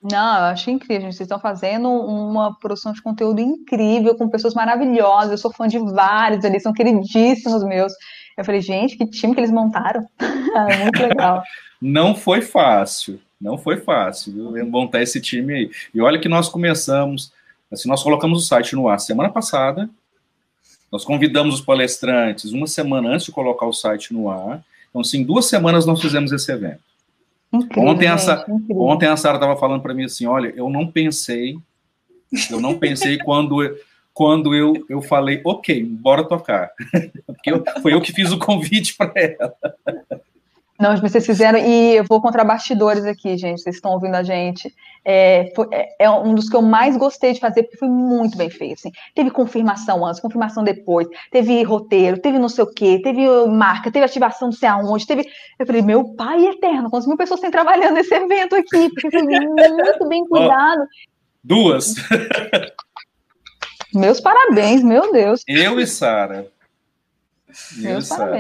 Não, 0.03 0.37
eu 0.37 0.45
acho 0.45 0.71
incrível. 0.71 1.11
Vocês 1.11 1.21
estão 1.21 1.41
fazendo 1.41 1.89
uma 1.89 2.55
produção 2.59 2.93
de 2.93 3.01
conteúdo 3.01 3.41
incrível, 3.41 4.15
com 4.15 4.29
pessoas 4.29 4.53
maravilhosas. 4.53 5.31
Eu 5.31 5.39
sou 5.39 5.51
fã 5.51 5.67
de 5.67 5.79
vários, 5.79 6.45
eles 6.45 6.63
são 6.63 6.75
queridíssimos 6.75 7.65
meus. 7.65 7.91
Eu 8.37 8.45
falei, 8.45 8.61
gente, 8.61 8.99
que 8.99 9.07
time 9.07 9.33
que 9.33 9.41
eles 9.41 9.51
montaram. 9.51 10.07
Muito 10.83 11.01
legal. 11.01 11.43
Não 11.81 12.15
foi 12.15 12.43
fácil, 12.43 13.19
não 13.41 13.57
foi 13.57 13.79
fácil 13.79 14.53
viu? 14.53 14.67
montar 14.67 15.01
esse 15.01 15.19
time 15.19 15.55
aí. 15.55 15.71
E 15.95 16.03
olha 16.03 16.21
que 16.21 16.29
nós 16.29 16.47
começamos, 16.47 17.33
assim, 17.73 17.89
nós 17.89 18.03
colocamos 18.03 18.45
o 18.45 18.47
site 18.47 18.77
no 18.77 18.87
ar 18.87 19.01
semana 19.01 19.31
passada, 19.31 19.89
nós 20.93 21.07
convidamos 21.07 21.55
os 21.55 21.61
palestrantes 21.63 22.53
uma 22.53 22.67
semana 22.67 23.09
antes 23.09 23.25
de 23.25 23.33
colocar 23.33 23.65
o 23.65 23.73
site 23.73 24.13
no 24.13 24.31
ar. 24.31 24.63
Então, 24.91 25.01
assim, 25.01 25.23
duas 25.23 25.47
semanas 25.47 25.87
nós 25.87 26.01
fizemos 26.01 26.33
esse 26.33 26.51
evento. 26.53 26.81
Incrível, 27.53 27.91
ontem, 27.91 28.07
a 28.07 28.19
Sa 28.19 28.45
ontem 28.71 29.07
a 29.07 29.17
Sara 29.17 29.37
estava 29.37 29.57
falando 29.57 29.81
para 29.83 29.95
mim 29.95 30.05
assim, 30.05 30.27
olha, 30.27 30.53
eu 30.57 30.69
não 30.71 30.87
pensei, 30.87 31.57
eu 32.51 32.61
não 32.61 32.79
pensei 32.79 33.19
quando 33.19 33.63
eu, 33.63 33.77
quando 34.13 34.55
eu, 34.55 34.75
eu 34.89 35.03
falei, 35.03 35.41
ok, 35.45 35.85
bora 35.85 36.23
tocar. 36.23 36.71
Porque 37.27 37.51
eu, 37.51 37.65
foi 37.83 37.95
eu 37.95 38.01
que 38.01 38.13
fiz 38.13 38.31
o 38.31 38.39
convite 38.39 38.97
para 38.97 39.13
ela. 39.17 39.55
Não, 40.81 40.97
vocês 40.97 41.27
fizeram, 41.27 41.59
e 41.59 41.97
eu 41.97 42.05
vou 42.05 42.23
contra 42.23 42.43
bastidores 42.43 43.05
aqui, 43.05 43.37
gente, 43.37 43.61
vocês 43.61 43.77
estão 43.77 43.93
ouvindo 43.93 44.15
a 44.15 44.23
gente. 44.23 44.75
É, 45.05 45.53
foi, 45.55 45.69
é, 45.71 46.05
é, 46.05 46.11
um 46.11 46.35
dos 46.35 46.49
que 46.49 46.57
eu 46.57 46.63
mais 46.63 46.97
gostei 46.97 47.35
de 47.35 47.41
fazer, 47.41 47.65
porque 47.65 47.77
foi 47.77 47.89
muito 47.89 48.35
bem 48.39 48.49
feito. 48.49 48.79
Assim. 48.79 48.93
Teve 49.15 49.31
confirmação 49.31 50.07
antes, 50.07 50.21
confirmação 50.21 50.65
depois, 50.65 51.07
teve 51.31 51.63
roteiro, 51.65 52.19
teve 52.19 52.39
não 52.39 52.49
sei 52.49 52.65
o 52.65 52.67
quê, 52.67 52.99
teve 53.03 53.27
marca, 53.47 53.93
teve 53.93 54.07
ativação 54.07 54.49
não 54.49 54.53
sei 54.53 54.71
aonde, 54.71 55.07
teve. 55.07 55.29
Eu 55.59 55.67
falei, 55.67 55.83
meu 55.83 56.15
pai 56.15 56.47
eterno, 56.47 56.89
quantas 56.89 57.07
mil 57.07 57.17
pessoas 57.19 57.41
têm 57.41 57.51
trabalhando 57.51 57.97
nesse 57.97 58.15
evento 58.17 58.57
aqui? 58.57 58.89
Porque 58.89 59.11
foi 59.11 59.23
muito 59.23 60.09
bem 60.09 60.25
cuidado. 60.25 60.83
duas. 61.45 61.95
Meus 63.93 64.19
parabéns, 64.19 64.83
meu 64.83 65.13
Deus. 65.13 65.43
Eu 65.47 65.79
e 65.79 65.87
Sara. 65.87 66.47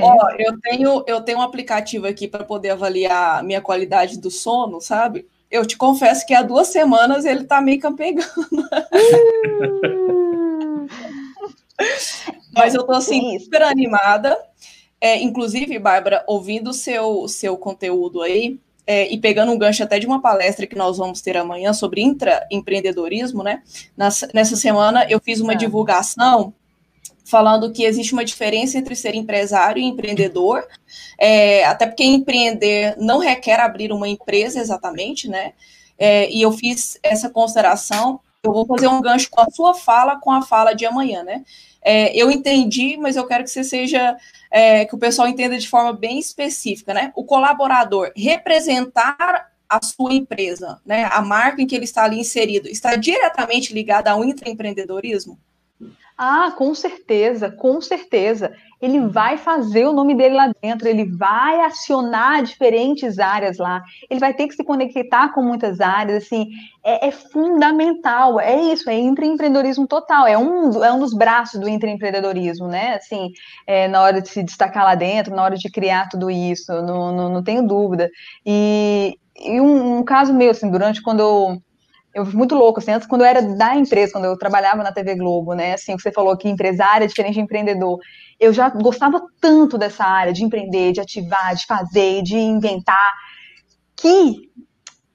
Ó, 0.03 0.31
eu 0.39 0.61
tenho 0.61 1.05
eu 1.07 1.21
tenho 1.21 1.39
um 1.39 1.43
aplicativo 1.43 2.07
aqui 2.07 2.29
para 2.29 2.45
poder 2.45 2.71
avaliar 2.71 3.41
a 3.41 3.43
minha 3.43 3.61
qualidade 3.61 4.19
do 4.19 4.31
sono, 4.31 4.81
sabe? 4.81 5.27
Eu 5.51 5.67
te 5.67 5.77
confesso 5.77 6.27
que 6.27 6.35
há 6.35 6.43
duas 6.43 6.69
semanas 6.69 7.25
ele 7.25 7.45
tá 7.45 7.61
meio 7.61 7.81
campegando. 7.81 8.31
Mas 12.55 12.75
eu 12.75 12.85
tô 12.85 12.93
assim 12.93 13.39
super 13.39 13.63
animada. 13.63 14.37
É, 15.01 15.17
inclusive, 15.17 15.79
Bárbara, 15.79 16.23
ouvindo 16.27 16.71
o 16.71 16.75
seu, 16.75 17.27
seu 17.27 17.57
conteúdo 17.57 18.21
aí, 18.21 18.59
é, 18.87 19.11
e 19.11 19.19
pegando 19.19 19.53
um 19.53 19.59
gancho 19.59 19.83
até 19.83 19.99
de 19.99 20.07
uma 20.07 20.21
palestra 20.21 20.67
que 20.67 20.77
nós 20.77 20.99
vamos 20.99 21.21
ter 21.21 21.37
amanhã 21.37 21.73
sobre 21.73 22.03
intraempreendedorismo, 22.03 23.43
né? 23.43 23.63
Nessa, 23.97 24.29
nessa 24.35 24.57
semana 24.57 25.07
eu 25.09 25.21
fiz 25.21 25.41
uma 25.41 25.53
é. 25.53 25.57
divulgação 25.57 26.53
falando 27.31 27.73
que 27.73 27.85
existe 27.85 28.13
uma 28.13 28.25
diferença 28.25 28.77
entre 28.77 28.97
ser 28.97 29.15
empresário 29.15 29.81
e 29.81 29.87
empreendedor, 29.87 30.67
é, 31.17 31.65
até 31.65 31.87
porque 31.87 32.05
empreender 32.05 32.97
não 32.99 33.19
requer 33.19 33.61
abrir 33.61 33.93
uma 33.93 34.09
empresa 34.09 34.59
exatamente, 34.61 35.29
né? 35.29 35.53
É, 35.99 36.31
e 36.31 36.43
eu 36.43 36.51
fiz 36.53 36.99
essa 37.03 37.31
consideração. 37.31 38.21
Eu 38.43 38.53
vou 38.53 38.67
fazer 38.67 38.89
um 38.89 39.01
gancho 39.01 39.31
com 39.31 39.41
a 39.41 39.51
sua 39.51 39.75
fala, 39.75 40.17
com 40.19 40.31
a 40.31 40.43
fala 40.43 40.73
de 40.73 40.85
amanhã, 40.85 41.23
né? 41.23 41.45
É, 41.83 42.15
eu 42.15 42.31
entendi, 42.31 42.97
mas 42.97 43.17
eu 43.17 43.27
quero 43.27 43.45
que 43.45 43.51
você 43.51 43.63
seja, 43.65 44.17
é, 44.51 44.85
que 44.85 44.95
o 44.95 44.99
pessoal 44.99 45.29
entenda 45.29 45.57
de 45.59 45.69
forma 45.69 45.93
bem 45.93 46.19
específica, 46.19 46.93
né? 46.93 47.13
O 47.15 47.25
colaborador 47.25 48.11
representar 48.17 49.51
a 49.69 49.81
sua 49.83 50.13
empresa, 50.13 50.81
né? 50.85 51.09
A 51.13 51.23
marca 51.23 51.63
em 51.63 51.67
que 51.67 51.77
ele 51.77 51.85
está 51.85 52.05
ali 52.05 52.19
inserido, 52.19 52.69
está 52.69 52.97
diretamente 52.97 53.73
ligada 53.73 54.11
ao 54.11 54.25
intraempreendedorismo? 54.25 55.39
Ah, 56.23 56.53
com 56.55 56.75
certeza, 56.75 57.51
com 57.51 57.81
certeza. 57.81 58.53
Ele 58.79 59.01
vai 59.09 59.39
fazer 59.39 59.87
o 59.87 59.93
nome 59.95 60.15
dele 60.15 60.35
lá 60.35 60.53
dentro, 60.63 60.87
ele 60.87 61.07
vai 61.17 61.63
acionar 61.63 62.43
diferentes 62.43 63.19
áreas 63.19 63.57
lá, 63.57 63.83
ele 64.11 64.21
vai 64.21 64.35
ter 64.35 64.47
que 64.47 64.55
se 64.55 64.63
conectar 64.63 65.33
com 65.33 65.43
muitas 65.43 65.81
áreas, 65.81 66.23
assim, 66.25 66.49
é, 66.85 67.09
é 67.09 67.11
fundamental, 67.11 68.39
é 68.39 68.55
isso, 68.55 68.91
é 68.91 68.99
empreendedorismo 68.99 69.87
total, 69.87 70.27
é 70.27 70.37
um, 70.37 70.85
é 70.85 70.93
um 70.93 70.99
dos 70.99 71.15
braços 71.15 71.59
do 71.59 71.67
empreendedorismo, 71.67 72.69
né, 72.69 72.97
assim, 72.97 73.31
é, 73.67 73.89
na 73.89 74.03
hora 74.03 74.21
de 74.21 74.29
se 74.29 74.43
destacar 74.43 74.85
lá 74.85 74.95
dentro, 74.95 75.35
na 75.35 75.43
hora 75.43 75.57
de 75.57 75.71
criar 75.71 76.11
tudo 76.11 76.31
isso, 76.31 76.71
não, 76.83 77.13
não, 77.13 77.29
não 77.31 77.43
tenho 77.43 77.67
dúvida. 77.67 78.11
E, 78.45 79.19
e 79.39 79.59
um, 79.59 80.01
um 80.01 80.05
caso 80.05 80.35
meu, 80.35 80.51
assim, 80.51 80.71
durante 80.71 81.01
quando 81.01 81.21
eu 81.21 81.63
eu 82.15 82.27
fui 82.27 82.35
muito 82.35 82.55
louco, 82.55 82.81
assim, 82.81 82.91
antes, 82.93 83.07
quando 83.07 83.23
eu 83.23 83.27
era 83.27 83.41
da 83.41 83.77
empresa, 83.77 84.13
quando 84.13 84.25
eu 84.25 84.37
trabalhava 84.37 84.83
na 84.83 84.93
TV 84.93 85.15
Globo, 85.15 85.55
né, 85.55 85.75
assim, 85.75 85.97
você 85.99 86.11
falou 86.11 86.37
que 86.37 86.49
empresária 86.49 87.05
é 87.05 87.09
diferente 87.09 87.35
de 87.35 87.41
empreendedor, 87.41 87.99
eu 88.39 88.53
já 88.53 88.69
gostava 88.69 89.23
tanto 89.41 89.79
dessa 89.79 90.05
área 90.05 90.33
de 90.33 90.45
empreender, 90.45 90.93
de 90.93 91.01
ativar, 91.01 91.55
de 91.55 91.67
fazer, 91.67 92.23
de 92.23 92.37
inventar, 92.37 93.13
que 93.97 94.51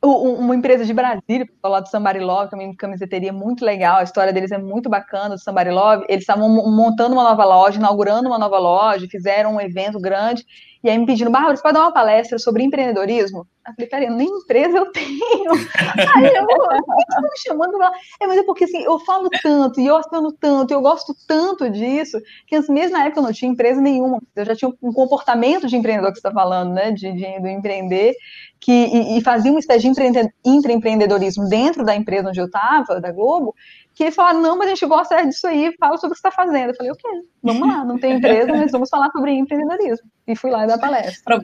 uma 0.01 0.55
empresa 0.55 0.85
de 0.85 0.93
Brasília, 0.93 1.47
lá 1.63 1.79
do 1.79 1.89
Somebody 1.89 2.19
Love, 2.19 2.51
também 2.51 2.67
uma 2.67 2.75
camiseteria 2.75 3.33
muito 3.33 3.65
legal, 3.65 3.97
a 3.97 4.03
história 4.03 4.31
deles 4.31 4.51
é 4.51 4.57
muito 4.57 4.87
bacana, 4.87 5.35
do 5.35 5.41
Somebody 5.41 5.71
Love, 5.71 6.05
eles 6.07 6.21
estavam 6.21 6.47
montando 6.47 7.15
uma 7.15 7.23
nova 7.23 7.43
loja, 7.43 7.79
inaugurando 7.79 8.29
uma 8.29 8.37
nova 8.37 8.59
loja, 8.59 9.07
fizeram 9.09 9.55
um 9.55 9.61
evento 9.61 9.99
grande, 9.99 10.45
e 10.85 10.89
aí 10.89 10.99
me 10.99 11.05
pedindo, 11.07 11.31
Bárbara, 11.31 11.55
você 11.55 11.63
pode 11.63 11.73
dar 11.73 11.81
uma 11.81 11.91
palestra 11.91 12.37
sobre 12.37 12.61
empreendedorismo? 12.61 13.47
Eu 13.67 13.73
falei, 13.73 13.89
cara, 13.89 14.09
nem 14.11 14.27
empresa 14.27 14.77
eu 14.77 14.91
tenho. 14.91 15.17
aí 16.15 16.27
eu, 16.27 16.45
por 16.45 16.69
que 16.69 17.21
me 17.23 17.39
chamando? 17.43 17.81
É, 18.21 18.27
mas 18.27 18.37
é 18.37 18.43
porque 18.43 18.65
assim, 18.65 18.83
eu 18.83 18.99
falo 18.99 19.27
tanto, 19.41 19.81
e 19.81 19.87
eu 19.87 19.97
assino 19.97 20.31
tanto, 20.31 20.71
e 20.71 20.75
eu 20.75 20.81
gosto 20.81 21.15
tanto 21.27 21.67
disso, 21.71 22.19
que 22.45 22.55
assim, 22.55 22.71
mesmo 22.71 22.95
na 22.95 23.05
época 23.05 23.19
eu 23.19 23.23
não 23.23 23.33
tinha 23.33 23.51
empresa 23.51 23.81
nenhuma. 23.81 24.21
Eu 24.35 24.45
já 24.45 24.55
tinha 24.55 24.71
um 24.79 24.93
comportamento 24.93 25.65
de 25.65 25.75
empreendedor 25.75 26.11
que 26.11 26.19
você 26.19 26.27
está 26.27 26.31
falando, 26.31 26.71
né? 26.71 26.91
De, 26.91 27.11
de, 27.11 27.39
do 27.39 27.47
empreender, 27.47 28.13
que, 28.59 28.71
e, 28.71 29.17
e 29.17 29.21
fazia 29.21 29.51
um 29.51 29.57
estágio 29.57 29.91
de 29.91 30.31
intraempreendedorismo 30.45 31.49
dentro 31.49 31.83
da 31.83 31.95
empresa 31.95 32.29
onde 32.29 32.39
eu 32.39 32.45
estava, 32.45 33.01
da 33.01 33.11
Globo, 33.11 33.55
que 33.95 34.03
eles 34.03 34.15
falaram, 34.15 34.41
não, 34.41 34.57
mas 34.57 34.67
a 34.67 34.69
gente 34.71 34.85
gosta 34.85 35.25
disso 35.25 35.47
aí, 35.47 35.73
fala 35.79 35.97
sobre 35.97 36.13
o 36.13 36.15
que 36.15 36.21
você 36.21 36.27
está 36.27 36.31
fazendo. 36.31 36.69
Eu 36.69 36.75
falei, 36.75 36.91
ok, 36.91 37.11
vamos 37.41 37.67
lá, 37.67 37.85
não 37.85 37.97
tem 37.97 38.17
empresa, 38.17 38.51
mas 38.51 38.71
vamos 38.71 38.89
falar 38.89 39.09
sobre 39.11 39.31
empreendedorismo. 39.31 40.09
E 40.27 40.35
fui 40.35 40.51
lá 40.51 40.65
dar 40.65 40.77
palestra. 40.77 41.41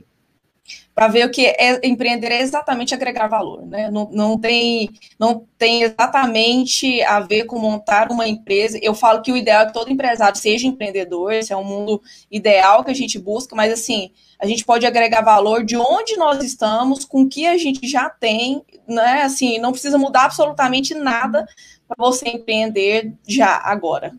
Para 0.94 1.08
ver 1.08 1.26
o 1.26 1.32
que 1.32 1.46
é 1.46 1.80
empreender 1.88 2.32
é 2.32 2.42
exatamente 2.42 2.94
agregar 2.94 3.28
valor, 3.28 3.66
né? 3.66 3.90
Não, 3.90 4.10
não, 4.12 4.38
tem, 4.38 4.90
não 5.18 5.48
tem 5.58 5.84
exatamente 5.84 7.02
a 7.04 7.22
ver 7.22 7.46
com 7.46 7.58
montar 7.58 8.12
uma 8.12 8.28
empresa. 8.28 8.78
Eu 8.82 8.94
falo 8.94 9.22
que 9.22 9.32
o 9.32 9.38
ideal 9.38 9.64
é 9.64 9.66
que 9.68 9.74
todo 9.74 9.90
empresário 9.90 10.38
seja 10.38 10.68
empreendedor, 10.68 11.32
esse 11.32 11.54
é 11.54 11.58
um 11.58 11.64
mundo 11.64 12.02
ideal 12.30 12.84
que 12.84 12.92
a 12.92 12.96
gente 12.96 13.18
busca, 13.18 13.56
mas 13.56 13.72
assim, 13.72 14.12
a 14.38 14.46
gente 14.46 14.66
pode 14.66 14.86
agregar 14.86 15.22
valor 15.22 15.64
de 15.64 15.78
onde 15.78 16.18
nós 16.18 16.44
estamos, 16.44 17.06
com 17.06 17.22
o 17.22 17.30
que 17.30 17.48
a 17.48 17.58
gente 17.58 17.88
já 17.88 18.10
tem, 18.10 18.62
né? 18.88 19.24
Assim, 19.24 19.58
não 19.60 19.72
precisa 19.72 19.98
mudar 19.98 20.26
absolutamente 20.26 20.94
nada 20.94 21.48
para 21.96 22.06
você 22.06 22.30
empreender 22.30 23.14
já 23.28 23.60
agora. 23.64 24.14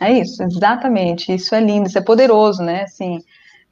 É 0.00 0.12
isso, 0.12 0.42
exatamente. 0.42 1.34
Isso 1.34 1.54
é 1.54 1.60
lindo, 1.60 1.88
isso 1.88 1.98
é 1.98 2.02
poderoso, 2.02 2.62
né? 2.62 2.82
Assim, 2.82 3.22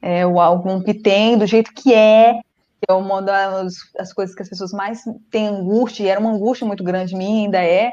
é 0.01 0.25
o 0.25 0.39
algum 0.39 0.81
que 0.81 0.93
tem 0.93 1.37
do 1.37 1.45
jeito 1.45 1.71
que 1.73 1.93
é, 1.93 2.39
é 2.87 2.93
uma 2.93 3.21
das 3.21 3.75
as 3.97 4.11
coisas 4.11 4.35
que 4.35 4.41
as 4.41 4.49
pessoas 4.49 4.71
mais 4.71 5.03
têm 5.31 5.47
angústia, 5.47 6.03
e 6.03 6.07
era 6.07 6.19
uma 6.19 6.31
angústia 6.31 6.67
muito 6.67 6.83
grande 6.83 7.15
minha, 7.15 7.45
ainda 7.45 7.63
é, 7.63 7.91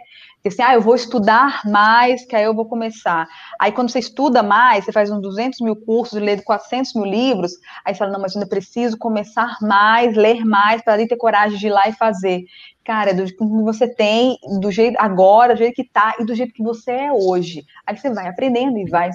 assim, 0.48 0.62
ah, 0.62 0.74
eu 0.74 0.80
vou 0.80 0.96
estudar 0.96 1.62
mais, 1.64 2.24
que 2.24 2.34
aí 2.34 2.42
eu 2.42 2.54
vou 2.54 2.66
começar. 2.66 3.28
Aí 3.60 3.70
quando 3.70 3.90
você 3.90 4.00
estuda 4.00 4.42
mais, 4.42 4.84
você 4.84 4.90
faz 4.90 5.08
uns 5.08 5.22
200 5.22 5.60
mil 5.60 5.76
cursos, 5.76 6.20
lê 6.20 6.36
400 6.40 6.94
mil 6.94 7.04
livros, 7.04 7.52
aí 7.84 7.94
você 7.94 7.98
fala, 7.98 8.10
não, 8.10 8.20
mas 8.20 8.34
eu 8.34 8.40
ainda 8.40 8.50
preciso 8.50 8.98
começar 8.98 9.56
mais, 9.62 10.16
ler 10.16 10.44
mais, 10.44 10.82
para 10.82 11.06
ter 11.06 11.16
coragem 11.16 11.58
de 11.58 11.68
ir 11.68 11.70
lá 11.70 11.88
e 11.88 11.92
fazer. 11.92 12.44
Cara, 12.84 13.14
do 13.14 13.24
que 13.24 13.36
você 13.38 13.86
tem, 13.86 14.36
do 14.60 14.72
jeito 14.72 14.96
agora, 14.98 15.54
do 15.54 15.58
jeito 15.58 15.76
que 15.76 15.84
tá 15.84 16.16
e 16.18 16.24
do 16.24 16.34
jeito 16.34 16.52
que 16.52 16.64
você 16.64 16.90
é 16.90 17.12
hoje. 17.12 17.64
Aí 17.86 17.96
você 17.96 18.10
vai 18.10 18.26
aprendendo 18.26 18.76
e 18.76 18.90
vai, 18.90 19.10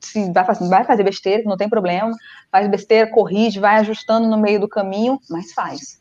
se, 0.00 0.32
vai, 0.32 0.44
fazer, 0.46 0.68
vai 0.68 0.84
fazer 0.84 1.04
besteira, 1.04 1.42
não 1.44 1.58
tem 1.58 1.68
problema, 1.68 2.10
faz 2.50 2.66
besteira, 2.68 3.10
corrige, 3.10 3.60
vai 3.60 3.76
ajustando 3.76 4.26
no 4.26 4.38
meio 4.38 4.58
do 4.58 4.68
caminho, 4.68 5.20
mas 5.28 5.52
faz. 5.52 6.00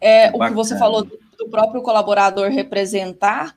É, 0.00 0.30
o 0.30 0.38
que 0.40 0.50
você 0.50 0.76
falou 0.76 1.06
do, 1.38 1.48
próprio 1.48 1.82
colaborador 1.82 2.50
representar, 2.50 3.56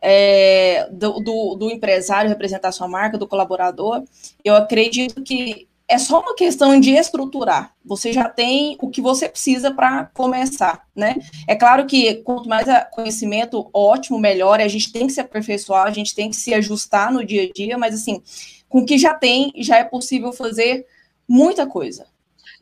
é, 0.00 0.88
do, 0.90 1.20
do, 1.20 1.54
do, 1.54 1.70
empresário 1.70 2.28
representar 2.28 2.72
sua 2.72 2.88
marca, 2.88 3.18
do 3.18 3.26
colaborador, 3.26 4.02
eu 4.44 4.54
acredito 4.54 5.22
que 5.22 5.68
é 5.88 5.98
só 5.98 6.20
uma 6.20 6.34
questão 6.34 6.80
de 6.80 6.92
estruturar. 6.92 7.74
Você 7.84 8.12
já 8.12 8.28
tem 8.28 8.78
o 8.80 8.88
que 8.88 9.00
você 9.00 9.28
precisa 9.28 9.70
para 9.70 10.06
começar, 10.06 10.86
né? 10.96 11.16
É 11.46 11.54
claro 11.54 11.86
que 11.86 12.14
quanto 12.22 12.48
mais 12.48 12.66
conhecimento, 12.90 13.68
ótimo, 13.74 14.18
melhor. 14.18 14.60
A 14.60 14.68
gente 14.68 14.90
tem 14.90 15.06
que 15.06 15.12
se 15.12 15.20
aperfeiçoar, 15.20 15.86
a 15.86 15.90
gente 15.90 16.14
tem 16.14 16.30
que 16.30 16.36
se 16.36 16.54
ajustar 16.54 17.12
no 17.12 17.24
dia 17.24 17.42
a 17.42 17.52
dia, 17.52 17.76
mas 17.76 17.94
assim, 17.94 18.22
com 18.68 18.80
o 18.80 18.86
que 18.86 18.96
já 18.96 19.12
tem, 19.12 19.52
já 19.58 19.76
é 19.76 19.84
possível 19.84 20.32
fazer 20.32 20.86
muita 21.28 21.66
coisa. 21.66 22.06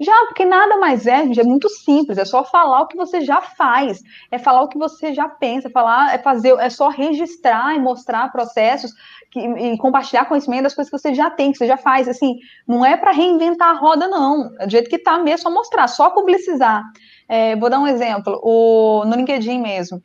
Já, 0.01 0.14
porque 0.28 0.46
nada 0.46 0.78
mais 0.78 1.07
é, 1.07 1.24
gente, 1.24 1.40
é 1.40 1.44
muito 1.44 1.68
simples, 1.68 2.16
é 2.16 2.24
só 2.24 2.42
falar 2.42 2.80
o 2.80 2.86
que 2.86 2.96
você 2.96 3.20
já 3.20 3.42
faz, 3.42 4.01
é 4.30 4.38
falar 4.38 4.62
o 4.62 4.68
que 4.68 4.78
você 4.78 5.12
já 5.12 5.28
pensa, 5.28 5.68
é 5.68 5.70
falar, 5.70 6.14
é 6.14 6.18
fazer, 6.18 6.59
é 6.59 6.70
só 6.70 6.88
registrar 6.88 7.76
e 7.76 7.78
mostrar 7.78 8.32
processos 8.32 8.92
que, 9.30 9.38
e 9.38 9.76
compartilhar 9.76 10.24
conhecimento 10.24 10.62
das 10.62 10.74
coisas 10.74 10.90
que 10.90 10.98
você 10.98 11.14
já 11.14 11.30
tem, 11.30 11.53
que 11.53 11.59
você 11.59 11.66
já 11.66 11.76
faz. 11.76 12.09
Assim, 12.09 12.36
não 12.66 12.84
é 12.84 12.96
para 12.96 13.12
reinventar 13.12 13.68
a 13.68 13.78
roda, 13.78 14.09
não. 14.09 14.51
É 14.59 14.66
do 14.66 14.70
jeito 14.70 14.88
que 14.88 14.96
está 14.96 15.18
mesmo, 15.18 15.34
é 15.34 15.36
só 15.36 15.51
mostrar, 15.51 15.86
só 15.86 16.11
publicizar. 16.11 16.82
É, 17.28 17.55
vou 17.57 17.68
dar 17.68 17.78
um 17.78 17.86
exemplo, 17.86 18.40
o, 18.42 19.05
no 19.05 19.16
LinkedIn 19.16 19.61
mesmo. 19.61 20.03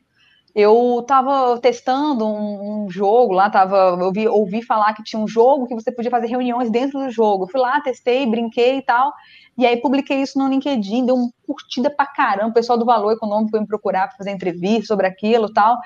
Eu 0.54 1.00
estava 1.00 1.58
testando 1.60 2.26
um, 2.26 2.84
um, 2.84 2.90
jogo 2.90 3.34
lá, 3.34 3.50
tava, 3.50 3.76
eu 3.98 4.06
ouvi, 4.06 4.26
ouvi 4.26 4.62
falar 4.62 4.94
que 4.94 5.02
tinha 5.02 5.20
um 5.20 5.28
jogo 5.28 5.66
que 5.66 5.74
você 5.74 5.92
podia 5.92 6.10
fazer 6.10 6.28
reuniões 6.28 6.70
dentro 6.70 6.98
do 6.98 7.10
jogo. 7.10 7.46
Fui 7.46 7.60
lá, 7.60 7.78
testei, 7.82 8.24
brinquei 8.24 8.78
e 8.78 8.82
tal. 8.82 9.12
E 9.58 9.64
aí 9.64 9.78
publiquei 9.78 10.20
isso 10.20 10.38
no 10.38 10.48
LinkedIn, 10.48 11.06
deu 11.06 11.14
uma 11.14 11.30
curtida 11.46 11.88
pra 11.88 12.04
caramba. 12.04 12.50
O 12.50 12.52
pessoal 12.52 12.78
do 12.78 12.84
Valor 12.84 13.12
Econômico 13.12 13.50
foi 13.50 13.60
me 13.60 13.66
procurar 13.66 14.08
para 14.08 14.16
fazer 14.18 14.30
entrevista 14.30 14.88
sobre 14.88 15.06
aquilo 15.06 15.46
e 15.46 15.52
tal. 15.52 15.78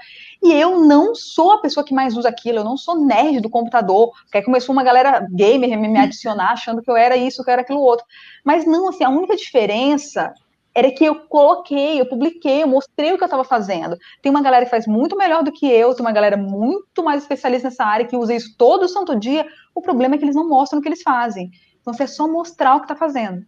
E 0.43 0.53
eu 0.53 0.81
não 0.81 1.15
sou 1.15 1.53
a 1.53 1.61
pessoa 1.61 1.85
que 1.85 1.95
mais 1.95 2.17
usa 2.17 2.29
aquilo, 2.29 2.59
eu 2.59 2.65
não 2.65 2.77
sou 2.77 3.01
nerd 3.05 3.41
do 3.41 3.49
computador. 3.49 4.11
Porque 4.23 4.39
aí 4.39 4.45
começou 4.45 4.73
uma 4.73 4.83
galera 4.83 5.25
gamer 5.33 5.79
me 5.79 5.99
adicionar, 5.99 6.53
achando 6.53 6.83
que 6.83 6.91
eu 6.91 6.97
era 6.97 7.17
isso, 7.17 7.45
que 7.45 7.51
eu 7.51 7.53
era 7.53 7.63
aquilo 7.63 7.81
outro. 7.81 8.05
Mas 8.45 8.67
não, 8.67 8.89
assim, 8.89 9.05
a 9.05 9.09
única 9.09 9.37
diferença 9.37 10.35
era 10.75 10.91
que 10.91 11.05
eu 11.05 11.15
coloquei, 11.27 12.01
eu 12.01 12.07
publiquei, 12.07 12.63
eu 12.63 12.69
mostrei 12.69 13.13
o 13.13 13.17
que 13.17 13.23
eu 13.23 13.27
estava 13.27 13.45
fazendo. 13.45 13.97
Tem 14.23 14.31
uma 14.31 14.43
galera 14.43 14.65
que 14.65 14.71
faz 14.71 14.87
muito 14.87 15.17
melhor 15.17 15.43
do 15.43 15.53
que 15.53 15.67
eu, 15.67 15.95
tem 15.95 16.05
uma 16.05 16.13
galera 16.13 16.37
muito 16.37 17.03
mais 17.05 17.23
especialista 17.23 17.69
nessa 17.69 17.85
área 17.85 18.07
que 18.07 18.17
usa 18.17 18.35
isso 18.35 18.55
todo 18.57 18.89
santo 18.89 19.19
dia. 19.19 19.47
O 19.75 19.81
problema 19.81 20.15
é 20.15 20.19
que 20.19 20.25
eles 20.25 20.37
não 20.37 20.49
mostram 20.49 20.79
o 20.79 20.83
que 20.83 20.89
eles 20.89 21.03
fazem. 21.03 21.51
Então, 21.81 21.95
você 21.95 22.05
é 22.05 22.07
só 22.07 22.29
mostrar 22.29 22.77
o 22.77 22.81
que 22.81 22.85
está 22.85 22.97
fazendo. 22.97 23.45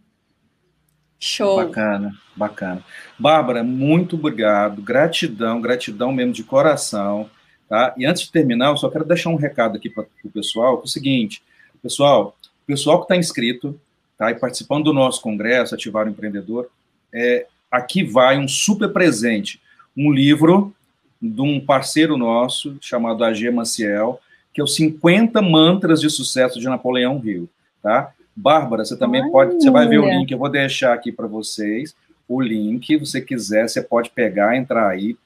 Show. 1.23 1.55
Bacana, 1.55 2.13
bacana. 2.35 2.83
Bárbara, 3.17 3.63
muito 3.63 4.17
obrigado. 4.17 4.81
Gratidão, 4.81 5.61
gratidão 5.61 6.11
mesmo 6.11 6.33
de 6.33 6.43
coração. 6.43 7.29
Tá? 7.69 7.93
E 7.97 8.05
antes 8.05 8.23
de 8.23 8.31
terminar, 8.31 8.71
eu 8.71 8.77
só 8.77 8.89
quero 8.89 9.05
deixar 9.05 9.29
um 9.29 9.37
recado 9.37 9.77
aqui 9.77 9.89
para 9.89 10.05
o 10.23 10.29
pessoal, 10.29 10.77
que 10.77 10.83
é 10.83 10.85
o 10.85 10.89
seguinte, 10.89 11.41
pessoal, 11.81 12.35
o 12.63 12.65
pessoal 12.67 12.97
que 12.97 13.05
está 13.05 13.15
inscrito 13.15 13.79
tá, 14.17 14.31
e 14.31 14.35
participando 14.35 14.83
do 14.83 14.93
nosso 14.93 15.21
congresso, 15.21 15.73
Ativar 15.73 16.07
o 16.07 16.09
Empreendedor, 16.09 16.69
é, 17.13 17.47
aqui 17.71 18.03
vai 18.03 18.37
um 18.37 18.47
super 18.47 18.89
presente, 18.91 19.61
um 19.95 20.11
livro 20.11 20.75
de 21.21 21.41
um 21.41 21.57
parceiro 21.57 22.17
nosso, 22.17 22.77
chamado 22.81 23.23
AG 23.23 23.49
Maciel, 23.49 24.19
que 24.53 24.59
é 24.59 24.63
os 24.63 24.75
50 24.75 25.41
mantras 25.41 26.01
de 26.01 26.09
sucesso 26.09 26.59
de 26.59 26.67
Napoleão 26.67 27.21
Hill, 27.23 27.49
tá? 27.81 28.13
Bárbara, 28.35 28.83
você 28.83 28.97
também 28.97 29.21
Olha. 29.21 29.31
pode, 29.31 29.55
você 29.55 29.69
vai 29.69 29.87
ver 29.87 29.99
o 29.99 30.09
link, 30.09 30.31
eu 30.31 30.37
vou 30.37 30.49
deixar 30.49 30.93
aqui 30.93 31.11
para 31.11 31.27
vocês 31.27 31.95
o 32.27 32.41
link, 32.41 32.85
se 32.87 32.97
você 32.97 33.21
quiser, 33.21 33.67
você 33.67 33.81
pode 33.81 34.09
pegar, 34.09 34.55
entrar 34.55 34.89
aí 34.89 35.17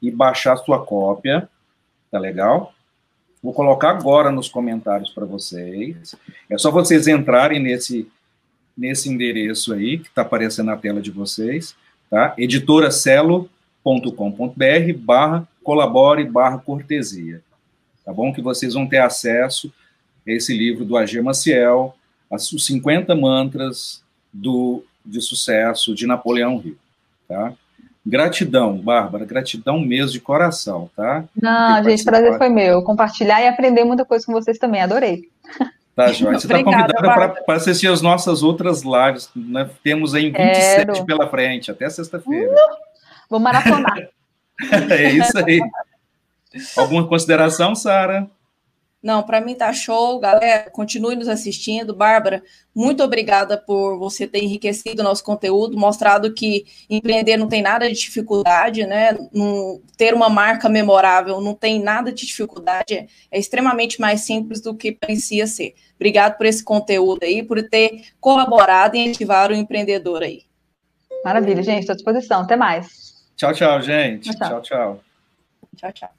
e 0.00 0.10
baixar 0.10 0.54
a 0.54 0.56
sua 0.56 0.84
cópia, 0.84 1.48
tá 2.10 2.18
legal? 2.18 2.72
Vou 3.42 3.52
colocar 3.52 3.90
agora 3.90 4.32
nos 4.32 4.48
comentários 4.48 5.10
para 5.10 5.24
vocês. 5.24 6.14
É 6.50 6.58
só 6.58 6.70
vocês 6.70 7.06
entrarem 7.06 7.60
nesse 7.60 8.08
nesse 8.76 9.08
endereço 9.08 9.74
aí 9.74 9.98
que 9.98 10.06
está 10.06 10.22
aparecendo 10.22 10.66
na 10.66 10.76
tela 10.76 11.02
de 11.02 11.10
vocês, 11.10 11.74
tá? 12.08 12.32
editoracelo.com.br 12.38 13.48
barra 14.96 15.48
colabore 15.64 16.24
barra 16.24 16.58
cortesia, 16.58 17.42
tá 18.04 18.12
bom? 18.12 18.32
Que 18.32 18.40
vocês 18.40 18.74
vão 18.74 18.86
ter 18.86 18.98
acesso 18.98 19.72
a 20.24 20.30
esse 20.30 20.56
livro 20.56 20.84
do 20.84 20.96
AG 20.96 21.20
Maciel, 21.20 21.97
os 22.30 22.66
50 22.66 23.14
mantras 23.14 24.02
do, 24.32 24.84
de 25.04 25.20
sucesso 25.20 25.94
de 25.94 26.06
Napoleão 26.06 26.60
Hill, 26.64 26.76
tá? 27.26 27.52
Gratidão, 28.04 28.78
Bárbara, 28.78 29.24
gratidão 29.24 29.78
mesmo 29.80 30.12
de 30.12 30.20
coração, 30.20 30.90
tá? 30.96 31.24
Não, 31.40 31.84
gente, 31.84 32.04
prazer 32.04 32.38
foi 32.38 32.48
meu. 32.48 32.82
Compartilhar 32.82 33.42
e 33.42 33.48
aprender 33.48 33.84
muita 33.84 34.04
coisa 34.04 34.24
com 34.24 34.32
vocês 34.32 34.58
também, 34.58 34.80
adorei. 34.80 35.28
Tá, 35.98 36.12
Joyce. 36.12 36.46
Você 36.46 36.46
está 36.46 36.62
convidada 36.62 37.42
para 37.44 37.56
assistir 37.56 37.88
as 37.88 38.00
nossas 38.00 38.42
outras 38.42 38.82
lives. 38.82 39.28
Né? 39.34 39.68
Temos 39.82 40.14
aí 40.14 40.30
27 40.30 40.86
Quero. 40.92 41.04
pela 41.04 41.28
frente, 41.28 41.72
até 41.72 41.90
sexta-feira. 41.90 42.54
Vou 43.28 43.40
maratonar. 43.40 44.08
é 44.90 45.10
isso 45.10 45.36
aí. 45.38 45.60
Alguma 46.76 47.06
consideração, 47.06 47.74
Sara? 47.74 48.30
Não, 49.08 49.22
para 49.22 49.40
mim 49.40 49.54
tá 49.54 49.72
show, 49.72 50.20
galera. 50.20 50.68
Continue 50.70 51.16
nos 51.16 51.28
assistindo. 51.28 51.96
Bárbara, 51.96 52.42
muito 52.74 53.02
obrigada 53.02 53.56
por 53.56 53.98
você 53.98 54.26
ter 54.26 54.44
enriquecido 54.44 55.00
o 55.00 55.02
nosso 55.02 55.24
conteúdo, 55.24 55.78
mostrado 55.78 56.34
que 56.34 56.66
empreender 56.90 57.38
não 57.38 57.48
tem 57.48 57.62
nada 57.62 57.88
de 57.88 57.94
dificuldade, 57.94 58.84
né? 58.84 59.16
Não, 59.32 59.80
ter 59.96 60.12
uma 60.12 60.28
marca 60.28 60.68
memorável 60.68 61.40
não 61.40 61.54
tem 61.54 61.82
nada 61.82 62.12
de 62.12 62.26
dificuldade, 62.26 62.92
é, 62.92 63.06
é 63.30 63.38
extremamente 63.38 63.98
mais 63.98 64.20
simples 64.20 64.60
do 64.60 64.74
que 64.74 64.92
parecia 64.92 65.46
ser. 65.46 65.74
Obrigado 65.94 66.36
por 66.36 66.44
esse 66.44 66.62
conteúdo 66.62 67.22
aí, 67.22 67.42
por 67.42 67.66
ter 67.66 68.12
colaborado 68.20 68.94
em 68.94 69.10
ativar 69.10 69.50
o 69.50 69.54
empreendedor 69.54 70.22
aí. 70.22 70.42
Maravilha, 71.24 71.62
gente, 71.62 71.80
estou 71.80 71.94
à 71.94 71.96
disposição. 71.96 72.42
Até 72.42 72.56
mais. 72.56 73.26
Tchau, 73.38 73.54
tchau, 73.54 73.80
gente. 73.80 74.36
Tchau. 74.36 74.48
Tchau, 74.48 74.60
tchau. 74.60 75.00
tchau, 75.78 75.92
tchau. 75.92 76.17